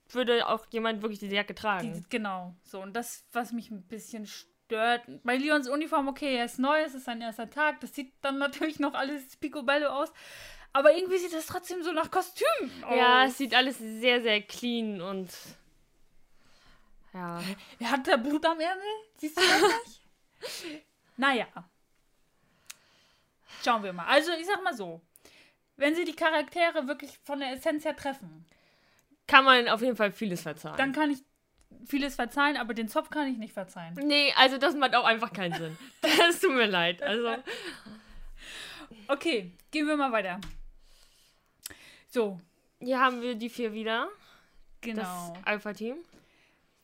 würde 0.10 0.48
auch 0.48 0.66
jemand 0.70 1.02
wirklich 1.02 1.20
diese 1.20 1.34
Jacke 1.36 1.56
tragen. 1.56 1.94
Die, 1.94 2.10
genau, 2.10 2.54
so. 2.64 2.82
Und 2.82 2.94
das, 2.94 3.26
was 3.32 3.52
mich 3.52 3.72
ein 3.72 3.84
bisschen 3.84 4.28
stört. 4.28 5.04
Bei 5.24 5.36
Leons 5.36 5.68
Uniform, 5.68 6.08
okay, 6.08 6.36
er 6.36 6.46
ist 6.46 6.60
neu, 6.60 6.82
es 6.82 6.94
ist 6.94 7.06
sein 7.06 7.22
erster 7.22 7.50
Tag. 7.50 7.80
Das 7.80 7.96
sieht 7.96 8.14
dann 8.22 8.38
natürlich 8.38 8.80
noch 8.80 8.94
alles 8.94 9.36
picobello 9.38 9.88
aus. 9.88 10.12
Aber 10.74 10.96
irgendwie 10.96 11.18
sieht 11.18 11.34
das 11.34 11.48
trotzdem 11.48 11.82
so 11.82 11.92
nach 11.92 12.12
Kostüm 12.12 12.46
aus. 12.84 12.96
ja, 12.96 13.26
es 13.26 13.38
sieht 13.38 13.56
alles 13.56 13.80
sehr, 13.80 14.22
sehr 14.22 14.42
clean 14.42 15.02
und. 15.02 15.32
Ja. 17.14 17.42
Wer 17.80 17.92
hat 17.92 18.08
da 18.08 18.18
Blut 18.18 18.46
am 18.46 18.60
Ärmel? 18.60 18.84
Siehst 19.18 19.38
du 19.38 19.42
das 19.42 19.62
nicht? 19.62 20.86
naja. 21.18 21.48
Schauen 23.64 23.82
wir 23.82 23.92
mal. 23.92 24.06
Also, 24.06 24.34
ich 24.34 24.46
sag 24.46 24.64
mal 24.64 24.76
so. 24.76 25.02
Wenn 25.78 25.96
sie 25.96 26.06
die 26.06 26.16
Charaktere 26.16 26.88
wirklich 26.88 27.18
von 27.24 27.40
der 27.40 27.52
Essenz 27.54 27.86
her 27.86 27.96
treffen, 27.96 28.46
Kann 29.28 29.46
man 29.46 29.68
auf 29.70 29.82
jeden 29.82 29.96
Fall 29.96 30.12
vieles 30.12 30.42
verzeihen. 30.42 30.76
dann 30.78 30.92
kann 30.92 31.12
ich 31.12 31.20
vieles 31.86 32.16
verzeihen, 32.16 32.58
aber 32.58 32.74
den 32.74 32.88
Zopf 32.88 33.10
kann 33.10 33.28
ich 33.28 33.38
nicht 33.38 33.54
verzeihen. 33.54 33.94
nee, 33.96 34.34
also 34.38 34.58
das 34.58 34.76
macht 34.76 34.96
auch 34.96 35.06
einfach 35.06 35.32
keinen 35.34 35.54
Sinn. 35.54 35.78
Das 36.18 36.40
tut 36.40 36.54
mir 36.54 36.66
leid. 36.66 37.02
Also. 37.04 37.36
Okay, 39.08 39.52
gehen 39.72 39.88
wir 39.88 39.96
mal 39.98 40.12
weiter. 40.12 40.40
So, 42.10 42.40
Hier 42.80 43.00
haben 43.00 43.22
wir 43.22 43.36
die 43.36 43.50
vier 43.50 43.74
wieder. 43.74 44.08
genau. 44.82 45.34
Das 45.36 45.46
Alpha-Team. 45.46 45.98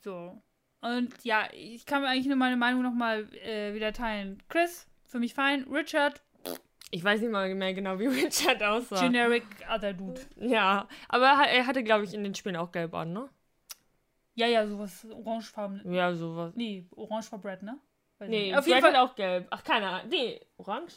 So. 0.03 0.41
Und 0.81 1.13
ja, 1.23 1.47
ich 1.53 1.85
kann 1.85 2.01
mir 2.01 2.09
eigentlich 2.09 2.27
nur 2.27 2.35
meine 2.35 2.57
Meinung 2.57 2.81
nochmal 2.81 3.23
äh, 3.37 3.73
wieder 3.73 3.93
teilen. 3.93 4.41
Chris, 4.49 4.85
für 5.05 5.19
mich 5.19 5.33
fein. 5.33 5.63
Richard, 5.71 6.21
Ich 6.95 7.03
weiß 7.03 7.21
nicht 7.21 7.31
mal 7.31 7.53
mehr 7.55 7.73
genau, 7.73 7.97
wie 7.97 8.05
Richard 8.25 8.61
aussah. 8.61 9.01
generic 9.01 9.43
other 9.73 9.93
dude. 9.93 10.21
ja, 10.35 10.87
aber 11.09 11.25
er 11.25 11.37
hat- 11.39 11.67
hatte, 11.67 11.83
glaube 11.83 12.03
ich, 12.03 12.13
in 12.13 12.23
den 12.23 12.35
Spielen 12.35 12.55
auch 12.55 12.71
gelb 12.71 12.93
an, 12.93 13.13
ne? 13.13 13.29
Ja, 14.35 14.45
ja, 14.45 14.67
sowas 14.67 15.03
orangefarben. 15.11 15.91
Ja, 15.91 16.13
sowas. 16.13 16.53
Nee, 16.55 16.85
orange 16.95 17.29
for 17.29 17.39
Brad, 17.39 17.63
ne? 17.63 17.79
Weiß 18.19 18.29
Nee, 18.29 18.43
nicht. 18.45 18.55
auf 18.57 18.65
Brad 18.65 18.67
jeden 18.75 18.81
Fall. 18.81 18.95
auch 18.97 19.15
gelb. 19.15 19.47
Ach, 19.49 19.63
keine 19.63 19.87
Ahnung. 19.89 20.09
Nee, 20.09 20.39
orange? 20.57 20.93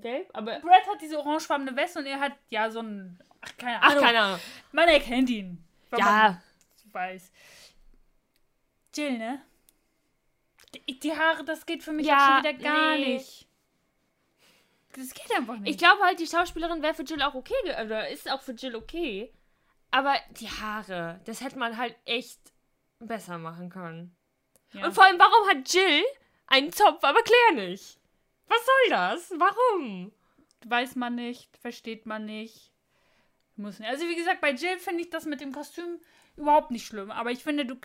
Gelb? 0.00 0.28
Aber. 0.32 0.58
Brad 0.58 0.86
hat 0.88 1.00
diese 1.00 1.16
orangefarbene 1.18 1.76
Weste 1.76 2.00
und 2.00 2.06
er 2.06 2.18
hat 2.18 2.32
ja 2.50 2.68
so 2.68 2.80
ein. 2.80 3.20
Ach, 3.40 3.56
keine 3.56 3.80
Ach, 3.80 3.90
Ahnung. 3.90 4.04
keine 4.04 4.20
Ahnung. 4.20 4.40
Man 4.72 4.88
erkennt 4.88 5.30
ihn. 5.30 5.64
Ja, 5.96 6.42
weiß. 6.92 7.30
Jill, 8.94 9.16
ne? 9.18 9.42
Die, 10.74 10.98
die 10.98 11.12
Haare, 11.12 11.44
das 11.44 11.66
geht 11.66 11.82
für 11.84 11.92
mich 11.92 12.06
Ja, 12.06 12.40
schon 12.42 12.50
wieder 12.52 12.62
gar 12.64 12.96
nee. 12.96 13.14
nicht. 13.14 13.46
Das 14.94 15.14
geht 15.14 15.34
einfach 15.34 15.58
nicht. 15.58 15.70
ich 15.70 15.78
glaube 15.78 16.02
halt, 16.02 16.20
die 16.20 16.26
Schauspielerin 16.26 16.82
wäre 16.82 16.94
für 16.94 17.02
Jill 17.04 17.22
auch 17.22 17.34
okay, 17.34 17.54
oder 17.84 18.08
ist 18.08 18.30
auch 18.30 18.42
für 18.42 18.52
Jill 18.52 18.76
okay. 18.76 19.32
Aber 19.90 20.14
die 20.40 20.48
Haare, 20.48 21.20
das 21.24 21.42
hätte 21.42 21.58
man 21.58 21.76
halt 21.76 21.96
echt 22.04 22.40
besser 22.98 23.38
machen 23.38 23.68
können. 23.70 24.16
ja. 24.72 24.86
Und 24.86 24.92
vor 24.92 25.04
allem, 25.04 25.18
warum 25.18 25.48
hat 25.48 25.72
Jill 25.72 26.02
einen 26.46 26.72
Zopf, 26.72 27.02
aber 27.04 27.20
Claire 27.22 27.68
nicht? 27.68 27.98
Was 28.46 28.66
soll 28.66 28.90
das? 28.90 29.32
Warum? 29.38 30.12
Weiß 30.66 30.94
man 30.96 31.14
nicht, 31.14 31.56
versteht 31.58 32.06
man 32.06 32.24
nicht. 32.26 32.72
Muss 33.56 33.78
nicht. 33.78 33.88
Also 33.88 34.08
wie 34.08 34.16
gesagt, 34.16 34.40
bei 34.40 34.52
Jill 34.52 34.78
finde 34.78 35.02
ich 35.02 35.10
das 35.10 35.24
mit 35.24 35.40
dem 35.40 35.52
Kostüm 35.52 36.00
überhaupt 36.36 36.70
nicht 36.70 36.86
schlimm. 36.86 37.10
Aber 37.10 37.30
ich 37.30 37.42
finde, 37.42 37.66
du 37.66 37.76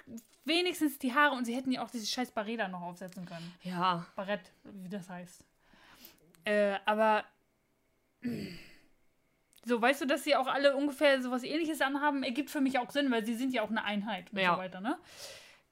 wenigstens 0.45 0.97
die 0.99 1.13
Haare 1.13 1.35
und 1.35 1.45
sie 1.45 1.55
hätten 1.55 1.71
ja 1.71 1.83
auch 1.83 1.89
dieses 1.89 2.09
scheiß 2.11 2.31
Barett 2.31 2.59
da 2.59 2.67
noch 2.67 2.81
aufsetzen 2.81 3.25
können. 3.25 3.53
Ja. 3.63 4.05
Barett, 4.15 4.51
wie 4.63 4.89
das 4.89 5.09
heißt. 5.09 5.43
Äh, 6.47 6.79
aber 6.85 7.25
so, 9.65 9.81
weißt 9.81 10.01
du, 10.01 10.05
dass 10.05 10.23
sie 10.23 10.35
auch 10.35 10.47
alle 10.47 10.75
ungefähr 10.75 11.21
sowas 11.21 11.43
ähnliches 11.43 11.81
anhaben, 11.81 12.23
ergibt 12.23 12.49
für 12.49 12.61
mich 12.61 12.79
auch 12.79 12.89
Sinn, 12.89 13.11
weil 13.11 13.25
sie 13.25 13.35
sind 13.35 13.53
ja 13.53 13.63
auch 13.63 13.69
eine 13.69 13.83
Einheit 13.83 14.31
und 14.31 14.39
Ja. 14.39 14.53
so 14.53 14.59
weiter, 14.61 14.79
ne? 14.79 14.97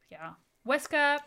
Ja. 0.10 0.38
Wesker, 0.66 1.22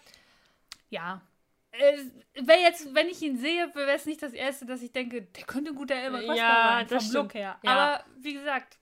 ja. 0.90 1.22
Äh, 1.70 1.98
wäre 2.34 2.60
jetzt, 2.60 2.94
wenn 2.94 3.08
ich 3.08 3.22
ihn 3.22 3.38
sehe, 3.38 3.74
wäre 3.74 3.92
es 3.92 4.04
nicht 4.06 4.22
das 4.22 4.32
Erste, 4.32 4.66
dass 4.66 4.82
ich 4.82 4.92
denke, 4.92 5.22
der 5.22 5.44
könnte 5.44 5.70
ein 5.70 5.76
guter 5.76 5.94
Elmer 5.94 6.18
Wesker 6.20 6.34
Ja, 6.34 6.64
sein, 6.78 6.88
vom 6.88 7.00
stimmt. 7.00 7.14
Look 7.14 7.34
her. 7.34 7.58
Ja. 7.62 7.70
Aber 7.70 8.04
wie 8.18 8.32
gesagt, 8.34 8.78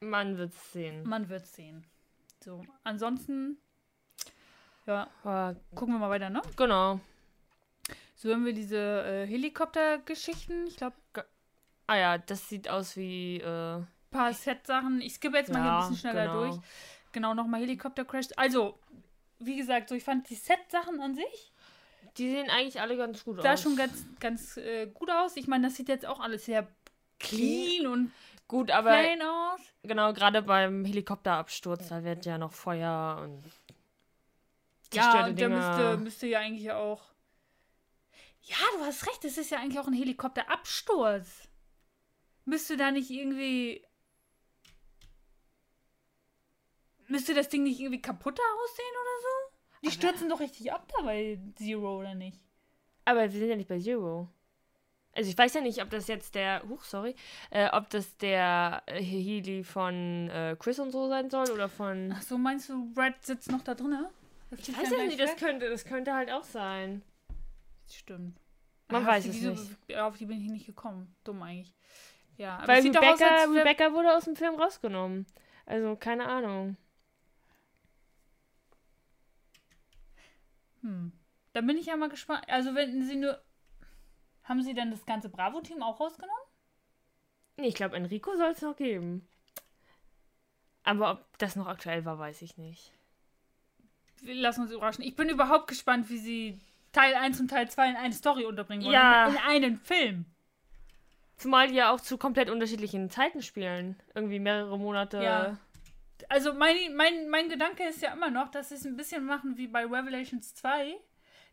Man 0.00 0.36
wird's 0.38 0.72
sehen. 0.72 1.02
man 1.06 1.28
wird 1.28 1.46
sehen. 1.46 1.84
So, 2.42 2.64
ansonsten, 2.84 3.58
ja, 4.86 5.08
gucken 5.74 5.94
wir 5.94 5.98
mal 5.98 6.10
weiter, 6.10 6.28
ne? 6.30 6.42
genau. 6.56 7.00
So 8.24 8.32
haben 8.32 8.46
wir 8.46 8.54
diese 8.54 8.78
äh, 8.78 9.26
Helikopter-Geschichten. 9.26 10.66
Ich 10.66 10.76
glaube, 10.78 10.96
Ah 11.86 11.96
ja, 11.96 12.18
das 12.18 12.48
sieht 12.48 12.68
aus 12.70 12.96
wie. 12.96 13.36
Äh, 13.36 13.82
paar 14.10 14.32
Set-Sachen. 14.32 15.02
Ich 15.02 15.14
skippe 15.14 15.36
jetzt 15.36 15.52
mal 15.52 15.62
hier 15.62 15.72
ein 15.72 15.78
bisschen 15.80 15.96
schneller 15.96 16.26
genau. 16.28 16.46
durch. 16.46 16.56
genau 17.12 17.34
nochmal 17.34 17.60
Helikopter-Crash. 17.60 18.28
Also, 18.36 18.78
wie 19.40 19.56
gesagt, 19.56 19.90
so 19.90 19.94
ich 19.94 20.04
fand 20.04 20.28
die 20.30 20.36
Set-Sachen 20.36 21.00
an 21.00 21.14
sich 21.14 21.52
Die 22.16 22.30
sehen 22.30 22.48
eigentlich 22.48 22.80
alle 22.80 22.96
ganz 22.96 23.22
gut 23.24 23.42
sah 23.42 23.52
aus. 23.52 23.62
schon 23.62 23.76
ganz, 23.76 24.06
ganz 24.20 24.56
äh, 24.56 24.86
gut 24.86 25.10
aus. 25.10 25.36
Ich 25.36 25.46
meine, 25.46 25.66
das 25.66 25.76
sieht 25.76 25.88
jetzt 25.88 26.06
auch 26.06 26.20
alles 26.20 26.46
sehr 26.46 26.66
clean 27.18 27.86
und 27.86 28.12
gut, 28.48 28.70
aber 28.70 28.90
plain 28.90 29.20
aus. 29.20 29.60
genau, 29.82 30.14
gerade 30.14 30.40
beim 30.40 30.86
Helikopterabsturz, 30.86 31.88
da 31.88 32.02
wird 32.04 32.24
ja 32.24 32.38
noch 32.38 32.52
Feuer 32.52 33.20
und 33.22 33.42
Ja, 34.94 35.26
und 35.26 35.38
der 35.38 35.48
müsste, 35.50 35.96
müsste 35.98 36.26
ja 36.26 36.38
eigentlich 36.38 36.70
auch. 36.72 37.13
Ja, 38.46 38.56
du 38.76 38.84
hast 38.84 39.06
recht, 39.06 39.24
es 39.24 39.38
ist 39.38 39.50
ja 39.50 39.58
eigentlich 39.58 39.78
auch 39.78 39.86
ein 39.86 39.94
Helikopterabsturz. 39.94 41.48
Müsste 42.44 42.76
da 42.76 42.90
nicht 42.90 43.10
irgendwie. 43.10 43.82
Müsste 47.08 47.34
das 47.34 47.48
Ding 47.48 47.62
nicht 47.62 47.80
irgendwie 47.80 48.02
kaputter 48.02 48.42
aussehen 48.62 48.94
oder 49.00 49.20
so? 49.22 49.56
Die 49.82 49.86
Aber- 49.88 49.94
stürzen 49.94 50.28
doch 50.28 50.40
richtig 50.40 50.72
ab 50.72 50.90
da 50.96 51.02
bei 51.02 51.38
Zero, 51.56 52.00
oder 52.00 52.14
nicht? 52.14 52.38
Aber 53.06 53.20
wir 53.22 53.30
sind 53.30 53.48
ja 53.48 53.56
nicht 53.56 53.68
bei 53.68 53.78
Zero. 53.78 54.28
Also 55.12 55.30
ich 55.30 55.38
weiß 55.38 55.54
ja 55.54 55.60
nicht, 55.60 55.80
ob 55.80 55.90
das 55.90 56.08
jetzt 56.08 56.34
der, 56.34 56.62
huch, 56.68 56.82
sorry, 56.82 57.14
äh, 57.50 57.68
ob 57.70 57.88
das 57.90 58.16
der 58.16 58.82
äh, 58.86 59.00
Healy 59.00 59.62
von 59.62 60.28
äh, 60.28 60.56
Chris 60.58 60.80
und 60.80 60.90
so 60.90 61.08
sein 61.08 61.30
soll 61.30 61.50
oder 61.50 61.68
von... 61.68 62.12
Ach 62.12 62.22
so, 62.22 62.36
meinst 62.36 62.68
du, 62.68 62.92
Red 62.96 63.24
sitzt 63.24 63.50
noch 63.52 63.62
da? 63.62 63.74
Das 63.74 63.88
Ich 64.68 64.76
weiß 64.76 64.90
ja 64.90 65.04
nicht, 65.04 65.20
das 65.20 65.36
könnte, 65.36 65.70
das 65.70 65.84
könnte 65.84 66.14
halt 66.14 66.32
auch 66.32 66.42
sein. 66.42 67.02
Stimmt. 67.88 68.40
Man 68.88 69.04
Ah, 69.04 69.08
weiß 69.08 69.26
es 69.26 69.40
die, 69.40 69.46
nicht. 69.48 69.96
Auf 69.96 70.18
die 70.18 70.26
bin 70.26 70.40
ich 70.40 70.50
nicht 70.50 70.66
gekommen. 70.66 71.14
Dumm 71.24 71.42
eigentlich. 71.42 71.74
Ja, 72.36 72.58
aber 72.58 72.68
Weil 72.68 72.90
doch 72.90 73.02
aus, 73.02 73.20
Rebecca, 73.20 73.44
Rebecca 73.44 73.92
wurde 73.92 74.14
aus 74.16 74.24
dem 74.24 74.36
Film 74.36 74.56
rausgenommen. 74.56 75.26
Also 75.66 75.96
keine 75.96 76.26
Ahnung. 76.26 76.76
Hm. 80.82 81.12
Da 81.54 81.60
bin 81.60 81.78
ich 81.78 81.86
ja 81.86 81.96
mal 81.96 82.08
gespannt. 82.08 82.44
Also, 82.48 82.74
wenn 82.74 83.02
sie 83.02 83.16
nur. 83.16 83.42
Haben 84.42 84.62
sie 84.62 84.74
dann 84.74 84.90
das 84.90 85.06
ganze 85.06 85.30
Bravo-Team 85.30 85.82
auch 85.82 85.98
rausgenommen? 86.00 86.36
Nee, 87.56 87.68
ich 87.68 87.74
glaube, 87.74 87.96
Enrico 87.96 88.36
soll 88.36 88.50
es 88.50 88.60
noch 88.60 88.76
geben. 88.76 89.26
Aber 90.82 91.12
ob 91.12 91.38
das 91.38 91.56
noch 91.56 91.66
aktuell 91.66 92.04
war, 92.04 92.18
weiß 92.18 92.42
ich 92.42 92.58
nicht. 92.58 92.92
Wir 94.20 94.34
lassen 94.34 94.62
uns 94.62 94.70
überraschen. 94.70 95.02
Ich 95.02 95.16
bin 95.16 95.30
überhaupt 95.30 95.68
gespannt, 95.68 96.10
wie 96.10 96.18
sie 96.18 96.60
Teil 96.94 97.14
1 97.14 97.40
und 97.40 97.48
Teil 97.48 97.68
2 97.68 97.90
in 97.90 97.96
eine 97.96 98.14
Story 98.14 98.44
unterbringen 98.46 98.84
wollen. 98.84 98.94
Ja. 98.94 99.28
In 99.28 99.36
einen 99.36 99.78
Film. 99.78 100.24
Zumal 101.36 101.68
die 101.68 101.74
ja 101.74 101.90
auch 101.90 102.00
zu 102.00 102.16
komplett 102.16 102.48
unterschiedlichen 102.48 103.10
Zeiten 103.10 103.42
spielen. 103.42 104.00
Irgendwie 104.14 104.38
mehrere 104.38 104.78
Monate. 104.78 105.22
Ja. 105.22 105.58
Also, 106.28 106.54
mein, 106.54 106.94
mein, 106.94 107.28
mein 107.28 107.48
Gedanke 107.48 107.84
ist 107.84 108.00
ja 108.00 108.12
immer 108.12 108.30
noch, 108.30 108.48
dass 108.48 108.68
sie 108.70 108.76
es 108.76 108.86
ein 108.86 108.96
bisschen 108.96 109.26
machen 109.26 109.56
wie 109.58 109.66
bei 109.66 109.84
Revelations 109.84 110.54
2, 110.54 110.96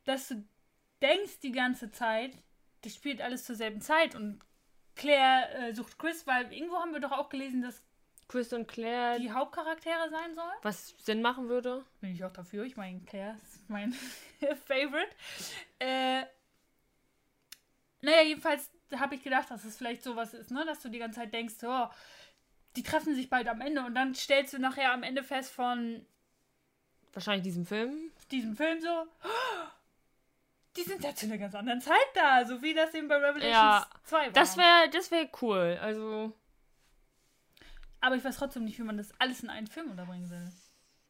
dass 0.06 0.30
du 0.30 0.48
denkst 1.02 1.40
die 1.42 1.52
ganze 1.52 1.92
Zeit, 1.92 2.32
das 2.84 2.96
spielt 2.96 3.22
alles 3.22 3.44
zur 3.44 3.56
selben 3.56 3.82
Zeit 3.82 4.16
und 4.16 4.40
Claire 4.96 5.50
äh, 5.56 5.74
sucht 5.74 5.98
Chris, 5.98 6.28
weil 6.28 6.54
irgendwo 6.54 6.78
haben 6.78 6.94
wir 6.94 7.00
doch 7.00 7.12
auch 7.12 7.30
gelesen, 7.30 7.62
dass 7.62 7.84
Chris 8.32 8.54
und 8.54 8.66
Claire, 8.68 9.20
die 9.20 9.30
Hauptcharaktere 9.32 10.10
sein 10.10 10.34
sollen. 10.34 10.54
was 10.62 10.96
Sinn 11.00 11.22
machen 11.22 11.50
würde. 11.50 11.84
Bin 12.00 12.14
ich 12.14 12.24
auch 12.24 12.32
dafür. 12.32 12.64
Ich 12.64 12.78
meine, 12.78 13.02
Claire 13.02 13.36
ist 13.44 13.70
mein 13.70 13.92
Favorite. 14.68 15.12
Äh, 15.80 16.24
naja, 18.02 18.22
jedenfalls 18.24 18.72
habe 18.96 19.16
ich 19.16 19.24
gedacht, 19.24 19.52
dass 19.52 19.66
es 19.66 19.78
vielleicht 19.78 20.02
sowas 20.04 20.34
ist, 20.34 20.50
ne? 20.50 20.64
Dass 20.66 20.82
du 20.82 20.88
die 20.90 21.00
ganze 21.00 21.20
Zeit 21.20 21.34
denkst, 21.34 21.56
oh, 21.64 21.88
die 22.78 22.84
treffen 22.84 23.14
sich 23.16 23.30
bald 23.30 23.50
am 23.50 23.60
Ende 23.60 23.84
und 23.84 23.96
dann 23.96 24.16
stellst 24.16 24.54
du 24.54 24.60
nachher 24.60 24.94
am 24.94 25.04
Ende 25.04 25.24
fest 25.24 25.52
von 25.52 26.06
Wahrscheinlich 27.14 27.44
diesem 27.44 27.66
Film. 27.66 28.12
diesem 28.32 28.56
Film 28.56 28.80
so, 28.80 28.88
oh, 28.90 29.28
die 30.78 30.84
sind 30.84 31.04
ja 31.04 31.14
zu 31.14 31.26
einer 31.26 31.38
ganz 31.38 31.54
anderen 31.54 31.82
Zeit 31.82 31.98
da, 32.16 32.46
so 32.46 32.62
wie 32.62 32.74
das 32.74 32.94
eben 32.94 33.10
bei 33.10 33.18
Revelations 33.18 33.52
Ja, 33.52 33.88
2 34.06 34.18
war. 34.28 34.32
Das 34.32 34.56
wäre 34.56 34.90
das 34.90 35.12
wär 35.12 35.30
cool. 35.42 35.78
Also, 35.82 36.34
Aber 38.02 38.16
ich 38.16 38.24
weiß 38.24 38.38
trotzdem 38.38 38.66
nicht, 38.66 38.80
wie 38.80 38.84
man 38.84 38.98
das 38.98 39.14
alles 39.20 39.44
in 39.44 39.50
einen 39.50 39.68
Film 39.68 39.92
unterbringen 39.92 40.30
will. 40.30 40.52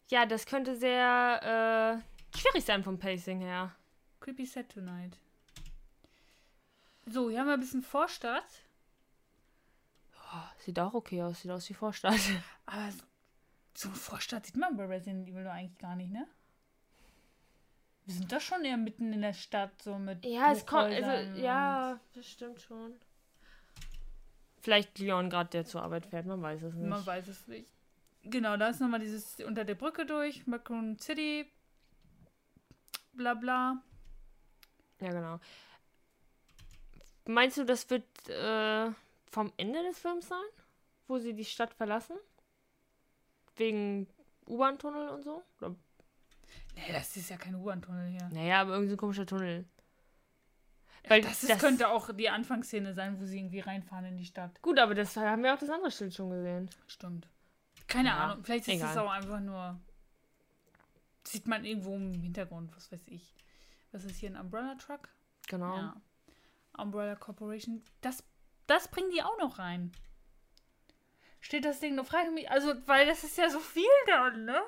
ja, 0.10 0.26
das 0.26 0.46
könnte 0.46 0.76
sehr 0.76 2.02
äh, 2.04 2.38
schwierig 2.38 2.66
sein 2.66 2.84
vom 2.84 3.00
Pacing 3.00 3.40
her. 3.40 3.74
Creepy 4.20 4.46
Set 4.46 4.70
Tonight. 4.70 5.18
So, 7.06 7.30
hier 7.30 7.40
haben 7.40 7.48
wir 7.48 7.54
ein 7.54 7.60
bisschen 7.60 7.82
Vorstadt. 7.82 8.44
Oh, 10.34 10.48
sieht 10.60 10.80
auch 10.80 10.94
okay 10.94 11.24
aus. 11.24 11.42
Sieht 11.42 11.52
aus 11.52 11.68
wie 11.70 11.74
Vorstadt. 11.74 12.20
Aber 12.66 12.90
so 13.74 13.88
eine 13.88 13.98
Vorstadt 13.98 14.46
sieht 14.46 14.58
man 14.58 14.78
bei 14.78 14.86
Resident 14.86 15.28
Evil 15.28 15.44
doch 15.46 15.52
eigentlich 15.52 15.78
gar 15.80 15.96
nicht, 15.96 16.12
ne? 16.12 16.28
Wir 18.06 18.16
sind 18.16 18.32
doch 18.32 18.42
schon 18.42 18.66
eher 18.66 18.78
mitten 18.78 19.14
in 19.14 19.22
der 19.22 19.34
Stadt, 19.34 19.82
so 19.82 19.98
mit. 19.98 20.26
Ja, 20.26 20.52
es 20.52 20.66
kommt. 20.66 20.92
Also, 20.92 21.40
ja, 21.40 22.00
das 22.14 22.28
stimmt 22.28 22.62
schon. 22.62 22.94
Vielleicht 24.62 25.00
Leon 25.00 25.30
gerade, 25.30 25.50
der 25.50 25.66
zur 25.66 25.82
Arbeit 25.84 26.06
fährt, 26.06 26.26
man 26.26 26.42
weiß 26.42 26.62
es 26.64 26.74
nicht. 26.76 26.88
Man 26.88 27.06
weiß 27.06 27.28
es 27.28 27.48
nicht. 27.48 27.68
Genau, 28.24 28.56
da 28.58 28.68
ist 28.70 28.80
nochmal 28.80 29.00
dieses 29.00 29.40
unter 29.40 29.66
der 29.66 29.74
Brücke 29.76 30.06
durch, 30.06 30.44
Raccoon 30.48 31.00
City, 31.00 31.50
bla 33.14 33.34
bla. 33.34 33.82
Ja, 35.00 35.10
genau. 35.10 35.40
Meinst 37.28 37.58
du, 37.58 37.66
das 37.66 37.90
wird 37.90 38.04
äh, 38.30 38.92
vom 39.32 39.52
Ende 39.58 39.82
des 39.84 39.98
Films 39.98 40.28
sein? 40.28 40.44
Wo 41.08 41.18
sie 41.18 41.34
die 41.34 41.46
Stadt 41.46 41.74
verlassen? 41.74 42.16
Wegen 43.58 44.08
U-Bahn-Tunnel 44.48 45.10
und 45.10 45.24
so? 45.24 45.44
Oder, 45.60 45.76
Nee, 46.76 46.92
das 46.94 47.16
ist 47.18 47.30
ja 47.30 47.38
kein 47.38 47.56
U-Bahn-Tunnel 47.56 48.10
hier. 48.10 48.30
naja, 48.32 48.62
aber 48.62 48.72
irgendwie 48.74 48.90
so 48.90 48.96
ein 48.96 49.00
komischer 49.00 49.26
Tunnel. 49.26 49.66
Weil 51.08 51.22
Das, 51.22 51.44
ist, 51.44 51.60
könnte 51.60 51.90
auch 51.90 52.12
die 52.14 52.30
Anfangsszene 52.30 52.94
sein, 52.94 53.20
wo 53.20 53.26
sie 53.26 53.40
irgendwie 53.40 53.60
reinfahren 53.60 54.06
in 54.06 54.18
die 54.18 54.26
Stadt. 54.26 54.62
Gut, 54.62 54.80
aber 54.80 54.94
das 54.96 55.16
haben 55.18 55.44
wir 55.44 55.54
auch 55.54 55.60
das 55.60 55.70
andere 55.70 55.92
Schild 55.92 56.14
schon 56.14 56.30
gesehen. 56.30 56.70
Stimmt. 56.88 57.28
Keine 57.88 58.10
Ja, 58.10 58.18
Ahnung. 58.26 58.44
Vielleicht 58.44 58.68
ist 58.68 58.76
es 58.76 58.92
egal. 58.92 58.98
auch 59.00 59.12
einfach 59.12 59.40
nur. 59.40 59.80
Sieht 61.24 61.48
man 61.48 61.66
irgendwo 61.66 61.96
im 61.96 62.14
Hintergrund, 62.14 62.76
was 62.76 62.92
weiß 62.92 63.02
ich. 63.08 63.34
Was 63.92 64.06
ist 64.06 64.18
hier 64.18 64.30
ein 64.30 64.38
Umbrella 64.38 64.76
Truck? 64.76 65.10
Genau. 65.48 65.76
Ja. 65.78 66.02
Umbrella 66.78 67.16
Corporation. 67.16 67.84
Das, 68.02 68.24
das 68.68 68.88
bringen 68.88 69.12
die 69.12 69.22
auch 69.22 69.38
noch 69.40 69.60
rein. 69.60 69.92
Steht 71.42 71.66
das 71.66 71.80
Ding 71.80 71.96
nur 71.96 72.06
frage 72.06 72.32
mich, 72.32 72.50
also, 72.50 72.74
weil 72.86 73.06
das 73.08 73.24
ist 73.24 73.38
ja 73.38 73.50
so 73.50 73.60
viel 73.60 73.84
dann, 74.08 74.46
ne? 74.46 74.62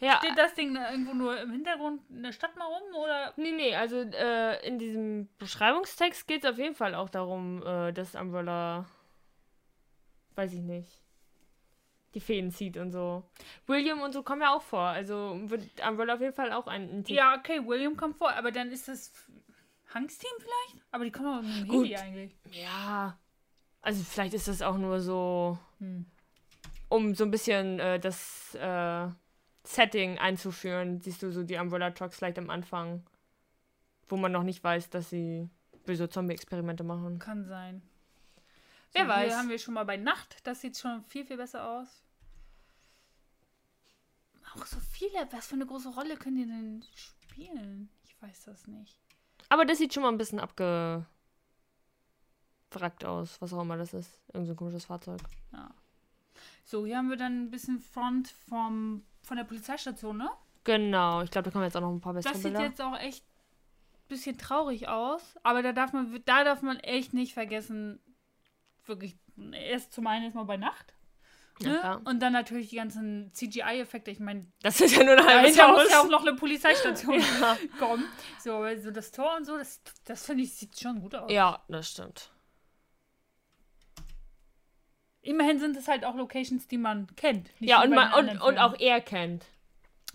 Ja, 0.00 0.16
Steht 0.18 0.36
das 0.38 0.54
Ding 0.54 0.74
da 0.74 0.90
irgendwo 0.90 1.12
nur 1.12 1.38
im 1.40 1.50
Hintergrund 1.50 2.00
in 2.10 2.22
der 2.22 2.32
Stadt 2.32 2.56
mal 2.56 2.64
rum 2.66 2.94
oder? 2.94 3.32
nee, 3.36 3.52
nee, 3.52 3.74
also 3.76 3.98
äh, 4.00 4.66
in 4.66 4.78
diesem 4.78 5.28
Beschreibungstext 5.38 6.26
geht 6.26 6.42
es 6.44 6.50
auf 6.50 6.58
jeden 6.58 6.74
Fall 6.74 6.94
auch 6.94 7.10
darum, 7.10 7.62
äh, 7.66 7.92
dass 7.92 8.14
Umbrella, 8.14 8.86
weiß 10.36 10.54
ich 10.54 10.62
nicht, 10.62 11.02
die 12.14 12.20
Fäden 12.20 12.50
zieht 12.50 12.76
und 12.78 12.90
so. 12.92 13.22
William 13.66 14.00
und 14.00 14.12
so 14.12 14.22
kommen 14.22 14.40
ja 14.42 14.54
auch 14.54 14.62
vor, 14.62 14.80
also 14.80 15.38
wird 15.50 15.62
Umbrella 15.86 16.14
auf 16.14 16.20
jeden 16.20 16.34
Fall 16.34 16.52
auch 16.52 16.66
ein, 16.66 16.88
ein 16.90 17.04
Tick- 17.04 17.16
Ja, 17.16 17.36
okay, 17.38 17.60
William 17.66 17.96
kommt 17.96 18.16
vor, 18.16 18.32
aber 18.32 18.50
dann 18.52 18.70
ist 18.72 18.88
das 18.88 19.12
Hanks 19.94 20.18
Team 20.18 20.30
vielleicht? 20.38 20.84
Aber 20.92 21.04
die 21.04 21.12
kommen 21.12 21.38
auch 21.38 21.42
mit 21.42 21.56
dem 21.56 21.68
Gut. 21.68 21.84
Heli 21.86 21.96
eigentlich. 21.96 22.36
Ja. 22.52 23.18
Also 23.82 24.02
vielleicht 24.04 24.34
ist 24.34 24.48
das 24.48 24.62
auch 24.62 24.76
nur 24.78 25.00
so, 25.00 25.58
Hm. 25.78 26.06
um 26.88 27.14
so 27.14 27.24
ein 27.24 27.30
bisschen 27.30 27.78
äh, 27.80 27.98
das 28.00 28.54
äh, 28.54 29.08
Setting 29.70 30.18
einzuführen. 30.18 31.00
Siehst 31.00 31.22
du 31.22 31.30
so 31.30 31.42
die 31.44 31.56
Umbrella 31.56 31.90
Trucks 31.90 32.16
vielleicht 32.16 32.38
am 32.38 32.50
Anfang, 32.50 33.04
wo 34.08 34.16
man 34.16 34.32
noch 34.32 34.42
nicht 34.42 34.62
weiß, 34.64 34.90
dass 34.90 35.10
sie 35.10 35.48
böse 35.84 36.08
Zombie-Experimente 36.08 36.82
machen. 36.82 37.18
Kann 37.18 37.44
sein. 37.46 37.82
Wer 38.92 39.04
so, 39.04 39.08
weiß. 39.08 39.28
Hier 39.28 39.38
haben 39.38 39.48
wir 39.48 39.58
schon 39.58 39.74
mal 39.74 39.84
bei 39.84 39.96
Nacht. 39.96 40.38
Das 40.44 40.60
sieht 40.60 40.76
schon 40.76 41.02
viel, 41.04 41.24
viel 41.24 41.36
besser 41.36 41.64
aus. 41.64 42.02
Auch 44.54 44.66
so 44.66 44.78
viele. 44.80 45.28
Was 45.30 45.46
für 45.46 45.54
eine 45.54 45.66
große 45.66 45.90
Rolle 45.90 46.16
können 46.16 46.36
die 46.36 46.46
denn 46.46 46.84
spielen? 46.94 47.88
Ich 48.04 48.20
weiß 48.20 48.44
das 48.46 48.66
nicht. 48.66 48.96
Aber 49.48 49.64
das 49.64 49.78
sieht 49.78 49.94
schon 49.94 50.02
mal 50.02 50.10
ein 50.10 50.18
bisschen 50.18 50.40
abgewrackt 50.40 51.06
aus, 53.04 53.40
was 53.40 53.52
auch 53.52 53.62
immer 53.62 53.76
das 53.76 53.94
ist. 53.94 54.20
Irgend 54.32 54.48
so 54.48 54.54
ein 54.54 54.56
komisches 54.56 54.86
Fahrzeug. 54.86 55.20
So, 56.64 56.86
hier 56.86 56.98
haben 56.98 57.10
wir 57.10 57.16
dann 57.16 57.44
ein 57.44 57.50
bisschen 57.50 57.80
Front 57.80 58.28
vom, 58.28 59.04
von 59.30 59.36
der 59.36 59.44
Polizeistation, 59.44 60.16
ne? 60.16 60.28
Genau, 60.64 61.22
ich 61.22 61.30
glaube, 61.30 61.44
da 61.44 61.52
kommen 61.52 61.62
jetzt 61.62 61.76
auch 61.76 61.80
noch 61.80 61.92
ein 61.92 62.00
paar 62.00 62.14
bessere 62.14 62.32
Das 62.32 62.42
sieht 62.42 62.52
Bilder. 62.52 62.66
jetzt 62.66 62.82
auch 62.82 62.98
echt 62.98 63.24
ein 63.24 64.08
bisschen 64.08 64.36
traurig 64.36 64.88
aus. 64.88 65.22
Aber 65.44 65.62
da 65.62 65.72
darf 65.72 65.92
man, 65.92 66.20
da 66.24 66.42
darf 66.42 66.62
man 66.62 66.80
echt 66.80 67.14
nicht 67.14 67.32
vergessen, 67.32 68.00
wirklich, 68.86 69.16
erst 69.52 69.92
zum 69.92 70.08
einen 70.08 70.24
erstmal 70.24 70.46
bei 70.46 70.56
Nacht. 70.56 70.94
Ne? 71.60 72.00
Und 72.06 72.18
dann 72.20 72.32
natürlich 72.32 72.70
die 72.70 72.76
ganzen 72.76 73.30
CGI-Effekte. 73.32 74.10
Ich 74.10 74.18
meine, 74.18 74.50
Das 74.62 74.80
ist 74.80 74.96
ja 74.96 75.04
nur 75.04 75.12
ein 75.16 75.24
dahinter 75.24 75.68
muss 75.74 75.92
ja 75.92 76.00
auch 76.00 76.08
noch 76.08 76.22
eine 76.26 76.34
Polizeistation 76.34 77.20
ja. 77.40 77.56
kommen. 77.78 78.04
So, 78.42 78.54
aber 78.54 78.76
so 78.80 78.90
das 78.90 79.12
Tor 79.12 79.36
und 79.36 79.44
so, 79.44 79.56
das, 79.56 79.80
das 80.04 80.26
finde 80.26 80.42
ich, 80.42 80.54
sieht 80.54 80.76
schon 80.76 81.00
gut 81.00 81.14
aus. 81.14 81.30
ja, 81.30 81.62
das 81.68 81.88
stimmt. 81.88 82.32
Immerhin 85.22 85.58
sind 85.58 85.76
es 85.76 85.86
halt 85.86 86.04
auch 86.04 86.14
Locations, 86.14 86.66
die 86.66 86.78
man 86.78 87.14
kennt. 87.16 87.50
Ja, 87.58 87.82
und, 87.82 87.90
man, 87.90 88.12
und, 88.14 88.40
und 88.40 88.58
auch 88.58 88.78
er 88.78 89.00
kennt. 89.00 89.44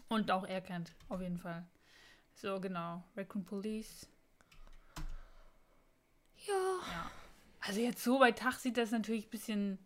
Und 0.07 0.31
auch 0.31 0.45
er 0.45 0.61
kennt, 0.61 0.93
auf 1.09 1.21
jeden 1.21 1.37
Fall. 1.37 1.65
So, 2.33 2.59
genau. 2.59 3.03
Raccoon 3.15 3.45
Police. 3.45 4.07
Ja. 6.47 6.53
Ja. 6.53 7.11
Also 7.61 7.79
jetzt 7.79 8.03
so 8.03 8.19
bei 8.19 8.31
Tag 8.31 8.53
sieht 8.53 8.77
das 8.77 8.91
natürlich 8.91 9.25
ein 9.25 9.31
bisschen, 9.31 9.79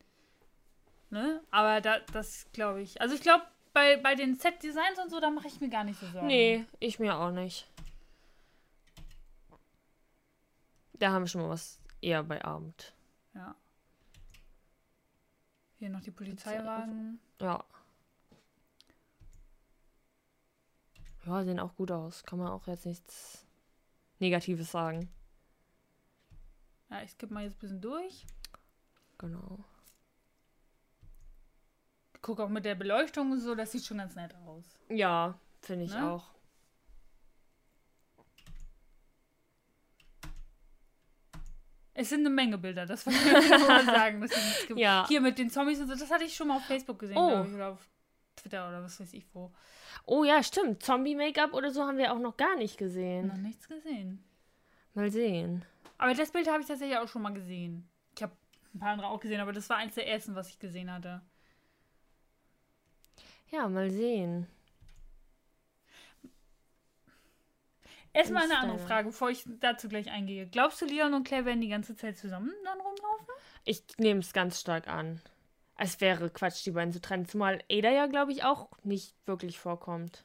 ne? 1.09 1.41
Aber 1.51 1.79
da, 1.79 1.99
das 2.11 2.47
glaube 2.51 2.81
ich. 2.81 2.99
Also 3.01 3.15
ich 3.15 3.21
glaube, 3.21 3.45
bei, 3.73 3.97
bei 3.97 4.15
den 4.15 4.35
Set-Designs 4.35 4.99
und 5.01 5.09
so, 5.09 5.19
da 5.19 5.29
mache 5.29 5.47
ich 5.47 5.61
mir 5.61 5.69
gar 5.69 5.83
nicht 5.83 5.99
so 5.99 6.07
Sorgen. 6.07 6.27
Nee, 6.27 6.65
ich 6.79 6.99
mir 6.99 7.17
auch 7.17 7.31
nicht. 7.31 7.67
Da 10.93 11.11
haben 11.11 11.23
wir 11.23 11.27
schon 11.27 11.41
mal 11.41 11.49
was 11.49 11.79
eher 12.01 12.23
bei 12.23 12.43
Abend. 12.43 12.93
Ja. 13.33 13.55
Hier 15.79 15.89
noch 15.89 16.01
die 16.01 16.11
Polizeiwagen. 16.11 17.19
Ja. 17.39 17.63
Ja, 21.25 21.43
sehen 21.43 21.59
auch 21.59 21.75
gut 21.75 21.91
aus. 21.91 22.23
Kann 22.23 22.39
man 22.39 22.49
auch 22.49 22.67
jetzt 22.67 22.85
nichts 22.85 23.45
Negatives 24.19 24.71
sagen. 24.71 25.09
Ja, 26.89 27.01
ich 27.03 27.11
skippe 27.11 27.33
mal 27.33 27.43
jetzt 27.43 27.55
ein 27.55 27.59
bisschen 27.59 27.81
durch. 27.81 28.25
Genau. 29.17 29.63
Guck 32.21 32.39
auch 32.41 32.49
mit 32.49 32.65
der 32.65 32.75
Beleuchtung 32.75 33.31
und 33.31 33.39
so, 33.39 33.55
das 33.55 33.71
sieht 33.71 33.85
schon 33.85 33.97
ganz 33.99 34.15
nett 34.15 34.35
aus. 34.45 34.65
Ja, 34.89 35.39
finde 35.61 35.85
ich 35.85 35.93
Ne? 35.93 36.11
auch. 36.11 36.29
Es 42.01 42.09
sind 42.09 42.21
eine 42.21 42.29
Menge 42.29 42.57
Bilder, 42.57 42.85
das 42.85 43.05
wollte 43.05 43.19
ich 43.19 43.49
nur 43.49 43.67
mal 43.67 43.83
sagen. 43.85 44.21
dass 44.21 44.31
es 44.31 44.67
gibt. 44.67 44.79
Ja. 44.79 45.05
Hier 45.09 45.19
mit 45.19 45.37
den 45.37 45.49
Zombies 45.49 45.81
und 45.81 45.87
so, 45.89 45.95
das 45.95 46.09
hatte 46.09 46.23
ich 46.23 46.33
schon 46.33 46.47
mal 46.47 46.55
auf 46.57 46.63
Facebook 46.65 46.97
gesehen, 46.99 47.17
Oh. 47.17 47.27
glaube 47.29 47.47
ich, 47.49 47.55
oder 47.55 47.67
auf 47.71 47.89
Twitter 48.37 48.69
oder 48.69 48.81
was 48.81 48.99
weiß 49.01 49.13
ich 49.13 49.25
wo. 49.33 49.51
Oh 50.05 50.23
ja, 50.23 50.41
stimmt. 50.41 50.81
Zombie-Make-up 50.81 51.53
oder 51.53 51.71
so 51.71 51.83
haben 51.85 51.97
wir 51.97 52.13
auch 52.13 52.19
noch 52.19 52.37
gar 52.37 52.55
nicht 52.55 52.77
gesehen. 52.77 53.27
Noch 53.27 53.35
nichts 53.37 53.67
gesehen. 53.67 54.23
Mal 54.93 55.11
sehen. 55.11 55.65
Aber 55.97 56.13
das 56.13 56.31
Bild 56.31 56.49
habe 56.49 56.61
ich 56.61 56.67
tatsächlich 56.67 56.97
auch 56.97 57.07
schon 57.09 57.21
mal 57.21 57.33
gesehen. 57.33 57.89
Ich 58.15 58.23
habe 58.23 58.31
ein 58.73 58.79
paar 58.79 58.91
andere 58.91 59.07
auch 59.09 59.19
gesehen, 59.19 59.41
aber 59.41 59.51
das 59.51 59.69
war 59.69 59.75
eins 59.75 59.95
der 59.95 60.07
ersten, 60.07 60.35
was 60.35 60.47
ich 60.49 60.57
gesehen 60.57 60.89
hatte. 60.91 61.21
Ja, 63.51 63.67
mal 63.67 63.89
sehen. 63.91 64.47
Erstmal 68.19 68.43
eine 68.43 68.59
andere 68.59 68.77
äh, 68.77 68.85
Frage, 68.87 69.07
bevor 69.07 69.29
ich 69.29 69.43
dazu 69.59 69.87
gleich 69.87 70.09
eingehe. 70.11 70.45
Glaubst 70.47 70.81
du, 70.81 70.85
Leon 70.85 71.13
und 71.13 71.23
Claire 71.23 71.45
werden 71.45 71.61
die 71.61 71.69
ganze 71.69 71.95
Zeit 71.95 72.17
zusammen 72.17 72.53
dann 72.63 72.79
rumlaufen? 72.79 73.27
Ich 73.65 73.83
nehme 73.97 74.19
es 74.19 74.33
ganz 74.33 74.59
stark 74.59 74.87
an. 74.87 75.21
Es 75.77 76.01
wäre 76.01 76.29
Quatsch, 76.29 76.65
die 76.65 76.71
beiden 76.71 76.91
zu 76.91 76.99
trennen. 76.99 77.25
Zumal 77.25 77.63
Ada 77.71 77.89
ja, 77.89 78.07
glaube 78.07 78.31
ich, 78.33 78.43
auch 78.43 78.69
nicht 78.83 79.15
wirklich 79.25 79.59
vorkommt. 79.59 80.23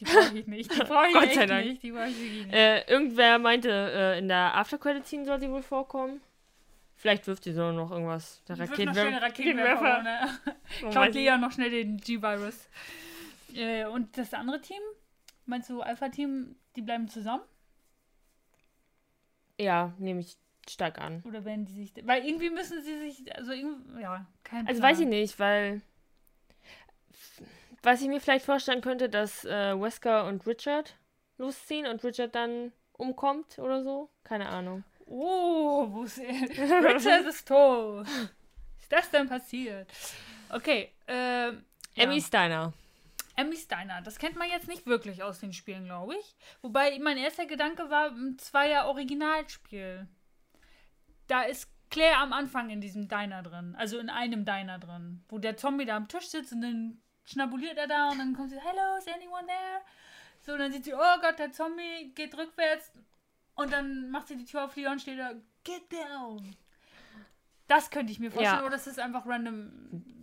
Die 0.00 0.04
brauche 0.04 0.38
ich 0.38 0.46
nicht. 0.48 0.74
Die 0.74 0.78
brauche 0.84 1.06
ich 1.06 1.14
Gott 1.14 1.34
sei 1.34 1.46
Dank. 1.46 1.66
nicht. 1.66 1.82
Die 1.82 1.92
brauche 1.92 2.08
ich 2.08 2.18
nicht. 2.18 2.52
Äh, 2.52 2.82
irgendwer 2.90 3.38
meinte, 3.38 3.70
äh, 3.70 4.18
in 4.18 4.26
der 4.26 4.56
After-Credit-Scene 4.56 5.24
soll 5.24 5.38
sie 5.38 5.50
wohl 5.50 5.62
vorkommen. 5.62 6.20
Vielleicht 6.96 7.26
wirft 7.26 7.44
sie 7.44 7.52
so 7.52 7.70
noch 7.70 7.90
irgendwas. 7.90 8.42
Der 8.48 8.58
Raketenwerfer. 8.58 9.22
Raketenwerfer. 9.22 10.02
Ne? 10.02 10.56
Man 10.82 10.90
Klaut 10.90 11.14
Leon 11.14 11.40
noch 11.40 11.52
schnell 11.52 11.70
den 11.70 11.98
G-Virus. 11.98 12.68
Äh, 13.54 13.84
und 13.86 14.16
das 14.18 14.34
andere 14.34 14.60
Team? 14.60 14.80
Meinst 15.46 15.68
du 15.70 15.82
Alpha-Team, 15.82 16.56
die 16.76 16.82
bleiben 16.82 17.08
zusammen? 17.08 17.42
Ja, 19.58 19.94
nehme 19.98 20.20
ich 20.20 20.36
stark 20.68 20.98
an. 20.98 21.22
Oder 21.24 21.44
werden 21.44 21.66
die 21.66 21.74
sich. 21.74 21.92
Weil 22.06 22.24
irgendwie 22.26 22.50
müssen 22.50 22.82
sie 22.82 22.98
sich. 22.98 23.36
Also, 23.36 23.52
ja, 23.52 24.26
kein 24.42 24.66
Also 24.66 24.80
Plan. 24.80 24.92
weiß 24.92 25.00
ich 25.00 25.06
nicht, 25.06 25.38
weil 25.38 25.82
was 27.82 28.00
ich 28.00 28.08
mir 28.08 28.20
vielleicht 28.20 28.46
vorstellen 28.46 28.80
könnte, 28.80 29.08
dass 29.08 29.44
äh, 29.44 29.78
Wesker 29.78 30.26
und 30.26 30.46
Richard 30.46 30.96
losziehen 31.36 31.86
und 31.86 32.02
Richard 32.02 32.34
dann 32.34 32.72
umkommt 32.92 33.58
oder 33.58 33.82
so. 33.82 34.08
Keine 34.24 34.48
Ahnung. 34.48 34.84
Oh, 35.06 35.86
wo 35.90 36.04
ist 36.04 36.18
er? 36.18 36.32
Richard 36.94 37.26
ist 37.26 37.46
tot. 37.46 38.06
Ist 38.80 38.90
das 38.90 39.10
denn 39.10 39.28
passiert? 39.28 39.92
Okay, 40.50 40.90
ähm. 41.06 41.64
Emmy 41.96 42.16
ja. 42.16 42.22
Steiner. 42.22 42.72
Emmy 43.36 43.56
Steiner. 43.56 44.02
Das 44.02 44.18
kennt 44.18 44.36
man 44.36 44.48
jetzt 44.48 44.68
nicht 44.68 44.86
wirklich 44.86 45.22
aus 45.22 45.40
den 45.40 45.52
Spielen, 45.52 45.84
glaube 45.84 46.14
ich. 46.16 46.36
Wobei 46.62 46.98
mein 47.00 47.16
erster 47.16 47.46
Gedanke 47.46 47.90
war, 47.90 48.10
ein 48.10 48.38
Zweier 48.38 48.86
Originalspiel. 48.86 50.08
Da 51.26 51.42
ist 51.42 51.70
Claire 51.90 52.18
am 52.18 52.32
Anfang 52.32 52.70
in 52.70 52.80
diesem 52.80 53.08
Diner 53.08 53.42
drin. 53.42 53.74
Also 53.76 53.98
in 53.98 54.10
einem 54.10 54.44
Diner 54.44 54.78
drin. 54.78 55.24
Wo 55.28 55.38
der 55.38 55.56
Zombie 55.56 55.84
da 55.84 55.96
am 55.96 56.08
Tisch 56.08 56.28
sitzt 56.28 56.52
und 56.52 56.60
dann 56.60 57.02
schnabuliert 57.24 57.78
er 57.78 57.86
da 57.86 58.10
und 58.10 58.18
dann 58.18 58.34
kommt 58.34 58.50
sie, 58.50 58.60
hello, 58.60 58.98
is 58.98 59.08
anyone 59.08 59.46
there? 59.46 59.80
So, 60.40 60.52
und 60.52 60.58
dann 60.58 60.72
sieht 60.72 60.84
sie, 60.84 60.94
oh 60.94 61.20
Gott, 61.20 61.38
der 61.38 61.52
Zombie 61.52 62.12
geht 62.14 62.36
rückwärts. 62.36 62.92
Und 63.54 63.72
dann 63.72 64.10
macht 64.10 64.28
sie 64.28 64.36
die 64.36 64.44
Tür 64.44 64.64
auf, 64.64 64.76
Leon 64.76 64.98
steht 64.98 65.18
da, 65.18 65.32
get 65.62 65.90
down. 65.90 66.56
Das 67.66 67.90
könnte 67.90 68.12
ich 68.12 68.18
mir 68.20 68.30
vorstellen, 68.30 68.56
Ja. 68.58 68.62
oder 68.62 68.70
das 68.76 68.86
ist 68.86 68.98
einfach 69.00 69.26
random 69.26 69.70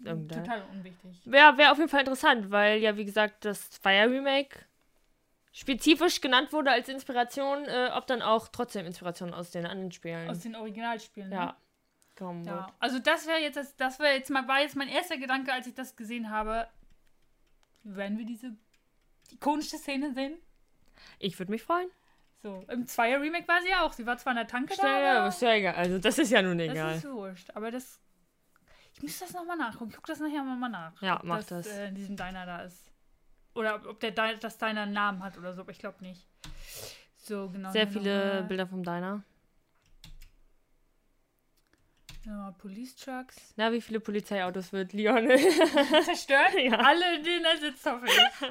Irgendein- 0.04 0.44
total 0.44 0.64
unwichtig. 0.72 1.22
Wäre 1.26 1.58
wär 1.58 1.72
auf 1.72 1.78
jeden 1.78 1.90
Fall 1.90 2.02
interessant, 2.02 2.52
weil 2.52 2.80
ja, 2.80 2.96
wie 2.98 3.06
gesagt, 3.06 3.46
das 3.46 3.78
Fire 3.80 4.10
Remake 4.10 4.60
spezifisch 5.52 6.22
genannt 6.22 6.54
wurde 6.54 6.72
als 6.72 6.88
Inspiration, 6.88 7.66
äh, 7.66 7.90
ob 7.94 8.08
dann 8.08 8.22
auch 8.22 8.48
trotzdem 8.48 8.86
Inspiration 8.86 9.34
aus 9.34 9.52
den 9.52 9.66
anderen 9.66 9.92
Spielen. 9.92 10.30
Aus 10.30 10.40
den 10.40 10.56
Originalspielen. 10.56 11.30
ne? 11.30 11.36
ja. 11.36 11.58
Kommen 12.18 12.44
Ja, 12.46 12.56
wird. 12.56 12.70
also 12.80 13.00
das 13.00 13.26
wäre 13.26 13.40
jetzt, 13.40 13.56
das, 13.58 13.76
das 13.78 13.98
wäre 14.00 14.14
jetzt 14.14 14.30
mal, 14.30 14.48
war 14.48 14.62
jetzt 14.62 14.76
mein 14.76 14.90
erster 14.90 15.18
Gedanke, 15.18 15.52
als 15.52 15.66
ich 15.66 15.74
das 15.74 15.96
gesehen 15.96 16.30
habe. 16.30 16.68
Werden 17.84 18.18
wir 18.20 18.26
diese 18.26 18.52
ikonische 19.32 19.78
Szene 19.78 20.14
sehen? 20.14 20.38
Ich 21.20 21.40
würde 21.40 21.52
mich 21.52 21.64
freuen. 21.64 21.90
So, 22.44 22.66
im 22.70 22.88
Zweier-Remake 22.88 23.48
war 23.48 23.62
sie 23.62 23.70
ja 23.70 23.82
auch. 23.86 23.94
Sie 23.94 24.06
war 24.06 24.18
zwar 24.18 24.32
an 24.32 24.38
der 24.38 24.48
Tanke 24.48 24.74
da, 24.76 25.00
Ja, 25.00 25.20
aber 25.20 25.28
ist 25.28 25.42
ja 25.44 25.54
egal. 25.54 25.76
Also 25.76 26.00
das 26.00 26.18
ist 26.18 26.32
ja 26.32 26.42
nun 26.42 26.58
das 26.58 26.70
egal. 26.70 26.96
ist 26.96 27.06
wurscht. 27.10 27.50
Aber 27.54 27.70
das, 27.70 28.00
ich 28.94 29.04
muss 29.04 29.20
das 29.20 29.34
nochmal 29.34 29.58
nachgucken. 29.58 29.90
Ich 29.92 29.96
gucke 29.96 30.08
das 30.12 30.20
nachher 30.20 30.42
mal 30.44 30.70
nach. 30.70 31.00
Ja, 31.02 31.20
mach 31.24 31.38
das. 31.44 31.48
das. 31.50 31.68
Äh, 31.68 31.90
in 31.90 31.96
diesem 31.96 32.16
Diner 32.18 32.46
da 32.48 32.62
ist. 32.64 32.92
Oder 33.54 33.82
ob 33.88 34.00
der 34.00 34.12
Di- 34.12 34.40
das 34.40 34.58
Diner 34.58 34.82
einen 34.82 34.94
Namen 34.94 35.24
hat 35.24 35.38
oder 35.38 35.54
so, 35.54 35.62
aber 35.62 35.72
ich 35.72 35.80
glaube 35.80 36.02
nicht. 36.04 36.26
So, 37.18 37.50
genau. 37.50 37.72
Sehr 37.72 37.88
viele 37.88 38.44
Bilder 38.48 38.66
vom 38.66 38.84
Diner. 38.84 39.24
Ja, 42.26 42.52
Police 42.58 42.96
Trucks. 42.96 43.54
Na, 43.56 43.72
wie 43.72 43.82
viele 43.82 44.00
Polizeiautos 44.00 44.72
wird 44.74 44.94
Leon? 44.94 45.28
Zerstört? 46.06 46.54
Ja. 46.56 46.78
Alle, 46.80 47.18
in 47.18 47.24
denen 47.24 47.46
er 47.46 47.58
sitzt, 47.58 47.86
hoffe 47.86 48.06
ich. 48.08 48.48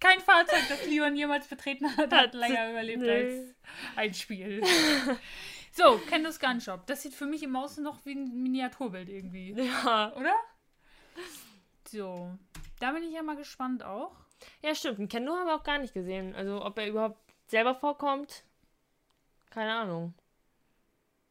Kein 0.00 0.20
Fahrzeug, 0.20 0.62
das 0.68 0.86
Leon 0.86 1.16
jemals 1.16 1.46
betreten 1.48 1.96
hat, 1.96 2.12
hat 2.12 2.34
länger 2.34 2.70
überlebt 2.70 3.02
nee. 3.02 3.10
als 3.10 3.54
ein 3.96 4.14
Spiel. 4.14 4.62
So, 5.76 5.98
Kendo's 6.08 6.38
Gun 6.38 6.60
Shop. 6.60 6.86
Das 6.86 7.02
sieht 7.02 7.14
für 7.14 7.26
mich 7.26 7.42
im 7.42 7.56
Außen 7.56 7.82
noch 7.82 8.06
wie 8.06 8.12
ein 8.14 8.44
Miniaturbild 8.44 9.08
irgendwie. 9.08 9.54
ja. 9.54 10.14
Oder? 10.14 10.32
So. 11.88 12.38
Da 12.78 12.92
bin 12.92 13.02
ich 13.02 13.12
ja 13.12 13.24
mal 13.24 13.34
gespannt 13.34 13.82
auch. 13.82 14.14
ja, 14.62 14.72
stimmt. 14.72 15.00
Einen 15.00 15.08
Kendo 15.08 15.32
haben 15.32 15.48
wir 15.48 15.56
auch 15.56 15.64
gar 15.64 15.78
nicht 15.78 15.92
gesehen. 15.92 16.32
Also, 16.36 16.64
ob 16.64 16.78
er 16.78 16.86
überhaupt 16.86 17.18
selber 17.48 17.74
vorkommt, 17.74 18.44
keine 19.50 19.74
Ahnung. 19.74 20.14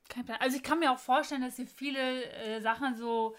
Kein 0.09 0.25
Plan. 0.25 0.39
Also 0.41 0.57
ich 0.57 0.63
kann 0.63 0.79
mir 0.79 0.91
auch 0.91 0.99
vorstellen, 0.99 1.41
dass 1.41 1.55
sie 1.55 1.65
viele 1.65 2.25
äh, 2.25 2.59
Sachen 2.59 2.95
so 2.95 3.37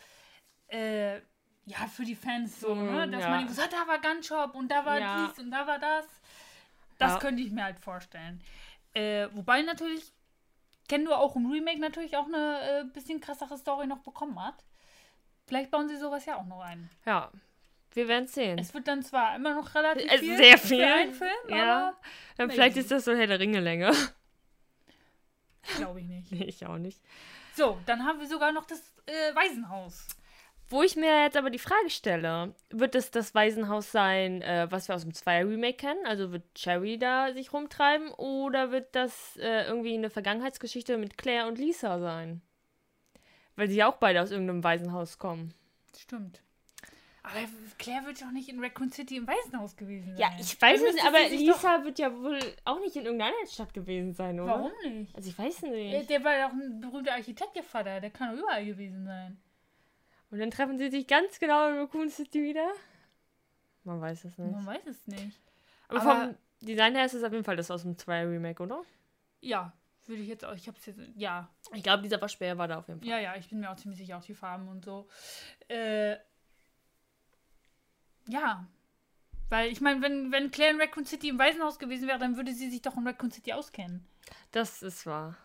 äh, 0.68 1.20
ja, 1.66 1.86
für 1.86 2.04
die 2.04 2.14
Fans 2.14 2.60
so, 2.60 2.74
ne? 2.74 3.08
Dass 3.08 3.22
ja. 3.22 3.30
man 3.30 3.48
so, 3.48 3.62
da 3.70 3.86
war 3.86 3.98
Gun 4.00 4.22
Shop 4.22 4.54
und 4.54 4.68
da 4.68 4.84
war 4.84 4.98
Ja. 5.00 5.26
dies 5.28 5.38
und 5.38 5.50
da 5.50 5.66
war 5.66 5.78
das. 5.78 6.06
Das 6.98 7.12
Ja. 7.12 7.18
könnte 7.18 7.42
ich 7.42 7.50
mir 7.50 7.64
halt 7.64 7.78
vorstellen. 7.78 8.40
Äh, 8.94 9.28
wobei 9.32 9.62
natürlich 9.62 10.12
Kendo 10.88 11.14
auch 11.14 11.34
im 11.36 11.50
Remake 11.50 11.80
natürlich 11.80 12.16
auch 12.16 12.26
eine 12.26 12.60
äh, 12.80 12.84
bisschen 12.92 13.20
krassere 13.20 13.56
Story 13.58 13.86
noch 13.86 14.00
bekommen 14.00 14.38
hat. 14.44 14.54
Vielleicht 15.46 15.70
bauen 15.70 15.88
sie 15.88 15.96
sowas 15.96 16.24
ja 16.26 16.36
auch 16.36 16.44
noch 16.46 16.60
ein. 16.60 16.90
Ja, 17.06 17.30
wir 17.94 18.06
werden 18.08 18.24
es 18.26 18.34
sehen. 18.34 18.58
Es 18.58 18.72
wird 18.74 18.86
dann 18.86 19.02
zwar 19.02 19.34
immer 19.36 19.54
noch 19.54 19.74
relativ 19.74 20.10
Es- 20.12 20.20
viel, 20.20 20.36
sehr 20.36 20.58
viel. 20.58 20.78
für 20.86 20.94
einen 20.94 21.14
Film, 21.14 21.30
Ja. 21.48 21.94
Dann 22.36 22.50
vielleicht 22.50 22.76
ist 22.76 22.90
das 22.90 23.04
so 23.06 23.14
der 23.14 23.40
Ringe-Länge. 23.40 23.92
glaube 25.76 26.00
ich 26.00 26.06
nicht. 26.06 26.32
ich 26.32 26.66
auch 26.66 26.78
nicht. 26.78 27.00
So, 27.56 27.78
dann 27.86 28.04
haben 28.04 28.20
wir 28.20 28.26
sogar 28.26 28.52
noch 28.52 28.66
das 28.66 28.80
äh, 29.06 29.34
Waisenhaus. 29.34 30.06
Wo 30.70 30.82
ich 30.82 30.96
mir 30.96 31.22
jetzt 31.22 31.36
aber 31.36 31.50
die 31.50 31.58
Frage 31.58 31.90
stelle, 31.90 32.54
wird 32.70 32.94
es 32.94 33.10
das 33.10 33.34
Waisenhaus 33.34 33.92
sein, 33.92 34.40
äh, 34.42 34.66
was 34.70 34.88
wir 34.88 34.94
aus 34.94 35.02
dem 35.02 35.12
Zweier-Remake 35.12 35.76
kennen? 35.76 36.06
Also 36.06 36.32
wird 36.32 36.42
Cherry 36.54 36.98
da 36.98 37.32
sich 37.32 37.52
rumtreiben 37.52 38.10
oder 38.12 38.70
wird 38.70 38.94
das 38.94 39.36
äh, 39.36 39.66
irgendwie 39.66 39.94
eine 39.94 40.10
Vergangenheitsgeschichte 40.10 40.96
mit 40.96 41.18
Claire 41.18 41.46
und 41.48 41.58
Lisa 41.58 42.00
sein? 42.00 42.40
Weil 43.56 43.68
sie 43.68 43.76
ja 43.76 43.88
auch 43.88 43.96
beide 43.96 44.22
aus 44.22 44.30
irgendeinem 44.30 44.64
Waisenhaus 44.64 45.18
kommen. 45.18 45.54
Stimmt. 45.96 46.40
Aber 47.22 47.36
Claire 47.78 48.04
wird 48.04 48.20
doch 48.20 48.30
nicht 48.32 48.48
in 48.50 48.60
Raccoon 48.62 48.90
City 48.90 49.16
im 49.16 49.26
Waisenhaus 49.26 49.76
gewesen 49.76 50.16
sein. 50.16 50.18
Ja, 50.18 50.28
ich 50.38 50.60
weiß 50.60 50.78
es 50.80 50.94
nicht, 50.94 51.04
müsste 51.04 51.08
aber 51.08 51.28
Lisa 51.30 51.84
wird 51.84 51.98
ja 51.98 52.12
wohl 52.14 52.38
auch 52.66 52.80
nicht 52.80 52.96
in 52.96 53.04
irgendeiner 53.04 53.34
Stadt 53.46 53.72
gewesen 53.72 54.12
sein, 54.12 54.38
oder? 54.40 54.50
Warum 54.52 54.72
nicht? 54.82 55.14
Also 55.16 55.30
ich 55.30 55.38
weiß 55.38 55.60
Der, 55.60 55.70
nicht. 55.70 56.10
der 56.10 56.22
war 56.22 56.48
doch 56.48 56.52
ein 56.52 56.80
berühmter 56.80 57.12
Architekt, 57.12 57.56
ihr 57.56 57.62
Vater. 57.62 58.00
Der 58.00 58.10
kann 58.10 58.32
doch 58.34 58.42
überall 58.42 58.64
gewesen 58.64 59.06
sein. 59.06 59.38
Und 60.34 60.40
dann 60.40 60.50
treffen 60.50 60.78
sie 60.78 60.90
sich 60.90 61.06
ganz 61.06 61.38
genau 61.38 61.68
in 61.68 61.78
Raccoon 61.78 62.10
City 62.10 62.42
wieder. 62.42 62.68
Man 63.84 64.00
weiß 64.00 64.24
es 64.24 64.36
nicht. 64.36 64.50
Man 64.52 64.66
weiß 64.66 64.84
es 64.86 65.06
nicht. 65.06 65.40
Aber, 65.86 66.00
Aber- 66.02 66.24
vom 66.26 66.36
Design 66.60 66.96
her 66.96 67.04
ist 67.04 67.14
es 67.14 67.22
auf 67.22 67.30
jeden 67.32 67.44
Fall 67.44 67.54
das 67.54 67.70
aus 67.70 67.82
dem 67.82 67.96
2 67.96 68.24
Remake, 68.26 68.60
oder? 68.60 68.82
Ja, 69.40 69.72
würde 70.06 70.22
ich 70.22 70.28
jetzt 70.28 70.44
auch. 70.44 70.54
Ich 70.54 70.66
hab's 70.66 70.84
jetzt. 70.86 70.98
Ja, 71.14 71.48
Ich 71.72 71.84
glaube, 71.84 72.02
dieser 72.02 72.20
Waschbär 72.20 72.58
war 72.58 72.66
da 72.66 72.78
auf 72.78 72.88
jeden 72.88 72.98
Fall. 72.98 73.08
ja, 73.08 73.20
ja, 73.20 73.36
ich 73.36 73.48
bin 73.48 73.60
mir 73.60 73.70
auch 73.70 73.76
ziemlich 73.76 73.98
sicher, 74.00 74.18
auch 74.18 74.24
die 74.24 74.34
Farben 74.34 74.66
und 74.66 74.84
so. 74.84 75.06
Äh, 75.68 76.16
ja. 78.28 78.66
Weil 79.50 79.70
ich 79.70 79.80
meine, 79.80 80.02
wenn, 80.02 80.32
wenn 80.32 80.50
Claire 80.50 80.72
in 80.72 80.80
Raccoon 80.80 81.04
City 81.04 81.28
im 81.28 81.38
Waisenhaus 81.38 81.78
gewesen 81.78 82.08
wäre, 82.08 82.18
dann 82.18 82.36
würde 82.36 82.52
sie 82.52 82.70
sich 82.70 82.82
doch 82.82 82.96
in 82.96 83.06
Raccoon 83.06 83.30
City 83.30 83.52
auskennen. 83.52 84.04
Das 84.50 84.82
ist 84.82 85.06
wahr. 85.06 85.36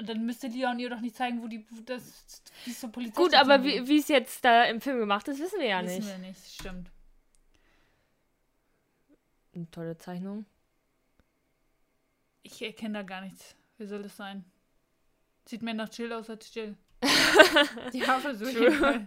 Und 0.00 0.08
dann 0.08 0.24
müsste 0.24 0.46
Leon 0.46 0.78
ihr 0.78 0.88
doch 0.88 1.00
nicht 1.00 1.14
zeigen, 1.14 1.42
wo 1.42 1.46
die 1.46 1.66
das 1.84 2.24
es 2.66 2.80
zur 2.80 2.90
Polizei 2.90 3.14
Gut, 3.22 3.34
aber 3.34 3.62
wie 3.64 3.86
wie 3.86 3.98
es 3.98 4.08
jetzt 4.08 4.42
da 4.44 4.64
im 4.64 4.80
Film 4.80 4.98
gemacht 4.98 5.28
ist, 5.28 5.38
wissen 5.40 5.60
wir 5.60 5.66
ja 5.68 5.82
Wissen 5.84 5.96
nicht. 5.98 6.08
wir 6.08 6.18
nicht, 6.18 6.54
stimmt. 6.54 6.90
Eine 9.54 9.70
tolle 9.70 9.98
Zeichnung. 9.98 10.46
Ich 12.42 12.62
erkenne 12.62 12.94
da 13.00 13.02
gar 13.02 13.20
nichts. 13.20 13.54
Wie 13.76 13.84
soll 13.86 14.02
das 14.02 14.16
sein? 14.16 14.44
Sieht 15.46 15.60
mehr 15.62 15.74
nach 15.74 15.88
Chill 15.90 16.12
aus 16.12 16.30
als 16.30 16.50
Chill. 16.50 16.76
ja, 17.92 18.20
versuche 18.20 18.50
ich 18.68 18.80
mal. 18.80 19.06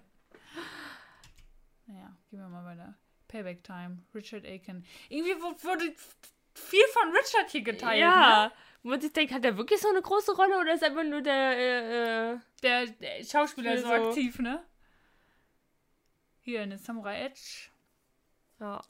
Naja, 1.88 2.16
gehen 2.30 2.40
wir 2.40 2.50
mal 2.50 2.66
weiter. 2.66 2.94
Payback 3.28 3.64
Time, 3.64 3.98
Richard 4.14 4.46
Aiken. 4.46 4.86
Irgendwie 5.10 5.34
wu- 5.42 5.64
wurde 5.64 5.86
viel 6.54 6.84
von 6.92 7.10
Richard 7.10 7.50
hier 7.50 7.62
geteilt. 7.64 8.00
ja. 8.00 8.46
Ne? 8.48 8.52
Wo 8.84 8.90
man 8.90 9.00
sich 9.02 9.14
denkt, 9.14 9.34
hat 9.34 9.44
der 9.44 9.58
wirklich 9.58 9.80
so 9.80 9.88
eine 9.90 10.02
große 10.02 10.36
Rolle 10.36 10.60
oder 10.60 10.74
ist 10.74 10.84
einfach 10.84 11.04
nur 11.06 11.22
der, 11.22 11.58
äh, 11.58 12.34
äh, 12.34 12.40
Der, 12.62 12.86
der 12.88 13.24
Schauspieler 13.24 13.78
so, 13.78 13.88
So. 13.88 13.94
aktiv, 13.94 14.40
ne? 14.40 14.62
Hier 16.42 16.62
eine 16.62 16.78
Samurai 16.78 17.22
Edge. 17.26 17.70
ja. 18.60 18.82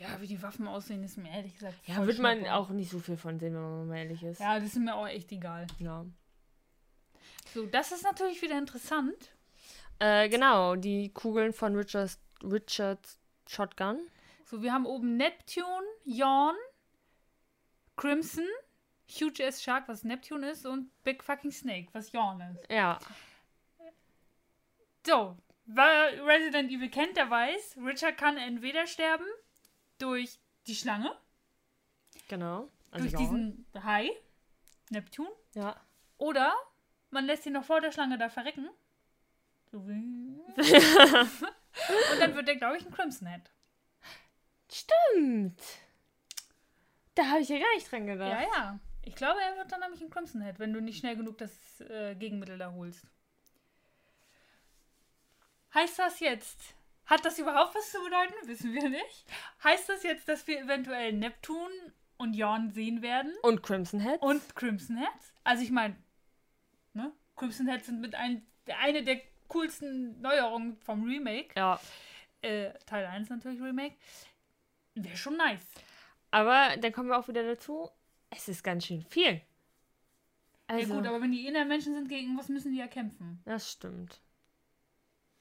Ja, 0.00 0.20
wie 0.20 0.28
die 0.28 0.40
Waffen 0.40 0.68
aussehen, 0.68 1.02
ist 1.02 1.16
mir 1.18 1.28
ehrlich 1.28 1.54
gesagt. 1.54 1.74
Ja, 1.88 2.06
wird 2.06 2.20
man 2.20 2.46
auch 2.46 2.68
nicht 2.68 2.88
so 2.88 3.00
viel 3.00 3.16
von 3.16 3.40
sehen, 3.40 3.54
wenn 3.54 3.62
man 3.62 3.88
mal 3.88 3.96
ehrlich 3.96 4.22
ist. 4.22 4.38
Ja, 4.38 4.54
das 4.60 4.68
ist 4.68 4.76
mir 4.76 4.94
auch 4.94 5.08
echt 5.08 5.32
egal. 5.32 5.66
Ja. 5.80 6.06
So, 7.52 7.66
das 7.66 7.90
ist 7.90 8.04
natürlich 8.04 8.40
wieder 8.40 8.56
interessant. 8.56 9.32
Äh, 9.98 10.28
genau, 10.28 10.76
die 10.76 11.08
Kugeln 11.12 11.52
von 11.52 11.74
Richards, 11.74 12.20
Richards 12.44 13.18
Shotgun. 13.48 13.98
So, 14.44 14.62
wir 14.62 14.72
haben 14.72 14.86
oben 14.86 15.16
Neptune, 15.16 15.66
Yawn, 16.04 16.54
Crimson, 17.96 18.46
Huge 19.10 19.42
S 19.42 19.62
Shark, 19.62 19.88
was 19.88 20.04
Neptune 20.04 20.50
ist, 20.50 20.66
und 20.66 20.90
Big 21.04 21.22
Fucking 21.24 21.50
Snake, 21.50 21.88
was 21.92 22.12
Yawn 22.12 22.40
ist. 22.40 22.70
Ja. 22.70 22.98
So, 25.06 25.36
wer 25.64 26.26
Resident 26.26 26.70
Evil 26.70 26.90
kennt, 26.90 27.16
der 27.16 27.30
weiß, 27.30 27.78
Richard 27.84 28.18
kann 28.18 28.36
entweder 28.36 28.86
sterben 28.86 29.24
durch 29.98 30.38
die 30.66 30.74
Schlange, 30.74 31.16
Genau. 32.28 32.68
durch 32.92 33.12
ja. 33.12 33.18
diesen 33.18 33.64
Hai, 33.82 34.10
Neptune, 34.90 35.30
Ja. 35.54 35.76
oder 36.18 36.52
man 37.10 37.24
lässt 37.24 37.46
ihn 37.46 37.54
noch 37.54 37.64
vor 37.64 37.80
der 37.80 37.92
Schlange 37.92 38.18
da 38.18 38.28
verrecken. 38.28 38.68
Und 39.72 40.42
dann 42.20 42.34
wird 42.34 42.48
er, 42.48 42.56
glaube 42.56 42.76
ich, 42.78 42.86
ein 42.86 42.92
Crimson 42.92 43.28
Head. 43.28 43.50
Stimmt. 44.72 45.60
Da 47.14 47.26
habe 47.26 47.40
ich 47.40 47.48
ja 47.48 47.58
gar 47.58 47.74
nicht 47.74 47.90
dran 47.90 48.06
gedacht. 48.06 48.30
Ja, 48.30 48.42
ja. 48.42 48.78
Ich 49.08 49.14
glaube, 49.14 49.40
er 49.40 49.56
wird 49.56 49.72
dann 49.72 49.80
nämlich 49.80 50.02
ein 50.02 50.10
Crimson 50.10 50.42
Head, 50.42 50.58
wenn 50.58 50.74
du 50.74 50.82
nicht 50.82 50.98
schnell 50.98 51.16
genug 51.16 51.38
das 51.38 51.50
äh, 51.80 52.14
Gegenmittel 52.14 52.58
da 52.58 52.72
holst. 52.72 53.06
Heißt 55.72 55.98
das 55.98 56.20
jetzt, 56.20 56.74
hat 57.06 57.24
das 57.24 57.38
überhaupt 57.38 57.74
was 57.74 57.90
zu 57.90 58.02
bedeuten? 58.04 58.34
Wissen 58.44 58.74
wir 58.74 58.90
nicht. 58.90 59.24
Heißt 59.64 59.88
das 59.88 60.02
jetzt, 60.02 60.28
dass 60.28 60.46
wir 60.46 60.60
eventuell 60.60 61.14
Neptun 61.14 61.70
und 62.18 62.34
Jorn 62.34 62.70
sehen 62.70 63.00
werden? 63.00 63.32
Und 63.40 63.62
Crimson 63.62 64.00
Head? 64.00 64.20
Und 64.20 64.54
Crimson 64.54 64.98
Heads? 64.98 65.32
Also 65.42 65.62
ich 65.62 65.70
meine, 65.70 65.96
ne? 66.92 67.10
Crimson 67.34 67.66
Heads 67.66 67.86
sind 67.86 68.02
mit 68.02 68.14
ein, 68.14 68.46
eine 68.78 69.02
der 69.04 69.22
coolsten 69.48 70.20
Neuerungen 70.20 70.76
vom 70.76 71.04
Remake. 71.04 71.54
Ja. 71.56 71.80
Äh, 72.42 72.74
Teil 72.84 73.06
1 73.06 73.30
natürlich 73.30 73.62
Remake. 73.62 73.96
Wäre 74.94 75.16
schon 75.16 75.38
nice. 75.38 75.66
Aber 76.30 76.76
dann 76.76 76.92
kommen 76.92 77.08
wir 77.08 77.18
auch 77.18 77.28
wieder 77.28 77.42
dazu, 77.42 77.90
es 78.30 78.48
ist 78.48 78.62
ganz 78.62 78.86
schön 78.86 79.02
viel. 79.02 79.40
Also, 80.66 80.92
ja 80.92 80.98
gut, 80.98 81.06
aber 81.06 81.22
wenn 81.22 81.32
die 81.32 81.46
inneren 81.46 81.68
Menschen 81.68 81.94
sind, 81.94 82.08
gegen 82.08 82.36
was 82.36 82.48
müssen 82.48 82.72
die 82.72 82.78
ja 82.78 82.88
kämpfen? 82.88 83.40
das 83.44 83.72
stimmt. 83.72 84.20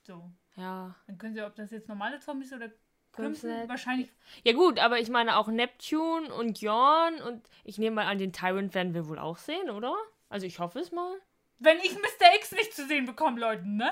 So. 0.03 0.31
Ja. 0.55 0.95
Dann 1.05 1.17
können 1.17 1.33
sie, 1.33 1.41
ob 1.41 1.55
das 1.55 1.71
jetzt 1.71 1.89
normale 1.89 2.19
Zombies 2.19 2.53
oder 2.53 2.71
Crimson 3.11 3.67
wahrscheinlich. 3.67 4.09
Ja 4.43 4.53
gut, 4.53 4.79
aber 4.79 4.99
ich 4.99 5.09
meine 5.09 5.37
auch 5.37 5.47
Neptune 5.47 6.33
und 6.33 6.61
Jorn 6.61 7.21
und 7.21 7.49
ich 7.63 7.77
nehme 7.77 7.97
mal 7.97 8.05
an, 8.05 8.19
den 8.19 8.31
Tyrant 8.31 8.73
werden 8.73 8.93
wir 8.93 9.07
wohl 9.07 9.19
auch 9.19 9.37
sehen, 9.37 9.69
oder? 9.69 9.95
Also 10.29 10.45
ich 10.45 10.59
hoffe 10.59 10.79
es 10.79 10.91
mal. 10.91 11.15
Wenn 11.59 11.77
ich 11.79 11.93
Mr. 11.93 12.35
X 12.37 12.51
nicht 12.51 12.73
zu 12.73 12.85
sehen 12.87 13.05
bekomme, 13.05 13.39
Leute, 13.39 13.67
ne? 13.67 13.91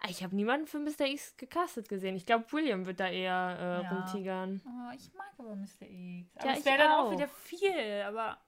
Ah, 0.00 0.08
Ich 0.10 0.22
habe 0.22 0.36
niemanden 0.36 0.66
für 0.66 0.78
Mr. 0.78 1.06
X 1.06 1.36
gecastet 1.36 1.88
gesehen. 1.88 2.16
Ich 2.16 2.26
glaube, 2.26 2.44
William 2.52 2.84
wird 2.86 3.00
da 3.00 3.08
eher 3.08 3.56
äh, 3.58 3.82
Ja. 3.84 3.90
rumtigern. 3.90 4.60
Oh, 4.66 4.94
ich 4.94 5.12
mag 5.14 5.32
aber 5.38 5.56
Mr. 5.56 5.82
X. 5.88 6.30
Aber 6.36 6.46
Ja, 6.50 6.54
es 6.58 6.64
wäre 6.64 6.78
dann 6.78 6.92
auch 6.92 7.06
auch. 7.06 7.12
wieder 7.12 7.28
viel, 7.28 8.02
aber. 8.06 8.38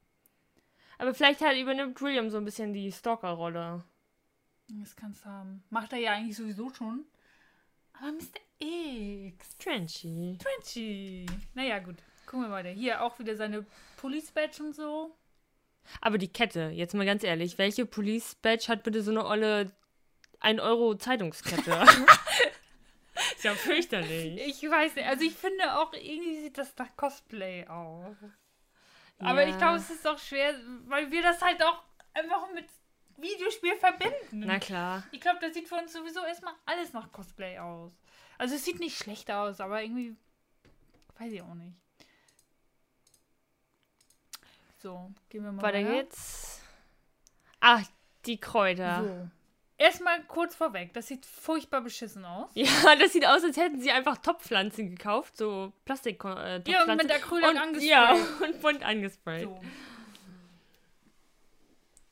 Aber 0.99 1.15
vielleicht 1.15 1.41
halt 1.41 1.59
übernimmt 1.59 2.01
William 2.03 2.29
so 2.29 2.37
ein 2.39 2.45
bisschen 2.45 2.73
die 2.73 2.91
Stalker-Rolle. 2.93 3.83
Das 4.69 4.95
kannst 4.97 5.25
du 5.25 5.29
haben. 5.31 5.63
Macht 5.71 5.93
er 5.93 5.99
ja 5.99 6.13
eigentlich 6.13 6.37
sowieso 6.37 6.69
schon. 6.71 7.05
Aber 7.95 8.13
Mr. 8.13 8.41
X. 8.61 9.57
Trenchy. 9.59 10.39
Frenchy. 10.43 11.27
Naja, 11.55 11.79
gut. 11.79 11.97
Gucken 12.27 12.43
wir 12.47 12.51
weiter. 12.51 12.69
Hier 12.71 13.03
auch 13.03 13.19
wieder 13.19 13.37
seine 13.37 13.65
Police 13.97 14.31
Badge 14.33 14.63
und 14.63 14.75
so. 14.75 15.17
Aber 16.03 16.19
die 16.19 16.29
Kette, 16.31 16.69
jetzt 16.75 16.95
mal 16.95 17.07
ganz 17.07 17.25
ehrlich, 17.25 17.57
welche 17.57 17.87
Police 17.87 18.35
Badge 18.35 18.67
hat 18.69 18.83
bitte 18.83 19.03
so 19.03 19.11
eine 19.11 19.25
olle 19.25 19.71
1 20.41 20.61
Euro 20.61 20.95
Zeitungskette? 20.97 21.73
ist 23.37 23.45
ja 23.45 23.55
fürchterlich. 23.55 24.41
Ich 24.47 24.63
weiß 24.71 24.95
nicht. 24.97 25.07
Also 25.07 25.25
ich 25.25 25.35
finde 25.35 25.79
auch, 25.79 25.93
irgendwie 25.93 26.41
sieht 26.41 26.59
das 26.59 26.77
nach 26.77 26.95
Cosplay 26.97 27.67
aus. 27.67 28.17
Aber 29.19 29.43
Ja. 29.43 29.49
ich 29.49 29.59
glaube, 29.59 29.79
es 29.79 29.91
ist 29.91 30.07
auch 30.07 30.19
schwer, 30.19 30.55
weil 30.87 31.11
wir 31.11 31.23
das 31.23 31.43
halt 31.43 31.63
auch 31.65 31.83
einfach 32.15 32.53
mit 32.55 32.67
Videospiel 33.17 33.75
verbinden. 33.77 34.45
Na 34.47 34.59
klar. 34.61 35.03
Ich 35.11 35.21
glaube, 35.21 35.39
das 35.41 35.55
sieht 35.55 35.69
für 35.69 35.75
uns 35.75 35.93
sowieso 35.93 36.21
erstmal 36.25 36.55
alles 36.67 36.93
nach 36.93 37.11
Cosplay 37.11 37.59
aus. 37.59 37.93
Also 38.39 38.55
es 38.55 38.65
sieht 38.65 38.79
nicht 38.79 38.97
schlecht 38.97 39.29
aus, 39.33 39.61
aber 39.61 39.83
irgendwie 39.83 40.15
weiß 41.19 41.33
ich 41.33 41.43
auch 41.43 41.55
nicht. 41.55 41.75
So, 44.81 45.11
gehen 45.29 45.43
wir 45.43 45.51
mal 45.51 45.63
Weiter 45.63 45.79
weiter. 45.79 45.91
geht's. 46.03 46.61
Ach, 47.59 47.83
die 48.27 48.39
Kräuter. 48.39 49.03
So. 49.03 49.31
Erstmal 49.81 50.21
kurz 50.25 50.57
vorweg, 50.57 50.93
das 50.93 51.07
sieht 51.07 51.25
furchtbar 51.25 51.83
beschissen 51.83 52.25
aus. 52.25 52.51
Ja, 52.55 52.67
das 53.01 53.13
sieht 53.13 53.25
aus, 53.25 53.45
als 53.45 53.57
hätten 53.57 53.81
sie 53.81 53.93
einfach 53.93 54.19
Topfpflanzen 54.19 54.91
gekauft, 54.91 55.37
so 55.37 55.73
Plastik 55.85 56.25
äh, 56.25 56.61
Ja, 56.67 56.83
und 56.83 56.97
mit 56.97 57.05
und, 57.05 57.57
angesprayt. 57.57 57.89
Ja, 57.89 58.13
und 58.43 58.61
bunt 58.61 58.83
angesprayt. 58.83 59.45
So. 59.45 59.61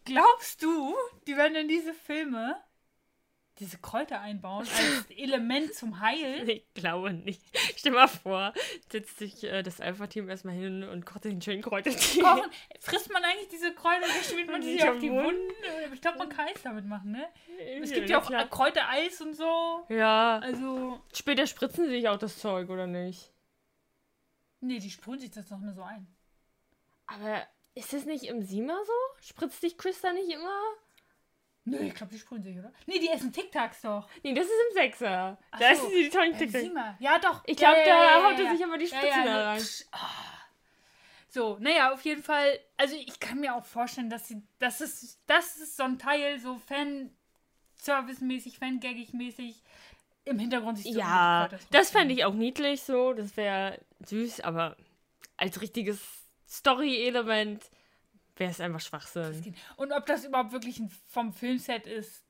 Glaubst 0.04 0.62
du, 0.62 0.94
die 1.26 1.36
werden 1.36 1.56
in 1.56 1.66
diese 1.66 1.92
Filme 1.92 2.56
diese 3.58 3.78
Kräuter 3.78 4.20
einbauen 4.20 4.66
als 4.68 5.06
Element 5.16 5.74
zum 5.74 6.00
Heilen? 6.00 6.48
Ich 6.48 6.64
glaube 6.74 7.12
nicht. 7.12 7.40
Stell 7.76 7.92
mal 7.92 8.06
vor, 8.08 8.52
setzt 8.90 9.18
sich 9.18 9.44
äh, 9.44 9.62
das 9.62 9.80
Alpha-Team 9.80 10.28
erstmal 10.28 10.54
hin 10.54 10.84
und 10.84 11.06
kocht 11.06 11.22
sich 11.22 11.32
einen 11.32 11.40
schönen 11.42 11.62
Kräutertee. 11.62 12.20
Kochen, 12.20 12.50
frisst 12.80 13.10
man 13.12 13.24
eigentlich 13.24 13.48
diese 13.48 13.74
Kräuter 13.74 14.06
schmiert 14.28 14.48
man 14.50 14.60
die 14.60 14.82
auf 14.82 14.98
die 14.98 15.10
Wunden? 15.10 15.24
Wunden? 15.24 15.92
Ich 15.94 16.00
glaube, 16.00 16.18
man 16.18 16.28
kann 16.28 16.48
Eis 16.48 16.60
damit 16.62 16.84
machen, 16.86 17.12
ne? 17.12 17.26
Es 17.82 17.90
gibt 17.92 18.08
Ja, 18.10 18.18
ja 18.18 18.22
auch 18.22 18.26
klar. 18.28 18.46
Kräutereis 18.48 19.20
und 19.22 19.34
so. 19.34 19.84
Ja, 19.88 20.38
Also, 20.40 21.00
später 21.14 21.46
spritzen 21.46 21.86
sie 21.86 21.92
sich 21.92 22.08
auch 22.08 22.18
das 22.18 22.38
Zeug, 22.38 22.68
oder 22.68 22.86
nicht? 22.86 23.32
nee, 24.60 24.78
die 24.78 24.90
sprühen 24.90 25.18
sich 25.20 25.30
das 25.30 25.48
doch 25.48 25.58
nur 25.58 25.72
so 25.72 25.82
ein. 25.82 26.06
Aber 27.06 27.46
ist 27.74 27.92
das 27.92 28.04
nicht 28.04 28.24
im 28.24 28.42
Sima 28.42 28.76
so? 28.84 28.92
Spritzt 29.22 29.62
dich 29.62 29.78
Chris 29.78 30.00
da 30.00 30.12
nicht 30.12 30.28
immer? 30.30 30.60
Nö, 31.68 31.78
ich 31.80 31.94
glaube, 31.94 32.12
die 32.12 32.18
sprühen 32.20 32.42
sich, 32.42 32.56
oder? 32.56 32.72
Nee, 32.86 33.00
die 33.00 33.08
essen 33.08 33.32
Tic 33.32 33.50
Tacs 33.50 33.82
doch. 33.82 34.08
Nee, 34.22 34.34
das 34.34 34.44
ist 34.44 34.52
im 34.70 34.74
Sechser. 34.74 35.36
Ach 35.50 35.58
da 35.58 35.74
so. 35.74 35.88
ist 35.88 35.96
die 35.96 36.08
tollen 36.08 36.32
Äh, 36.32 36.68
mal. 36.70 36.96
Ja, 37.00 37.18
doch. 37.18 37.42
Ich 37.44 37.58
Ja, 37.58 37.72
glaube, 37.72 37.80
ja, 37.80 37.86
da 37.96 38.04
ja, 38.04 38.18
ja, 38.18 38.24
haut 38.24 38.38
er 38.38 38.44
ja. 38.44 38.50
sich 38.52 38.60
immer 38.60 38.78
die 38.78 38.84
ja, 38.86 39.24
da 39.24 39.58
so, 39.58 39.68
rein. 39.68 39.68
ah. 39.92 39.98
So, 41.28 41.58
naja, 41.60 41.92
auf 41.92 42.02
jeden 42.02 42.22
Fall. 42.22 42.58
Also, 42.76 42.94
ich 42.96 43.18
kann 43.18 43.40
mir 43.40 43.56
auch 43.56 43.64
vorstellen, 43.64 44.08
dass 44.08 44.28
sie. 44.28 44.42
Das 44.60 44.80
ist, 44.80 45.18
das 45.26 45.56
ist 45.56 45.76
so 45.76 45.82
ein 45.82 45.98
Teil, 45.98 46.38
so 46.38 46.56
Fan-Service-mäßig, 46.56 48.58
Fangaggig-mäßig 48.58 49.56
im 50.24 50.38
Hintergrund 50.38 50.78
sich 50.78 50.92
so 50.92 50.98
Ja, 50.98 51.48
das 51.72 51.90
fände 51.90 52.14
ich 52.14 52.24
auch 52.24 52.34
niedlich 52.34 52.82
so. 52.82 53.12
Das 53.12 53.36
wäre 53.36 53.80
süß, 54.04 54.40
aber 54.40 54.76
als 55.36 55.60
richtiges 55.60 56.00
Story-Element 56.48 57.64
wäre 58.36 58.50
es 58.50 58.60
einfach 58.60 58.80
Schwachsinn. 58.80 59.54
Und 59.76 59.92
ob 59.92 60.06
das 60.06 60.24
überhaupt 60.24 60.52
wirklich 60.52 60.78
ein, 60.78 60.90
vom 61.08 61.32
Filmset 61.32 61.86
ist, 61.86 62.24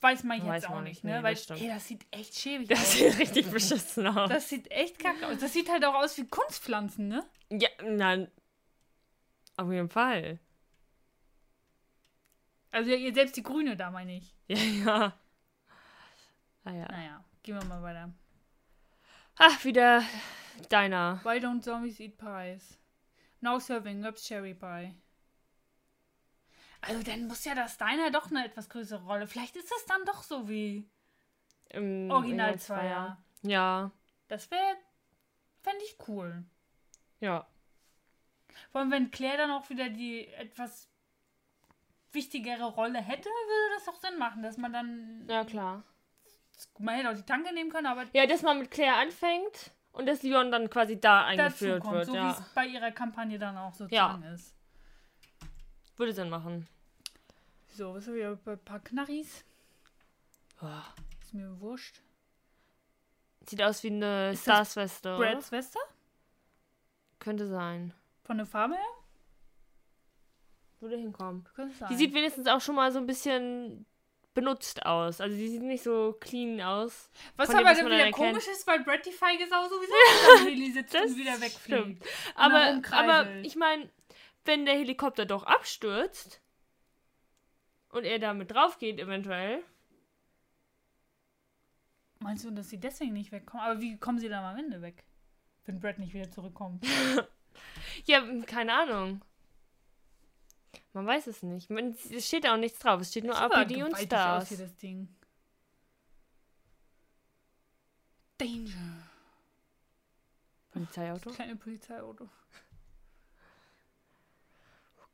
weiß 0.00 0.24
man 0.24 0.38
jetzt 0.38 0.46
Weiß 0.46 0.64
auch 0.66 0.70
man 0.70 0.84
nicht, 0.84 1.04
nicht, 1.04 1.04
ne? 1.04 1.18
nee, 1.18 1.22
Weil, 1.22 1.34
das 1.34 1.50
ey, 1.50 1.68
das 1.68 1.86
sieht 1.86 2.06
echt 2.10 2.34
schäbig 2.36 2.68
Das 2.68 2.80
aus. 2.80 2.92
sieht 2.92 3.18
richtig 3.18 3.50
beschissen 3.50 4.06
aus. 4.06 4.28
Das 4.28 4.48
sieht 4.48 4.70
echt 4.70 4.98
kacke 4.98 5.26
aus. 5.26 5.38
Das 5.38 5.52
sieht 5.52 5.70
halt 5.70 5.84
auch 5.84 5.94
aus 5.94 6.16
wie 6.18 6.26
Kunstpflanzen, 6.26 7.08
ne? 7.08 7.24
ja, 7.50 7.68
nein. 7.84 8.30
Auf 9.56 9.70
jeden 9.70 9.88
Fall. 9.90 10.38
Also 12.70 12.90
selbst 13.12 13.36
die 13.36 13.42
Grüne 13.42 13.76
da, 13.76 13.90
meine 13.90 14.16
ich. 14.16 14.34
Ja, 14.48 14.56
ja. 14.58 15.18
Ah 16.64 16.72
ja. 16.72 16.88
Naja, 16.88 17.24
gehen 17.42 17.56
wir 17.60 17.64
mal 17.66 17.82
weiter. 17.82 18.12
Ach, 19.36 19.64
wieder 19.64 20.02
deiner. 20.68 21.20
Why 21.24 21.38
don't 21.38 21.60
zombies 21.62 22.00
eat 22.00 22.16
pies? 22.16 22.78
Now 23.42 23.58
serving 23.58 24.02
Herb's 24.02 24.24
Cherry 24.24 24.54
Pie. 24.54 24.94
Also 26.80 27.02
dann 27.02 27.26
muss 27.26 27.44
ja 27.44 27.54
das 27.54 27.76
Diner 27.78 28.10
doch 28.10 28.30
eine 28.30 28.44
etwas 28.44 28.68
größere 28.68 29.04
Rolle. 29.04 29.26
Vielleicht 29.26 29.56
ist 29.56 29.70
es 29.70 29.84
dann 29.86 30.04
doch 30.04 30.22
so 30.22 30.48
wie 30.48 30.88
Im 31.70 32.10
Original 32.10 32.50
Original 32.50 32.58
2. 32.58 32.84
Ja, 33.42 33.90
Das 34.28 34.50
wäre, 34.50 34.76
fände 35.62 35.84
ich 35.84 35.96
cool. 36.08 36.44
ja. 37.20 37.46
Vor 38.70 38.82
allem, 38.82 38.90
wenn 38.90 39.10
Claire 39.10 39.38
dann 39.38 39.50
auch 39.50 39.70
wieder 39.70 39.88
die 39.88 40.28
etwas 40.28 40.86
wichtigere 42.12 42.64
Rolle 42.64 43.00
hätte, 43.00 43.28
würde 43.30 43.74
das 43.76 43.88
auch 43.88 43.98
Sinn 43.98 44.18
machen, 44.18 44.42
dass 44.42 44.58
man 44.58 44.72
dann. 44.74 45.26
Ja, 45.26 45.44
klar. 45.44 45.82
Man 46.78 46.96
hätte 46.96 47.10
auch 47.10 47.16
die 47.16 47.22
Tanke 47.24 47.52
nehmen 47.54 47.70
können, 47.70 47.86
aber 47.86 48.04
Ja, 48.12 48.26
dass 48.26 48.42
man 48.42 48.58
mit 48.58 48.70
Claire 48.70 48.96
anfängt 48.96 49.72
und 49.92 50.06
dass 50.06 50.22
Leon 50.22 50.50
dann 50.50 50.68
quasi 50.70 51.00
da 51.00 51.24
eingeführt 51.24 51.82
kommt, 51.82 51.94
wird. 51.94 52.06
so 52.06 52.12
wie 52.12 52.16
ja. 52.16 52.32
es 52.32 52.40
bei 52.54 52.66
ihrer 52.66 52.90
Kampagne 52.90 53.38
dann 53.38 53.56
auch 53.56 53.74
sozusagen 53.74 54.22
ist. 54.24 54.54
Würde 55.96 56.12
Sinn 56.12 56.30
machen. 56.30 56.66
So, 57.68 57.94
was 57.94 58.06
haben 58.06 58.14
wir 58.14 58.38
bei 58.44 58.52
ein 58.52 58.64
paar 58.64 58.80
Knarris? 58.80 59.44
Oh. 60.60 60.66
Ist 61.20 61.34
mir 61.34 61.60
wurscht. 61.60 62.00
Sieht 63.48 63.62
aus 63.62 63.82
wie 63.82 63.88
eine 63.88 64.36
Stars-Weste. 64.36 65.16
Brads 65.16 65.52
Wester? 65.52 65.80
Könnte 67.18 67.46
sein. 67.46 67.92
Von 68.24 68.38
der 68.38 68.46
Farbe 68.46 68.74
her? 68.74 68.84
Würde 70.80 70.96
hinkommen. 70.96 71.44
Könnte 71.54 71.76
sein. 71.76 71.88
Die 71.90 71.96
sieht 71.96 72.14
wenigstens 72.14 72.46
auch 72.46 72.60
schon 72.60 72.74
mal 72.74 72.92
so 72.92 72.98
ein 72.98 73.06
bisschen 73.06 73.86
benutzt 74.34 74.84
aus. 74.86 75.20
Also 75.20 75.36
die 75.36 75.48
sieht 75.48 75.62
nicht 75.62 75.82
so 75.82 76.16
clean 76.20 76.60
aus. 76.60 77.10
Was 77.36 77.48
dem, 77.48 77.58
aber 77.58 77.68
was 77.68 77.78
dann 77.78 77.86
wieder 77.86 77.98
erkennt. 77.98 78.14
komisch 78.14 78.48
ist, 78.48 78.66
weil 78.66 78.82
Brad 78.84 79.04
die 79.04 79.12
Feige 79.12 79.46
Sau 79.48 79.68
sowieso 79.68 79.92
hinter 80.36 80.50
Lilly 80.50 80.72
sitzt 80.72 80.94
das 80.94 81.10
und 81.10 81.16
wieder 81.16 81.40
wegfliegt. 81.40 82.04
Aber, 82.34 82.80
aber 82.90 83.30
ich 83.42 83.56
meine, 83.56 83.90
wenn 84.44 84.64
der 84.64 84.74
Helikopter 84.74 85.26
doch 85.26 85.44
abstürzt 85.44 86.40
und 87.90 88.04
er 88.04 88.18
damit 88.18 88.50
drauf 88.50 88.78
geht 88.78 88.98
eventuell, 88.98 89.62
Meinst 92.22 92.44
du, 92.44 92.50
dass 92.52 92.70
sie 92.70 92.78
deswegen 92.78 93.14
nicht 93.14 93.32
wegkommen? 93.32 93.66
Aber 93.66 93.80
wie 93.80 93.98
kommen 93.98 94.18
sie 94.18 94.28
dann 94.28 94.44
am 94.44 94.56
Ende 94.56 94.80
weg? 94.80 95.04
Wenn 95.64 95.80
Brad 95.80 95.98
nicht 95.98 96.14
wieder 96.14 96.30
zurückkommt. 96.30 96.86
ja, 98.04 98.22
keine 98.46 98.74
Ahnung. 98.74 99.22
Man 100.92 101.06
weiß 101.06 101.26
es 101.26 101.42
nicht. 101.42 101.70
Man, 101.70 101.96
es 102.10 102.26
steht 102.26 102.46
auch 102.46 102.56
nichts 102.56 102.78
drauf. 102.78 103.00
Es 103.00 103.10
steht 103.10 103.24
nur 103.24 103.36
APD 103.36 103.82
und 103.82 103.96
Stars. 103.96 104.44
Aus 104.44 104.48
hier, 104.48 104.58
das 104.58 104.76
Ding. 104.76 105.08
Danger. 108.38 109.08
Polizeiauto? 110.70 111.30
Kleine 111.30 111.56
Polizeiauto. 111.56 112.28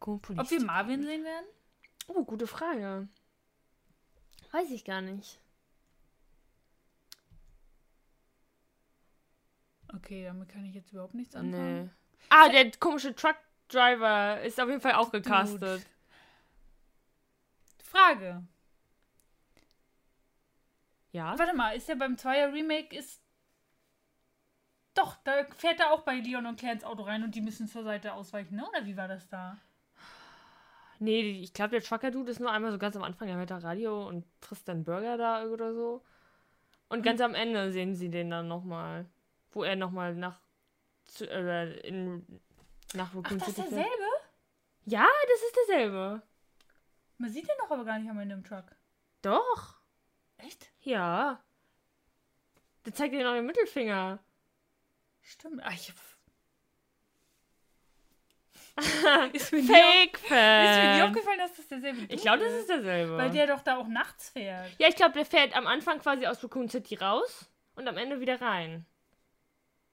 Gut, 0.01 0.31
Ob 0.37 0.51
wir 0.51 0.63
Marvin 0.63 1.03
sehen 1.03 1.25
werden? 1.25 1.47
Oh, 2.07 2.25
gute 2.25 2.47
Frage. 2.47 3.09
Weiß 4.53 4.71
ich 4.71 4.85
gar 4.85 5.01
nicht. 5.01 5.41
Okay, 9.95 10.25
damit 10.25 10.49
kann 10.49 10.65
ich 10.65 10.75
jetzt 10.75 10.93
überhaupt 10.93 11.15
nichts 11.15 11.35
anfangen. 11.35 11.87
Nee. 11.87 11.91
Ah, 12.31 12.49
der 12.49 12.71
komische 12.73 13.15
Truck-Driver 13.69 14.41
ist 14.43 14.61
auf 14.61 14.69
jeden 14.69 14.81
Fall 14.81 14.95
auch 14.95 15.11
gecastet. 15.11 15.87
Frage. 17.83 18.43
Ja? 21.13 21.39
Warte 21.39 21.57
mal, 21.57 21.77
ist 21.77 21.89
ja 21.89 21.95
beim 21.95 22.17
Zweier 22.17 22.53
Remake 22.53 22.97
ist. 22.97 23.23
Doch, 24.95 25.17
da 25.25 25.45
fährt 25.57 25.81
er 25.81 25.93
auch 25.93 26.03
bei 26.03 26.17
Leon 26.17 26.47
und 26.47 26.59
Claire 26.59 26.75
ins 26.75 26.85
Auto 26.85 27.03
rein 27.03 27.23
und 27.23 27.35
die 27.35 27.41
müssen 27.41 27.69
zur 27.69 27.85
Seite 27.85 28.15
ausweichen, 28.15 28.57
ne? 28.57 28.69
Oder 28.69 28.85
wie 28.85 28.97
war 28.97 29.07
das 29.07 29.29
da? 29.29 29.57
Nee, 30.99 31.41
ich 31.41 31.53
glaube, 31.53 31.71
der 31.71 31.83
Trucker-Dude 31.83 32.31
ist 32.31 32.41
nur 32.41 32.51
einmal 32.51 32.73
so 32.73 32.79
ganz 32.79 32.97
am 32.97 33.05
Anfang, 33.05 33.29
er 33.29 33.37
hört 33.37 33.51
da 33.51 33.59
Radio 33.59 34.09
und 34.09 34.25
frisst 34.41 34.67
dann 34.67 34.83
Burger 34.83 35.17
da 35.17 35.45
oder 35.45 35.73
so. 35.73 36.03
Und 36.89 37.03
ganz 37.03 37.21
am 37.21 37.35
Ende 37.35 37.71
sehen 37.71 37.95
sie 37.95 38.11
den 38.11 38.31
dann 38.31 38.49
nochmal. 38.49 39.07
Wo 39.53 39.63
er 39.63 39.77
nochmal 39.77 40.15
nach. 40.15 40.41
Zu, 41.05 41.31
äh, 41.31 41.79
in, 41.87 42.41
nach 42.95 43.11
Ach, 43.15 43.23
das 43.31 43.49
ist 43.49 43.59
derselbe? 43.59 44.07
Ja, 44.85 45.07
das 45.29 45.43
ist 45.43 45.57
derselbe. 45.57 46.23
Man 47.19 47.31
sieht 47.31 47.49
den 47.49 47.57
doch 47.59 47.71
aber 47.71 47.85
gar 47.85 47.99
nicht 47.99 48.11
am 48.11 48.19
Ende 48.19 48.35
im 48.35 48.45
Truck. 48.45 48.65
Doch. 49.23 49.77
Echt? 50.39 50.71
Ja. 50.81 51.43
Der 52.85 52.95
zeigt 52.95 53.13
dir 53.13 53.25
noch 53.25 53.35
den 53.35 53.47
Mittelfinger. 53.47 54.21
Stimmt. 55.21 55.61
Ach, 55.65 55.73
ich. 55.73 55.93
ist 59.33 59.53
mir 59.53 59.61
nie, 59.61 59.67
Fake 59.67 60.15
ist 60.15 60.31
mir 60.31 60.95
nie 60.95 60.99
Fan. 61.01 61.03
aufgefallen, 61.03 61.39
dass 61.39 61.57
das 61.57 61.67
derselbe 61.67 62.03
Ich 62.03 62.09
Dude 62.09 62.23
glaube, 62.23 62.45
das 62.45 62.53
ist 62.53 62.69
derselbe. 62.69 63.17
Weil 63.17 63.31
der 63.31 63.49
doch 63.49 63.61
da 63.63 63.77
auch 63.77 63.89
nachts 63.89 64.31
fährt. 64.31 64.71
Ja, 64.79 64.89
ich 64.89 64.95
glaube, 64.95 65.15
der 65.15 65.27
fährt 65.27 65.57
am 65.57 65.67
Anfang 65.67 65.99
quasi 65.99 66.27
aus 66.27 66.43
Raccoon 66.43 66.69
City 66.69 66.95
raus 66.95 67.51
und 67.75 67.89
am 67.89 67.97
Ende 67.97 68.21
wieder 68.21 68.41
rein. 68.41 68.87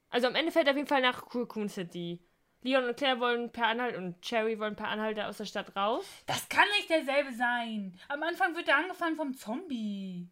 Also 0.09 0.27
am 0.27 0.35
Ende 0.35 0.51
fährt 0.51 0.67
er 0.67 0.71
auf 0.71 0.77
jeden 0.77 0.87
Fall 0.87 1.01
nach 1.01 1.23
Raccoon 1.33 1.67
City. 1.67 2.23
Leon 2.65 2.85
und 2.85 2.97
Claire 2.97 3.19
wollen 3.19 3.51
per 3.51 3.67
Anhalt 3.67 3.95
und 3.95 4.19
Cherry 4.23 4.59
wollen 4.59 4.75
per 4.75 4.87
Anhalter 4.87 5.27
aus 5.27 5.37
der 5.37 5.45
Stadt 5.45 5.75
raus. 5.75 6.03
Das 6.25 6.49
kann 6.49 6.67
nicht 6.77 6.89
derselbe 6.89 7.31
sein. 7.31 7.97
Am 8.07 8.23
Anfang 8.23 8.55
wird 8.55 8.67
er 8.67 8.77
angefangen 8.77 9.15
vom 9.15 9.35
Zombie. 9.35 10.27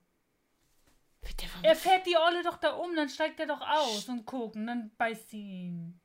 Er 1.62 1.76
fährt 1.76 2.08
die 2.08 2.18
Olle 2.18 2.42
doch 2.44 2.58
da 2.58 2.72
um, 2.72 2.96
dann 2.96 3.08
steigt 3.08 3.40
er 3.40 3.46
doch 3.46 3.62
aus 3.62 4.10
und 4.10 4.26
guckt 4.26 4.56
und 4.56 4.66
dann 4.66 4.92
beißt 4.98 5.30
sie 5.30 5.42
ihn. 5.42 6.02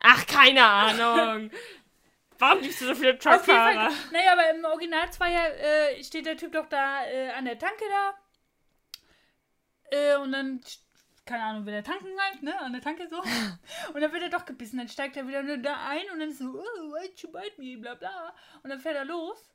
Ach, 0.00 0.24
keine 0.26 0.64
Ahnung. 0.64 1.50
Warum 2.38 2.62
gibst 2.62 2.80
du 2.82 2.86
so 2.86 2.94
viele 2.94 3.18
Truckfahrer? 3.18 3.90
naja, 4.12 4.32
aber 4.32 4.50
im 4.50 4.64
Original 4.64 5.10
Zweier 5.10 5.58
äh, 5.58 6.04
steht 6.04 6.26
der 6.26 6.36
Typ 6.36 6.52
doch 6.52 6.66
da 6.66 7.04
äh, 7.04 7.30
an 7.30 7.46
der 7.46 7.58
Tanke 7.58 7.84
da. 7.90 8.14
Äh, 9.90 10.16
und 10.18 10.32
dann, 10.32 10.60
keine 11.26 11.42
Ahnung, 11.42 11.66
will 11.66 11.74
er 11.74 11.84
tanken 11.84 12.18
halt, 12.18 12.42
ne? 12.42 12.58
An 12.60 12.72
der 12.72 12.80
Tanke 12.80 13.08
so. 13.08 13.20
Und 13.92 14.00
dann 14.00 14.12
wird 14.12 14.22
er 14.22 14.30
doch 14.30 14.46
gebissen. 14.46 14.78
Dann 14.78 14.88
steigt 14.88 15.16
er 15.16 15.26
wieder 15.26 15.58
da 15.58 15.88
ein 15.88 16.08
und 16.12 16.20
dann 16.20 16.30
ist 16.30 16.38
so, 16.38 16.46
oh, 16.46 16.92
why'd 16.92 17.20
you 17.20 17.30
bite 17.30 17.60
me, 17.60 17.76
bla 17.76 17.94
bla. 17.94 18.34
Und 18.62 18.70
dann 18.70 18.80
fährt 18.80 18.96
er 18.96 19.04
los. 19.04 19.50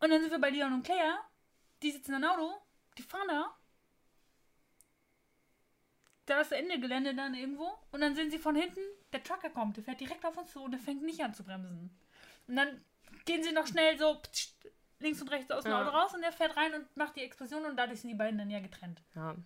Und 0.00 0.10
dann 0.10 0.20
sind 0.20 0.32
wir 0.32 0.40
bei 0.40 0.50
Leon 0.50 0.72
und 0.72 0.82
Claire. 0.82 1.18
Die 1.82 1.92
sitzen 1.92 2.14
im 2.14 2.24
Auto. 2.24 2.52
Die 2.98 3.02
fahren 3.02 3.28
da. 3.28 3.56
Da 6.26 6.40
ist 6.40 6.50
das 6.50 6.58
Ende 6.58 6.80
Gelände 6.80 7.14
dann 7.14 7.34
irgendwo. 7.34 7.70
Und 7.92 8.00
dann 8.00 8.14
sehen 8.14 8.30
sie 8.30 8.38
von 8.38 8.56
hinten, 8.56 8.80
der 9.12 9.22
Trucker 9.22 9.50
kommt. 9.50 9.76
Der 9.76 9.84
fährt 9.84 10.00
direkt 10.00 10.24
auf 10.24 10.36
uns 10.36 10.52
zu 10.52 10.62
und 10.62 10.72
der 10.72 10.80
fängt 10.80 11.02
nicht 11.02 11.22
an 11.22 11.34
zu 11.34 11.44
bremsen. 11.44 11.96
Und 12.48 12.56
dann 12.56 12.84
gehen 13.24 13.42
sie 13.42 13.52
noch 13.52 13.66
schnell 13.66 13.96
so 13.98 14.20
links 14.98 15.20
und 15.20 15.28
rechts 15.28 15.50
aus 15.50 15.64
dem 15.64 15.72
Ja. 15.72 15.82
Auto 15.82 15.90
raus 15.90 16.14
und 16.14 16.22
der 16.22 16.32
fährt 16.32 16.56
rein 16.56 16.74
und 16.74 16.96
macht 16.96 17.16
die 17.16 17.22
Explosion 17.22 17.64
und 17.64 17.76
dadurch 17.76 18.00
sind 18.00 18.10
die 18.10 18.16
beiden 18.16 18.38
dann 18.38 18.50
ja 18.50 18.60
getrennt. 18.60 19.02
Ja. 19.14 19.36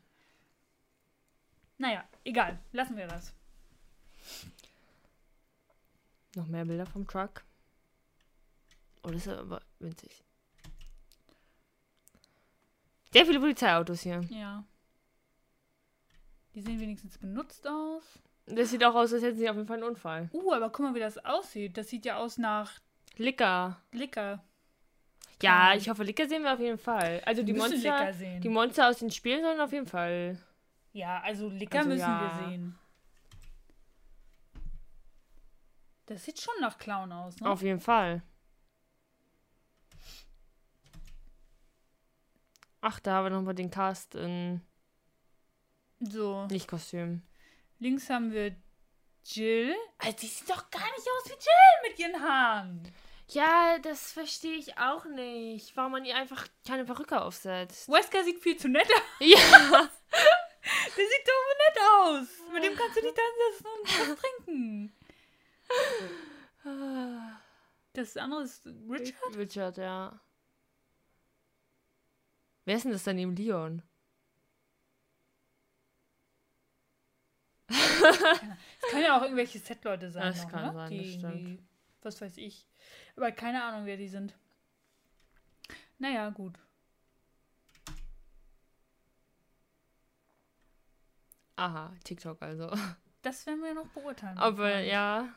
Naja, 1.79 2.05
egal. 2.25 2.59
Lassen 2.73 2.97
wir 2.97 3.07
das. 3.07 3.35
Noch 6.35 6.47
mehr 6.47 6.65
Bilder 6.65 6.87
vom 6.87 7.07
Truck. 7.07 7.45
Oh, 9.03 9.11
das 9.11 9.27
ist 9.27 9.33
aber 9.33 9.63
winzig. 9.79 10.23
Sehr 13.13 13.25
viele 13.25 13.41
Polizeiautos 13.41 14.03
hier. 14.03 14.21
Ja. 14.31 14.65
Die 16.55 16.61
sehen 16.61 16.81
wenigstens 16.81 17.19
benutzt 17.19 17.67
aus. 17.67 18.03
Das 18.47 18.71
sieht 18.71 18.85
auch 18.85 18.95
aus, 18.95 19.13
als 19.13 19.23
hätten 19.23 19.39
sie 19.39 19.49
auf 19.49 19.57
jeden 19.57 19.67
Fall 19.67 19.79
einen 19.79 19.89
Unfall. 19.89 20.29
Uh, 20.33 20.53
aber 20.53 20.71
guck 20.71 20.87
mal, 20.87 20.95
wie 20.95 21.01
das 21.01 21.25
aussieht. 21.25 21.77
Das 21.77 21.89
sieht 21.89 22.05
ja 22.05 22.17
aus 22.17 22.39
nach 22.39 22.73
Licker. 23.17 23.81
Licker. 23.93 24.45
Ja, 25.43 25.75
ich 25.75 25.89
hoffe, 25.89 26.03
Licker 26.03 26.29
sehen 26.29 26.43
wir 26.43 26.55
auf 26.55 26.61
jeden 26.61 26.79
Fall. 26.79 27.23
Also 27.27 27.43
die 27.43 27.53
Monster, 27.53 28.13
die 28.13 28.49
Monster 28.49 28.89
aus 28.89 28.99
den 28.99 29.11
Spielen 29.11 29.43
sollen 29.43 29.61
auf 29.61 29.73
jeden 29.73 29.87
Fall. 29.87 30.39
Ja, 30.97 31.21
also 31.21 31.51
Licker 31.51 31.81
Also 31.81 31.91
müssen 31.91 32.01
ja. 32.01 32.41
wir 32.41 32.49
sehen. 32.49 32.79
Das 36.07 36.25
sieht 36.25 36.41
schon 36.41 36.55
nach 36.63 36.79
Clown 36.79 37.13
aus, 37.13 37.39
ne? 37.39 37.51
Auf 37.51 37.61
jeden 37.61 37.81
Fall. 37.81 38.23
Ach, 42.81 42.99
da 43.01 43.17
haben 43.17 43.27
wir 43.27 43.31
nochmal 43.31 43.55
den 43.55 43.71
Cast 43.71 44.15
in 44.15 44.63
So. 46.01 46.47
Lichtkostüm. 46.49 47.21
Links 47.79 48.09
haben 48.09 48.33
wir 48.33 48.57
Jill. 49.23 49.75
Also 49.99 50.17
die 50.17 50.29
sieht 50.29 50.49
doch 50.49 50.71
gar 50.71 50.81
nicht 50.81 51.09
aus 51.19 51.27
wie 51.27 51.33
Jill 51.33 51.91
mit 51.91 51.99
ihren 51.99 52.23
Haaren. 52.23 52.91
Ja, 53.29 53.79
das 53.83 54.13
verstehe 54.13 54.57
ich 54.57 54.79
auch 54.79 55.05
nicht. 55.05 55.77
Warum 55.77 55.93
man 55.93 56.07
ihr 56.07 56.17
einfach 56.17 56.49
keine 56.67 56.87
Perücke 56.87 57.21
aufsetzt. 57.21 57.87
Wesker 57.87 58.25
sieht 58.25 58.41
viel 58.41 58.57
zu 58.57 58.71
nett 58.71 58.89
aus. 58.89 59.03
Ja. 59.21 59.91
Der 60.97 61.05
sieht 61.05 61.29
doch 61.29 61.47
nett 61.59 61.79
aus. 61.93 62.29
Mit 62.53 62.65
dem 62.65 62.75
kannst 62.77 62.97
du 62.97 63.03
nicht 63.03 63.17
da 63.17 63.23
sitzen 63.51 63.67
und 63.67 64.11
was 64.11 64.21
trinken. 64.21 64.93
Das 67.93 68.17
andere 68.17 68.43
ist 68.43 68.67
Richard. 68.67 69.37
Richard, 69.37 69.77
ja. 69.79 70.21
Wer 72.65 72.77
ist 72.77 72.85
denn 72.85 72.93
das 72.93 73.05
dann 73.05 73.17
neben 73.17 73.37
Leon? 73.37 73.83
Es 77.69 78.91
können 78.91 79.03
ja 79.03 79.19
auch 79.19 79.23
irgendwelche 79.23 79.59
Set-Leute 79.59 80.11
sein. 80.11 80.23
Das 80.23 80.43
noch, 80.45 80.51
kann 80.51 80.67
ne? 80.67 80.73
sein, 80.73 80.91
die, 80.91 80.99
das 80.99 81.15
stimmt. 81.15 81.49
Die, 81.49 81.59
was 82.03 82.21
weiß 82.21 82.37
ich. 82.39 82.69
Aber 83.17 83.33
keine 83.33 83.63
Ahnung, 83.63 83.87
wer 83.87 83.97
die 83.97 84.09
sind. 84.09 84.35
Naja, 85.99 86.31
gut. 86.31 86.55
Aha, 91.57 91.93
TikTok 92.05 92.41
also. 92.43 92.71
Das 93.23 93.45
werden 93.45 93.61
wir 93.63 93.75
noch 93.75 93.89
beurteilen. 93.89 94.39
Aber 94.39 94.79
ja. 94.79 95.29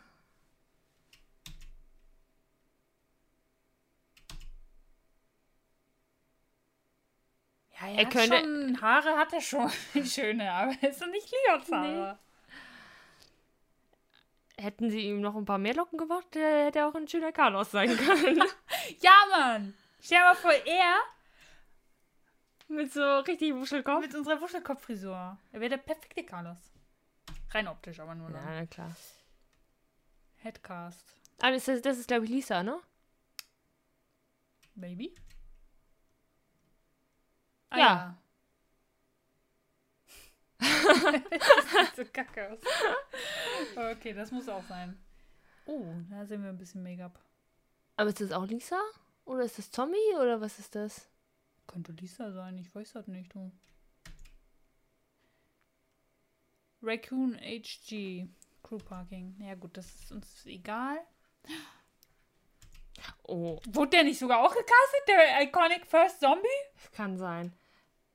Ja, 7.81 7.87
Er 7.87 7.99
er 7.99 8.05
könnte- 8.09 8.37
schon, 8.39 8.81
Haare 8.81 9.17
hat 9.17 9.33
er 9.33 9.41
schon, 9.41 9.69
schöne, 10.05 10.51
aber 10.51 10.73
es 10.81 10.99
sind 10.99 11.11
nicht 11.11 11.31
Leons 11.31 11.71
Haare. 11.71 12.19
Hätten 14.57 14.89
sie 14.91 15.01
ihm 15.07 15.21
noch 15.21 15.35
ein 15.37 15.45
paar 15.45 15.57
mehr 15.57 15.73
Locken 15.73 15.97
gemacht, 15.97 16.27
der 16.35 16.65
hätte 16.65 16.85
auch 16.85 16.93
ein 16.95 17.07
schöner 17.07 17.31
Carlos 17.31 17.71
sein 17.71 17.95
können. 17.95 18.43
Ja, 18.99 19.13
Mann! 19.31 19.73
Stell 20.01 20.17
dir 20.17 20.23
mal 20.25 20.35
vor, 20.35 20.51
er 20.51 20.95
Mit 22.69 22.93
so 22.93 23.19
richtig 23.19 23.53
Wuschelkopf. 23.55 24.01
mit 24.01 24.13
unserer 24.15 24.39
Wuschelkopffrisur. 24.41 25.37
Er 25.51 25.59
wäre 25.59 25.69
der 25.71 25.77
perfekte 25.77 26.23
Carlos. 26.23 26.57
Rein 27.51 27.67
optisch, 27.67 27.99
aber 27.99 28.13
nur 28.15 28.29
Ja, 28.29 28.35
dann. 28.37 28.45
na 28.55 28.65
klar. 28.67 28.95
Headcast. 30.37 31.03
Ah, 31.41 31.51
das 31.51 31.67
ist, 31.67 31.85
das 31.85 31.97
ist 31.97 32.07
glaube 32.07 32.25
ich, 32.25 32.31
Lisa, 32.31 32.63
ne? 32.63 32.79
Maybe? 34.75 35.09
Ah, 37.71 37.77
Ja. 37.77 38.17
das 40.59 41.71
sieht 41.71 41.95
so 41.95 42.05
kacke 42.13 42.51
aus. 42.51 42.59
Okay, 43.75 44.13
das 44.13 44.31
muss 44.31 44.47
auch 44.49 44.63
sein. 44.67 44.97
Oh, 45.65 45.85
da 46.09 46.25
sehen 46.25 46.43
wir 46.43 46.49
ein 46.49 46.57
bisschen 46.57 46.83
Make-up. 46.83 47.17
Aber 47.97 48.09
ist 48.09 48.21
das 48.21 48.31
auch 48.31 48.45
Lisa? 48.45 48.79
Oder 49.25 49.43
ist 49.43 49.57
das 49.57 49.71
Tommy? 49.71 49.97
Oder 50.19 50.39
was 50.41 50.59
ist 50.59 50.75
das? 50.75 51.08
Könnte 51.69 51.91
Lisa 51.91 52.31
sein, 52.31 52.57
ich 52.57 52.73
weiß 52.73 52.93
das 52.93 53.07
nicht, 53.07 53.31
du. 53.31 53.51
Raccoon 56.81 57.37
HG. 57.39 58.27
Crew 58.63 58.79
Parking. 58.79 59.35
Ja 59.39 59.53
gut, 59.53 59.77
das 59.77 59.85
ist 59.85 60.11
uns 60.11 60.45
egal. 60.47 60.97
Oh, 63.23 63.59
Wurde 63.67 63.91
der 63.91 64.03
nicht 64.03 64.17
sogar 64.17 64.39
auch 64.39 64.49
gecastet, 64.49 65.07
der 65.07 65.43
Iconic 65.43 65.85
First 65.85 66.19
Zombie? 66.19 66.47
kann 66.91 67.17
sein. 67.17 67.53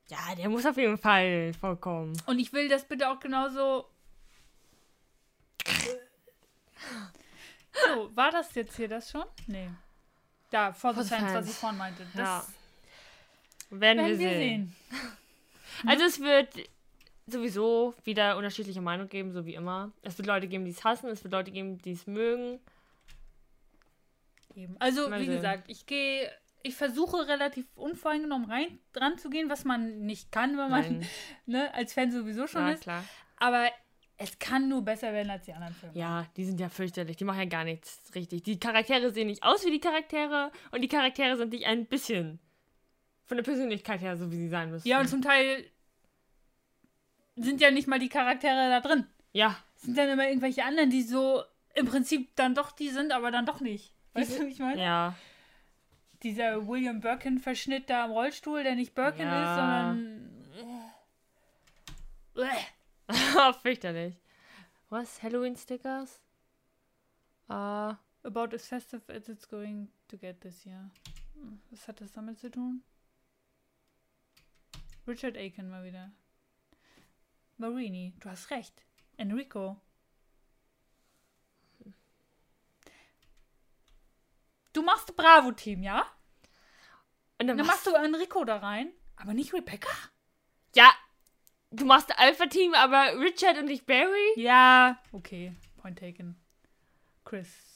Ja, 0.09 0.35
der 0.35 0.49
muss 0.49 0.65
auf 0.65 0.77
jeden 0.77 0.97
Fall 0.97 1.53
vorkommen. 1.53 2.13
Und 2.25 2.39
ich 2.39 2.51
will 2.51 2.67
das 2.67 2.85
bitte 2.85 3.09
auch 3.09 3.19
genauso. 3.19 3.89
So, 7.87 8.15
war 8.15 8.31
das 8.31 8.55
jetzt 8.55 8.77
hier 8.77 8.87
das 8.87 9.11
schon? 9.11 9.25
Nee. 9.47 9.69
Da, 10.49 10.71
For 10.71 10.93
the 10.93 11.03
Fans, 11.03 11.33
was 11.33 11.49
ich 11.49 11.55
vorhin 11.55 11.77
meinte. 11.77 12.05
Das 12.13 12.15
Ja. 12.15 12.45
Werden, 13.69 13.97
werden 13.99 14.19
wir 14.19 14.19
wir 14.19 14.29
sehen. 14.29 14.39
sehen. 14.39 14.75
Also 15.85 16.05
es 16.05 16.21
wird 16.21 16.47
sowieso 17.27 17.93
wieder 18.05 18.37
unterschiedliche 18.37 18.79
Meinungen 18.81 19.09
geben, 19.09 19.31
so 19.33 19.45
wie 19.45 19.55
immer. 19.55 19.91
Es 20.03 20.17
wird 20.17 20.27
Leute 20.27 20.47
geben, 20.47 20.63
die 20.63 20.71
es 20.71 20.83
hassen, 20.85 21.09
es 21.09 21.21
wird 21.23 21.33
Leute 21.33 21.51
geben, 21.51 21.77
die 21.79 21.91
es 21.91 22.07
mögen. 22.07 22.59
Eben. 24.55 24.75
Also, 24.79 25.09
Mal 25.09 25.19
wie 25.21 25.25
sehen. 25.25 25.35
gesagt, 25.35 25.69
ich 25.69 25.85
gehe, 25.85 26.31
ich 26.63 26.75
versuche 26.75 27.27
relativ 27.27 27.65
unvoreingenommen 27.75 28.49
rein, 28.49 28.79
dran 28.93 29.17
zu 29.17 29.29
gehen, 29.29 29.49
was 29.49 29.65
man 29.65 30.05
nicht 30.05 30.31
kann, 30.31 30.57
wenn 30.57 30.69
man 30.69 31.05
ne, 31.45 31.73
als 31.73 31.93
Fan 31.93 32.11
sowieso 32.11 32.47
schon 32.47 32.61
na 32.63 32.71
ist. 32.71 32.83
klar. 32.83 33.03
Aber 33.37 33.67
es 34.17 34.39
kann 34.39 34.69
nur 34.69 34.81
besser 34.81 35.11
werden 35.11 35.29
als 35.29 35.43
die 35.43 35.51
anderen 35.53 35.73
Filme. 35.73 35.97
Ja, 35.97 36.25
die 36.37 36.45
sind 36.45 36.59
ja 36.59 36.69
fürchterlich. 36.69 37.17
Die 37.17 37.25
machen 37.25 37.39
ja 37.39 37.45
gar 37.45 37.65
nichts 37.65 38.01
richtig. 38.15 38.43
Die 38.43 38.57
Charaktere 38.59 39.11
sehen 39.11 39.27
nicht 39.27 39.43
aus 39.43 39.65
wie 39.65 39.71
die 39.71 39.81
Charaktere 39.81 40.51
und 40.71 40.79
die 40.81 40.87
Charaktere 40.87 41.35
sind 41.35 41.51
nicht 41.51 41.65
ein 41.65 41.85
bisschen 41.85 42.39
von 43.25 43.37
der 43.37 43.43
Persönlichkeit 43.43 44.01
her 44.01 44.17
so, 44.17 44.31
wie 44.31 44.37
sie 44.37 44.49
sein 44.49 44.69
müssen. 44.71 44.87
Ja, 44.87 44.99
und 44.99 45.07
zum 45.07 45.21
Teil 45.21 45.65
sind 47.35 47.59
ja 47.61 47.71
nicht 47.71 47.87
mal 47.87 47.99
die 47.99 48.09
Charaktere 48.09 48.69
da 48.69 48.79
drin. 48.81 49.05
ja, 49.33 49.57
Es 49.75 49.83
sind 49.83 49.97
dann 49.97 50.09
immer 50.09 50.27
irgendwelche 50.27 50.63
anderen, 50.63 50.89
die 50.89 51.01
so 51.03 51.43
im 51.73 51.85
Prinzip 51.85 52.35
dann 52.35 52.55
doch 52.55 52.71
die 52.71 52.89
sind, 52.89 53.11
aber 53.11 53.31
dann 53.31 53.45
doch 53.45 53.59
nicht. 53.59 53.93
Weißt 54.13 54.39
du, 54.39 54.45
wie 54.45 54.51
ich 54.51 54.59
meine? 54.59 54.81
ja. 54.81 55.15
Dieser 56.23 56.65
William 56.67 57.01
Birkin-Verschnitt 57.01 57.89
da 57.89 58.05
am 58.05 58.11
Rollstuhl, 58.11 58.63
der 58.63 58.75
nicht 58.75 58.95
Birkin 58.95 59.27
Ja. 59.27 59.91
ist, 59.91 59.99
sondern. 60.05 60.31
Uäh. 62.35 63.53
fürchterlich. 63.61 64.15
Was? 64.89 65.21
Halloween-Stickers? 65.21 66.19
Äh, 67.49 67.53
About 67.53 68.55
as 68.55 68.65
festive 68.67 69.01
as 69.13 69.27
it's 69.29 69.47
going 69.47 69.89
to 70.07 70.17
get 70.17 70.41
this 70.41 70.63
year. 70.65 70.89
Was 71.69 71.87
hat 71.87 72.01
das 72.01 72.11
damit 72.13 72.39
zu 72.39 72.49
tun? 72.49 72.81
Richard 75.07 75.37
Aiken 75.37 75.69
mal 75.69 75.83
wieder. 75.83 76.11
Marini, 77.57 78.13
du 78.19 78.29
hast 78.29 78.49
recht. 78.49 78.83
Enrico. 79.17 79.79
Du 84.73 84.81
machst 84.81 85.15
Bravo-Team, 85.15 85.83
ja? 85.83 86.05
und 87.39 87.47
dann 87.47 87.57
Dann 87.57 87.65
machst 87.65 87.85
machst 87.85 87.87
du 87.87 88.03
Enrico 88.03 88.43
da 88.43 88.57
rein, 88.57 88.91
aber 89.15 89.33
nicht 89.33 89.53
Rebecca? 89.53 89.89
Ja, 90.75 90.91
du 91.71 91.85
machst 91.85 92.17
Alpha-Team, 92.17 92.73
aber 92.73 93.17
Richard 93.19 93.57
und 93.57 93.65
nicht 93.65 93.85
Barry? 93.85 94.33
Ja, 94.35 95.01
okay. 95.11 95.53
Point 95.77 95.99
taken. 95.99 96.35
Chris. 97.23 97.74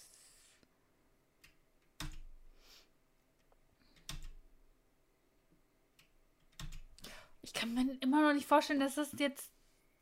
Ich 7.50 7.54
kann 7.56 7.74
mir 7.74 7.98
immer 8.02 8.22
noch 8.22 8.34
nicht 8.34 8.46
vorstellen, 8.46 8.80
dass 8.80 8.94
das 8.94 9.10
jetzt 9.18 9.52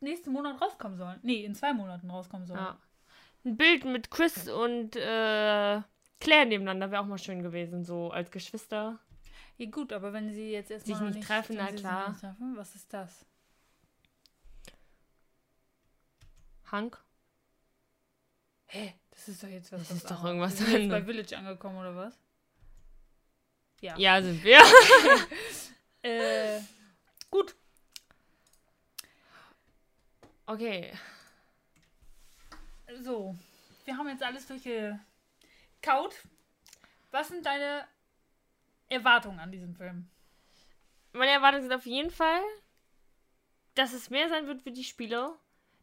nächsten 0.00 0.32
Monat 0.32 0.60
rauskommen 0.60 0.98
soll. 0.98 1.18
Nee, 1.22 1.46
in 1.46 1.54
zwei 1.54 1.72
Monaten 1.72 2.10
rauskommen 2.10 2.46
soll. 2.46 2.58
Ja. 2.58 2.78
Ein 3.42 3.56
Bild 3.56 3.86
mit 3.86 4.10
Chris 4.10 4.50
und 4.50 4.96
äh, 4.96 5.80
Claire 6.20 6.44
nebeneinander 6.44 6.90
wäre 6.90 7.00
auch 7.00 7.06
mal 7.06 7.16
schön 7.16 7.42
gewesen, 7.42 7.84
so 7.84 8.10
als 8.10 8.30
Geschwister. 8.30 8.98
Ja, 9.56 9.70
gut, 9.70 9.94
aber 9.94 10.12
wenn 10.12 10.30
sie 10.30 10.50
jetzt 10.50 10.70
erstmal 10.70 10.98
Sich 10.98 11.06
noch 11.06 11.14
nicht 11.14 11.26
treffen, 11.26 11.56
na 11.56 11.72
klar. 11.72 12.10
nicht 12.10 12.20
treffen, 12.20 12.54
was 12.54 12.74
ist 12.74 12.92
das? 12.92 13.24
Hank? 16.70 17.02
Hä? 18.66 18.92
Das 19.10 19.26
ist 19.26 19.42
doch 19.42 19.48
jetzt 19.48 19.72
was. 19.72 19.88
Das 19.88 19.96
ist 19.96 20.10
doch 20.10 20.22
irgendwas 20.22 20.52
Wir 20.52 20.66
sind 20.66 20.66
jetzt 20.74 20.82
anderes. 20.82 21.06
bei 21.06 21.12
Village 21.12 21.38
angekommen, 21.38 21.78
oder 21.78 21.96
was? 21.96 22.18
Ja. 23.80 23.96
Ja, 23.96 24.20
sind 24.20 24.44
wir. 24.44 24.60
Äh, 26.00 26.60
gut. 27.30 27.54
Okay. 30.46 30.92
So, 33.02 33.36
wir 33.84 33.96
haben 33.96 34.08
jetzt 34.08 34.22
alles 34.22 34.46
durchgekaut. 34.46 36.14
Was 37.10 37.28
sind 37.28 37.44
deine 37.44 37.86
Erwartungen 38.88 39.40
an 39.40 39.52
diesem 39.52 39.74
Film? 39.74 40.08
Meine 41.12 41.32
Erwartungen 41.32 41.62
sind 41.62 41.72
auf 41.72 41.86
jeden 41.86 42.10
Fall, 42.10 42.42
dass 43.74 43.92
es 43.92 44.10
mehr 44.10 44.28
sein 44.28 44.46
wird 44.46 44.64
wie 44.64 44.72
die 44.72 44.84
Spiele, 44.84 45.34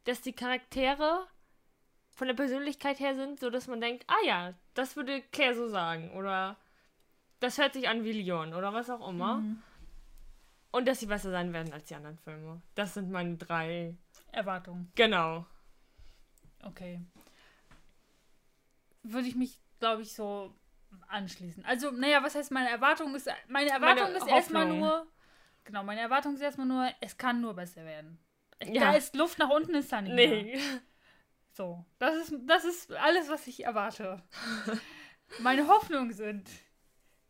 dass 0.05 0.21
die 0.21 0.33
Charaktere 0.33 1.27
von 2.11 2.27
der 2.27 2.35
Persönlichkeit 2.35 2.99
her 2.99 3.15
sind, 3.15 3.39
so 3.39 3.49
dass 3.49 3.67
man 3.67 3.81
denkt, 3.81 4.05
ah 4.07 4.25
ja, 4.25 4.53
das 4.73 4.95
würde 4.95 5.21
Claire 5.31 5.55
so 5.55 5.67
sagen 5.67 6.11
oder 6.11 6.57
das 7.39 7.57
hört 7.57 7.73
sich 7.73 7.89
an 7.89 8.03
wie 8.03 8.13
Leon 8.13 8.53
oder 8.53 8.73
was 8.73 8.89
auch 8.89 9.07
immer. 9.07 9.37
Mhm. 9.37 9.61
Und 10.75 10.89
dass 10.89 10.99
sie 10.99 11.05
besser 11.05 11.31
sein 11.31 11.53
werden 11.53 11.71
als 11.71 11.85
die 11.85 11.95
anderen 11.95 12.17
Filme. 12.17 12.61
Das 12.75 12.95
sind 12.95 13.09
meine 13.09 13.37
drei. 13.37 13.95
Erwartungen. 14.33 14.91
Genau. 14.95 15.45
Okay. 16.63 17.01
Würde 19.01 19.25
ich 19.25 19.37
mich, 19.37 19.57
glaube 19.79 20.01
ich, 20.01 20.13
so 20.13 20.53
anschließen. 21.07 21.63
Also, 21.63 21.91
naja, 21.91 22.21
was 22.21 22.35
heißt 22.35 22.51
meine 22.51 22.69
Erwartung 22.69 23.15
ist. 23.15 23.29
Meine 23.47 23.69
Erwartung 23.69 24.07
Meine 24.07 24.17
ist 24.17 24.27
erstmal 24.27 24.63
Hoffnung. 24.63 24.79
nur. 24.79 25.07
Genau, 25.63 25.83
meine 25.83 26.01
Erwartung 26.01 26.33
ist 26.33 26.41
erstmal 26.41 26.67
nur, 26.67 26.91
es 26.99 27.17
kann 27.17 27.39
nur 27.39 27.53
besser 27.53 27.85
werden. 27.85 28.19
Ja. 28.61 28.91
Da 28.91 28.97
ist 28.97 29.15
Luft 29.15 29.39
nach 29.39 29.49
unten, 29.49 29.75
ist 29.75 29.93
da 29.93 30.01
nicht 30.01 30.13
mehr. 30.13 30.27
Nee. 30.27 30.59
So, 31.53 31.85
das 31.99 32.15
ist, 32.15 32.35
das 32.47 32.65
ist 32.65 32.91
alles, 32.91 33.29
was 33.29 33.47
ich 33.47 33.63
erwarte. 33.63 34.21
meine 35.39 35.69
Hoffnungen 35.69 36.11
sind, 36.11 36.49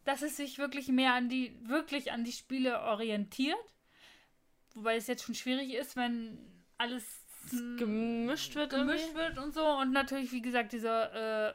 dass 0.05 0.21
es 0.21 0.37
sich 0.37 0.57
wirklich 0.57 0.87
mehr 0.87 1.13
an 1.13 1.27
die, 1.29 1.57
wirklich 1.67 2.11
an 2.11 2.23
die 2.23 2.31
Spiele 2.31 2.79
orientiert. 2.81 3.57
Wobei 4.73 4.95
es 4.95 5.07
jetzt 5.07 5.23
schon 5.23 5.35
schwierig 5.35 5.73
ist, 5.73 5.95
wenn 5.95 6.37
alles 6.77 7.23
Gemischt 7.77 8.55
wird 8.55 8.71
gemischt 8.71 9.03
irgendwie. 9.03 9.15
wird 9.15 9.37
und 9.37 9.53
so. 9.53 9.65
Und 9.67 9.91
natürlich, 9.91 10.31
wie 10.31 10.41
gesagt, 10.41 10.73
diese 10.73 10.89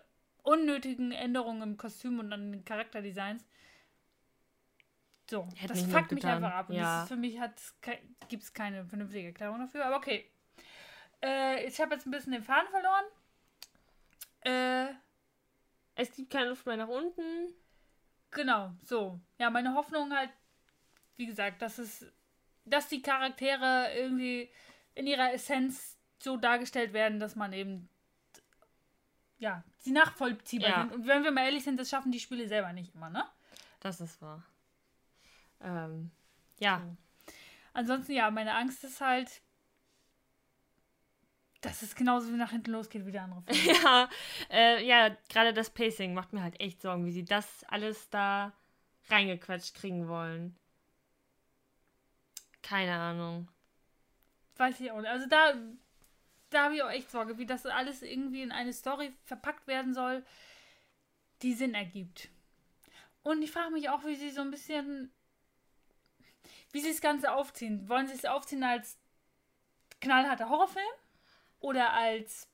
äh, 0.05 0.49
unnötigen 0.49 1.11
Änderungen 1.13 1.63
im 1.63 1.77
Kostüm 1.77 2.19
und 2.21 2.33
an 2.33 2.53
den 2.53 2.65
Charakterdesigns. 2.65 3.45
So, 5.29 5.49
Hätte 5.57 5.75
das 5.75 5.83
fuckt 5.83 6.13
mich 6.13 6.25
einfach 6.25 6.53
ab. 6.53 6.69
Und 6.71 6.77
Ja. 6.77 6.83
das 6.83 7.03
ist 7.05 7.09
für 7.09 7.17
mich 7.17 7.39
gibt 8.29 8.43
es 8.43 8.53
keine 8.53 8.85
vernünftige 8.85 9.29
Erklärung 9.29 9.59
dafür. 9.61 9.85
Aber 9.87 9.97
okay. 9.97 10.29
Äh, 11.23 11.67
ich 11.67 11.81
habe 11.81 11.95
jetzt 11.95 12.07
ein 12.07 12.11
bisschen 12.11 12.33
den 12.33 12.43
Faden 12.43 12.69
verloren. 12.71 13.05
Äh, 14.43 14.95
Es 15.97 16.13
gibt 16.15 16.31
keine 16.31 16.49
Luft 16.49 16.65
mehr 16.67 16.79
nach 16.79 16.89
unten. 16.89 17.53
Genau, 18.31 18.73
so. 18.85 19.19
Ja, 19.39 19.51
meine 19.51 19.75
Hoffnung 19.75 20.15
halt, 20.15 20.31
wie 21.17 21.27
gesagt, 21.27 21.63
dass 21.63 21.79
es, 21.79 22.07
dass 22.65 22.89
die 22.89 23.03
Charaktere 23.03 23.93
irgendwie 23.95 24.51
in 24.95 25.07
ihrer 25.07 25.33
Essenz 25.33 25.97
so 26.19 26.37
dargestellt 26.37 26.93
werden, 26.93 27.19
dass 27.19 27.35
man 27.35 27.53
eben, 27.53 27.89
ja, 29.39 29.65
sie 29.79 29.91
nachvollziehbar 29.91 30.69
Ja. 30.71 30.81
sind. 30.83 30.93
Und 30.93 31.07
wenn 31.07 31.25
wir 31.25 31.31
mal 31.31 31.45
ehrlich 31.45 31.65
sind, 31.65 31.79
das 31.79 31.89
schaffen 31.89 32.13
die 32.13 32.21
Spiele 32.21 32.47
selber 32.47 32.73
nicht 32.73 32.95
immer, 32.95 33.11
ne? 33.11 33.25
Das 33.81 34.01
ist 34.01 34.21
wahr. 34.21 34.43
Ähm, 35.63 36.11
ja. 36.59 36.83
Ansonsten, 37.73 38.13
ja, 38.13 38.31
meine 38.31 38.55
Angst 38.55 38.85
ist 38.85 39.01
halt, 39.01 39.41
dass 41.61 41.83
es 41.83 41.95
genauso 41.95 42.29
wie 42.29 42.37
nach 42.37 42.51
hinten 42.51 42.73
losgeht 42.73 43.07
wie 43.07 43.13
der 43.13 43.25
andere 43.25 43.43
Film. 43.53 43.77
Ja, 43.83 44.09
äh, 44.51 44.85
ja, 44.87 45.17
gerade 45.29 45.53
das 45.53 45.71
Pacing 45.71 46.15
macht 46.15 46.33
mir 46.33 46.43
halt 46.43 46.59
echt 46.61 46.81
Sorgen, 46.81 47.05
wie 47.07 47.13
sie 47.13 47.25
das 47.25 47.65
alles 47.65 48.09
da 48.11 48.53
reingequetscht 49.09 49.75
kriegen 49.75 50.09
wollen. 50.09 50.57
Keine 52.63 52.95
Ahnung. 52.95 53.49
Weiß 54.57 54.81
ich 54.81 54.91
auch 54.91 55.01
nicht. 55.01 55.11
Also 55.11 55.27
da, 55.27 55.55
da 56.51 56.65
habe 56.65 56.77
ich 56.77 56.83
auch 56.83 56.91
echt 56.91 57.11
Sorge, 57.11 57.39
wie 57.39 57.47
das 57.47 57.67
alles 57.67 58.03
irgendwie 58.03 58.43
in 58.43 58.53
eine 58.53 58.73
Story 58.73 59.13
verpackt 59.25 59.67
werden 59.67 59.95
soll, 59.95 60.25
die 61.43 61.55
Sinn 61.55 61.75
ergibt. 61.75 62.29
Und 63.23 63.43
ich 63.43 63.51
frage 63.51 63.73
mich 63.73 63.89
auch, 63.89 64.05
wie 64.05 64.17
sie 64.17 64.31
so 64.31 64.41
ein 64.41 64.51
bisschen, 64.51 65.11
wie 66.73 66.81
sie 66.81 66.91
das 66.91 67.01
Ganze 67.01 67.33
aufziehen. 67.33 67.89
Wollen 67.89 68.07
sie 68.07 68.15
es 68.15 68.25
aufziehen 68.25 68.63
als 68.63 68.99
knallharter 70.01 70.49
Horrorfilm 70.49 71.00
oder 71.61 71.93
als 71.93 72.49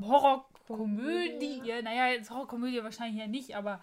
Horrorkomödie? 0.00 1.62
Ja, 1.64 1.80
naja, 1.82 2.08
jetzt 2.08 2.30
Horrorkomödie 2.30 2.82
wahrscheinlich 2.82 3.20
ja 3.20 3.26
nicht, 3.26 3.56
aber 3.56 3.80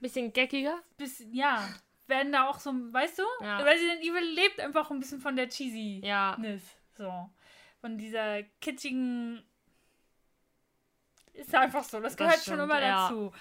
Bisschen 0.00 0.32
geckiger? 0.32 0.82
bis, 0.96 1.24
ja, 1.32 1.68
werden 2.06 2.32
da 2.32 2.48
auch 2.48 2.58
so, 2.58 2.70
weißt 2.70 3.18
du? 3.18 3.22
Ja. 3.40 3.58
Resident 3.58 4.00
Evil 4.00 4.24
lebt 4.34 4.60
einfach 4.60 4.90
ein 4.90 5.00
bisschen 5.00 5.20
von 5.20 5.36
der 5.36 5.48
Cheesy. 5.48 6.00
Ja. 6.04 6.36
So. 6.94 7.30
Von 7.80 7.98
dieser 7.98 8.42
kitschigen. 8.60 9.44
Ist 11.34 11.54
einfach 11.54 11.84
so. 11.84 12.00
Das 12.00 12.16
gehört 12.16 12.36
schon 12.36 12.54
stimmt, 12.54 12.62
immer 12.62 12.80
ja. 12.80 13.08
dazu. 13.08 13.32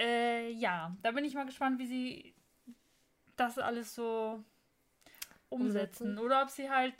Äh, 0.00 0.50
ja, 0.52 0.96
da 1.02 1.12
bin 1.12 1.24
ich 1.24 1.34
mal 1.34 1.46
gespannt, 1.46 1.78
wie 1.78 1.86
sie 1.86 2.34
das 3.36 3.58
alles 3.58 3.94
so 3.94 4.42
umsetzen. 5.48 6.08
Umsetzen. 6.08 6.18
Oder 6.18 6.42
ob 6.42 6.50
sie 6.50 6.70
halt, 6.70 6.94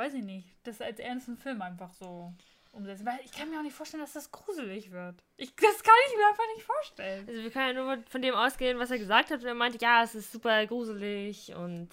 weiß 0.00 0.14
ich 0.14 0.24
nicht, 0.24 0.48
das 0.62 0.80
als 0.80 0.98
ernsten 0.98 1.36
Film 1.36 1.60
einfach 1.60 1.92
so 1.92 2.32
umsetzen. 2.72 3.04
Weil 3.04 3.20
ich 3.24 3.32
kann 3.32 3.50
mir 3.50 3.58
auch 3.58 3.62
nicht 3.62 3.76
vorstellen, 3.76 4.02
dass 4.02 4.14
das 4.14 4.30
gruselig 4.30 4.90
wird. 4.90 5.22
Ich, 5.36 5.54
das 5.54 5.82
kann 5.82 5.94
ich 6.08 6.16
mir 6.16 6.26
einfach 6.26 6.44
nicht 6.56 6.66
vorstellen. 6.66 7.28
Also 7.28 7.42
wir 7.42 7.50
können 7.50 7.76
ja 7.76 7.84
nur 7.84 8.04
von 8.08 8.22
dem 8.22 8.34
ausgehen, 8.34 8.78
was 8.78 8.90
er 8.90 8.98
gesagt 8.98 9.30
hat. 9.30 9.40
Und 9.40 9.46
er 9.46 9.54
meinte, 9.54 9.78
ja, 9.80 10.02
es 10.02 10.14
ist 10.14 10.32
super 10.32 10.66
gruselig 10.66 11.54
und 11.54 11.90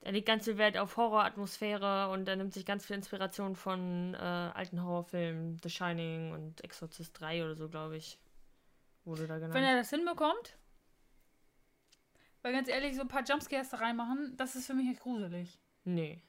er 0.00 0.12
legt 0.12 0.26
ganz 0.26 0.44
viel 0.44 0.58
Wert 0.58 0.76
auf 0.76 0.96
Horroratmosphäre 0.96 2.10
und 2.10 2.28
er 2.28 2.36
nimmt 2.36 2.52
sich 2.52 2.66
ganz 2.66 2.84
viel 2.84 2.96
Inspiration 2.96 3.54
von 3.54 4.14
äh, 4.14 4.18
alten 4.18 4.82
Horrorfilmen, 4.82 5.60
The 5.62 5.70
Shining 5.70 6.32
und 6.32 6.62
Exorcist 6.64 7.18
3 7.20 7.44
oder 7.44 7.54
so, 7.54 7.68
glaube 7.68 7.96
ich. 7.96 8.18
Wurde 9.04 9.26
da 9.26 9.36
genannt. 9.36 9.54
Wenn 9.54 9.64
er 9.64 9.76
das 9.76 9.90
hinbekommt, 9.90 10.58
weil 12.42 12.52
ganz 12.52 12.68
ehrlich, 12.68 12.96
so 12.96 13.02
ein 13.02 13.08
paar 13.08 13.24
Jumpscares 13.24 13.70
da 13.70 13.78
reinmachen, 13.78 14.36
das 14.36 14.56
ist 14.56 14.66
für 14.66 14.74
mich 14.74 14.90
echt 14.90 15.00
gruselig. 15.00 15.58
nee. 15.84 16.20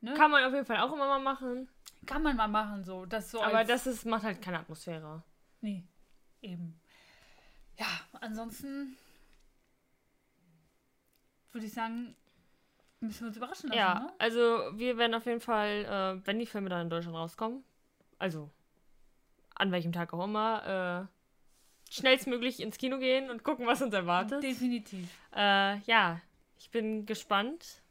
Ne? 0.00 0.14
Kann 0.14 0.30
man 0.30 0.44
auf 0.44 0.52
jeden 0.52 0.64
Fall 0.66 0.78
auch 0.78 0.92
immer 0.92 1.06
mal 1.06 1.18
machen. 1.20 1.68
Kann 2.06 2.22
man 2.22 2.36
mal 2.36 2.48
machen, 2.48 2.84
so. 2.84 3.04
Das 3.04 3.30
so 3.30 3.42
aber 3.42 3.64
das 3.64 3.86
ist, 3.86 4.04
macht 4.06 4.22
halt 4.22 4.40
keine 4.40 4.60
Atmosphäre. 4.60 5.22
Nee, 5.60 5.84
eben. 6.40 6.80
Ja, 7.76 7.86
ansonsten 8.20 8.96
würde 11.52 11.66
ich 11.66 11.72
sagen, 11.72 12.14
müssen 13.00 13.20
wir 13.20 13.28
uns 13.28 13.36
überraschen 13.36 13.68
lassen, 13.68 13.78
Ja, 13.78 13.94
ne? 14.00 14.12
also 14.18 14.40
wir 14.74 14.96
werden 14.98 15.14
auf 15.14 15.26
jeden 15.26 15.40
Fall, 15.40 15.84
äh, 15.84 16.26
wenn 16.26 16.38
die 16.38 16.46
Filme 16.46 16.68
dann 16.68 16.82
in 16.82 16.90
Deutschland 16.90 17.16
rauskommen, 17.16 17.64
also 18.18 18.50
an 19.54 19.72
welchem 19.72 19.92
Tag 19.92 20.12
auch 20.12 20.24
immer, 20.24 21.08
äh, 21.08 21.92
schnellstmöglich 21.92 22.60
ins 22.60 22.78
Kino 22.78 22.98
gehen 22.98 23.30
und 23.30 23.42
gucken, 23.42 23.66
was 23.66 23.82
uns 23.82 23.94
erwartet. 23.94 24.42
Definitiv. 24.42 25.08
Äh, 25.34 25.78
ja, 25.80 26.20
ich 26.58 26.70
bin 26.70 27.06
gespannt. 27.06 27.82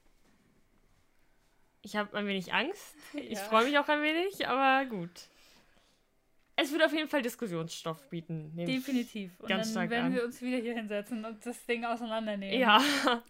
Ich 1.88 1.96
habe 1.96 2.16
ein 2.18 2.28
wenig 2.28 2.54
Angst. 2.54 2.96
Ich 3.14 3.38
Ja. 3.40 3.44
freue 3.46 3.64
mich 3.66 3.78
auch 3.80 3.88
ein 3.88 4.02
wenig, 4.02 4.46
aber 4.48 4.86
gut. 4.90 5.10
Es 6.58 6.72
wird 6.72 6.84
auf 6.84 6.92
jeden 6.92 7.08
Fall 7.08 7.22
Diskussionsstoff 7.22 8.10
bieten. 8.10 8.52
ich 8.58 8.66
Definitiv. 8.66 9.40
Und 9.40 9.48
ganz 9.48 9.68
dann 9.68 9.72
stark 9.72 9.90
werden 9.92 10.06
an. 10.08 10.14
wir 10.16 10.26
uns 10.26 10.42
wieder 10.42 10.58
hier 10.58 10.74
hinsetzen 10.74 11.24
und 11.24 11.46
das 11.46 11.66
Ding 11.66 11.86
auseinandernehmen. 11.86 12.60
Ja, 12.60 12.82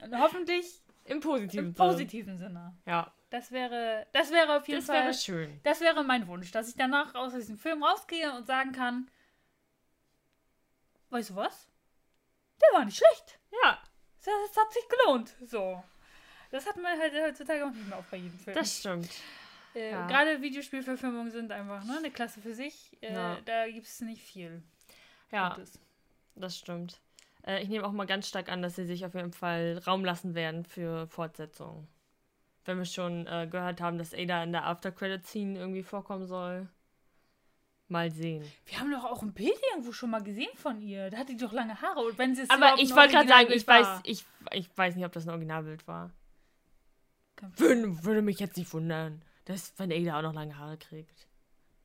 Und 0.02 0.18
hoffentlich 0.20 0.66
im 1.06 1.20
positiven 1.20 1.68
im 1.68 1.74
Sinne. 1.74 1.90
positiven 1.90 2.38
Sinne. 2.38 2.76
Ja, 2.86 3.14
Das 3.30 3.52
wäre, 3.52 4.08
das 4.14 4.32
wäre 4.32 4.58
auf 4.58 4.68
jeden 4.68 4.80
das 4.80 4.88
Fall. 4.88 5.04
wäre 5.04 5.14
schön. 5.14 5.60
Das 5.64 5.82
wäre 5.82 6.04
mein 6.04 6.26
Wunsch, 6.28 6.52
dass 6.52 6.70
ich 6.70 6.76
danach 6.76 7.14
aus 7.16 7.34
diesem 7.34 7.58
Film 7.58 7.84
rausgehe 7.84 8.34
und 8.34 8.46
sagen 8.48 8.72
kann, 8.72 9.12
weißt 11.10 11.30
du 11.32 11.36
was? 11.36 11.68
Der 12.62 12.78
war 12.80 12.86
nicht 12.86 12.98
schlecht. 12.98 13.40
Ja, 13.64 13.78
Das, 14.24 14.34
das 14.48 14.58
hat 14.64 14.74
sich 14.74 14.84
gelohnt. 14.90 15.36
So. 15.46 15.84
Das 16.58 16.66
hat 16.66 16.78
man 16.82 17.00
halt 17.00 17.14
heutzutage 17.14 17.64
auch 17.64 17.70
nicht 17.70 17.88
mehr 17.88 18.00
auf 18.00 18.06
bei 18.10 18.18
jedem 18.18 18.40
Film. 18.40 18.56
das 18.56 18.80
stimmt. 18.80 19.10
äh, 19.76 19.92
ja. 19.92 20.08
Gerade 20.08 20.42
Videospielverfilmungen 20.42 21.30
sind 21.32 21.52
einfach 21.52 21.84
ne, 21.84 21.98
eine 21.98 22.10
Klasse 22.10 22.42
für 22.42 22.56
sich. 22.56 22.98
Äh, 23.00 23.14
Ja. 23.14 23.38
Da 23.46 23.68
gibt 23.70 23.86
es 23.86 24.02
nicht 24.02 24.24
viel. 24.24 24.64
Ja, 25.32 25.50
Gutes. 25.50 25.80
das 26.34 26.58
stimmt. 26.58 27.00
Äh, 27.46 27.62
ich 27.62 27.70
nehme 27.70 27.86
auch 27.86 27.92
mal 27.92 28.08
ganz 28.08 28.28
stark 28.28 28.50
an, 28.52 28.64
dass 28.64 28.76
sie 28.76 28.86
sich 28.86 29.06
auf 29.06 29.14
jeden 29.14 29.34
Fall 29.34 29.80
Raum 29.86 30.04
lassen 30.04 30.34
werden 30.34 30.66
für 30.66 31.06
Fortsetzungen. 31.10 31.88
Wenn 32.66 32.80
wir 32.80 32.86
schon 32.86 33.28
äh, 33.28 33.48
gehört 33.48 33.80
haben, 33.80 34.00
dass 34.00 34.16
Ada 34.16 34.44
in 34.44 34.52
der 34.52 34.66
After-Credit-Scene 34.66 35.60
irgendwie 35.60 35.84
vorkommen 35.84 36.26
soll. 36.26 36.68
Mal 37.88 38.10
sehen. 38.10 38.44
Wir 38.66 38.80
haben 38.80 38.92
doch 38.92 39.06
auch 39.06 39.22
ein 39.22 39.32
Bild 39.32 39.56
irgendwo 39.72 39.92
schon 39.92 40.10
mal 40.10 40.24
gesehen 40.24 40.50
von 40.56 40.82
ihr. 40.82 41.12
Da 41.12 41.20
hat 41.20 41.30
die 41.30 41.38
doch 41.38 41.54
lange 41.54 41.80
Haare. 41.80 42.00
Und 42.00 42.18
wenn 42.18 42.36
sie 42.36 42.42
es 42.42 42.50
Aber 42.50 42.74
ich 42.80 42.96
wollte 42.96 43.14
gerade 43.14 43.30
sagen, 43.30 43.48
ich 43.54 43.66
weiß, 43.66 44.02
ich, 44.04 44.26
ich 44.54 44.70
weiß 44.76 44.96
nicht, 44.96 45.06
ob 45.06 45.12
das 45.12 45.26
ein 45.26 45.30
Originalbild 45.30 45.88
war. 45.88 46.12
Würde, 47.58 48.04
würde 48.04 48.22
mich 48.22 48.40
jetzt 48.40 48.58
nicht 48.58 48.72
wundern, 48.74 49.22
dass 49.46 49.74
wenn 49.78 49.92
Ada 49.92 50.18
auch 50.18 50.22
noch 50.24 50.34
lange 50.34 50.58
Haare 50.58 50.78
kriegt. 50.78 51.28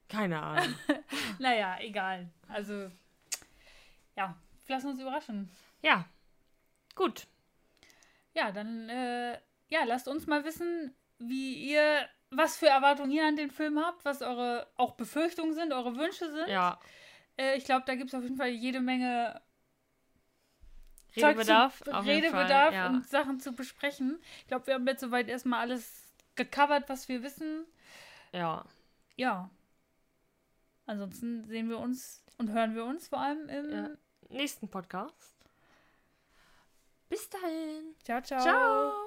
Keine 0.09 0.43
Ahnung. 0.43 0.75
Naja, 1.39 1.79
egal. 1.81 2.29
Also, 2.49 2.91
ja, 4.17 4.37
wir 4.67 4.77
lassen 4.77 4.89
uns 4.91 5.01
überraschen. 5.01 5.51
ja, 5.83 6.05
gut. 6.95 7.27
Ja, 8.35 8.51
dann, 8.53 8.89
äh, 8.89 9.33
ja, 9.69 9.85
lasst 9.85 10.09
uns 10.09 10.27
mal 10.27 10.45
wissen, 10.45 10.95
wie 11.19 11.55
ihr, 11.55 12.09
was 12.31 12.57
für 12.57 12.69
Erwartungen 12.69 13.11
ihr 13.11 13.27
an 13.27 13.37
den 13.37 13.51
Film 13.51 13.79
habt, 13.79 14.05
was 14.05 14.23
eure 14.23 14.67
auch 14.77 14.93
Befürchtungen 14.93 15.55
sind, 15.55 15.73
eure 15.73 15.97
Wünsche 15.97 16.31
sind. 16.31 16.49
Ja, 16.49 16.79
Äh, 17.39 17.57
ich 17.57 17.65
glaube, 17.65 17.85
da 17.87 17.95
gibt 17.95 18.09
es 18.09 18.15
auf 18.15 18.23
jeden 18.23 18.37
Fall 18.37 18.51
jede 18.51 18.81
Menge 18.81 19.41
Redebedarf. 21.17 21.83
zu, 21.83 21.91
Redebedarf 21.91 22.67
Fall, 22.67 22.75
ja. 22.75 22.87
und 22.89 23.07
Sachen 23.07 23.41
zu 23.41 23.53
besprechen. 23.53 24.19
Ich 24.41 24.47
glaube, 24.49 24.67
wir 24.67 24.75
haben 24.75 24.87
jetzt 24.87 25.01
soweit 25.01 25.29
erstmal 25.29 25.61
alles 25.61 26.05
gecovert, 26.35 26.89
was 26.89 27.09
wir 27.09 27.23
wissen. 27.23 27.65
ja. 28.33 28.65
Ja. 29.17 29.51
Ansonsten 30.87 31.45
sehen 31.47 31.69
wir 31.69 31.79
uns 31.79 32.25
und 32.39 32.51
hören 32.51 32.75
wir 32.75 32.85
uns 32.85 33.09
vor 33.09 33.21
allem 33.21 33.49
im 33.49 33.71
Ja. 33.71 33.91
Nächsten 34.31 34.69
Podcast. 34.69 35.37
Bis 37.09 37.29
dahin. 37.29 37.95
Ciao, 38.03 38.23
ciao. 38.23 38.41
Ciao. 38.41 39.02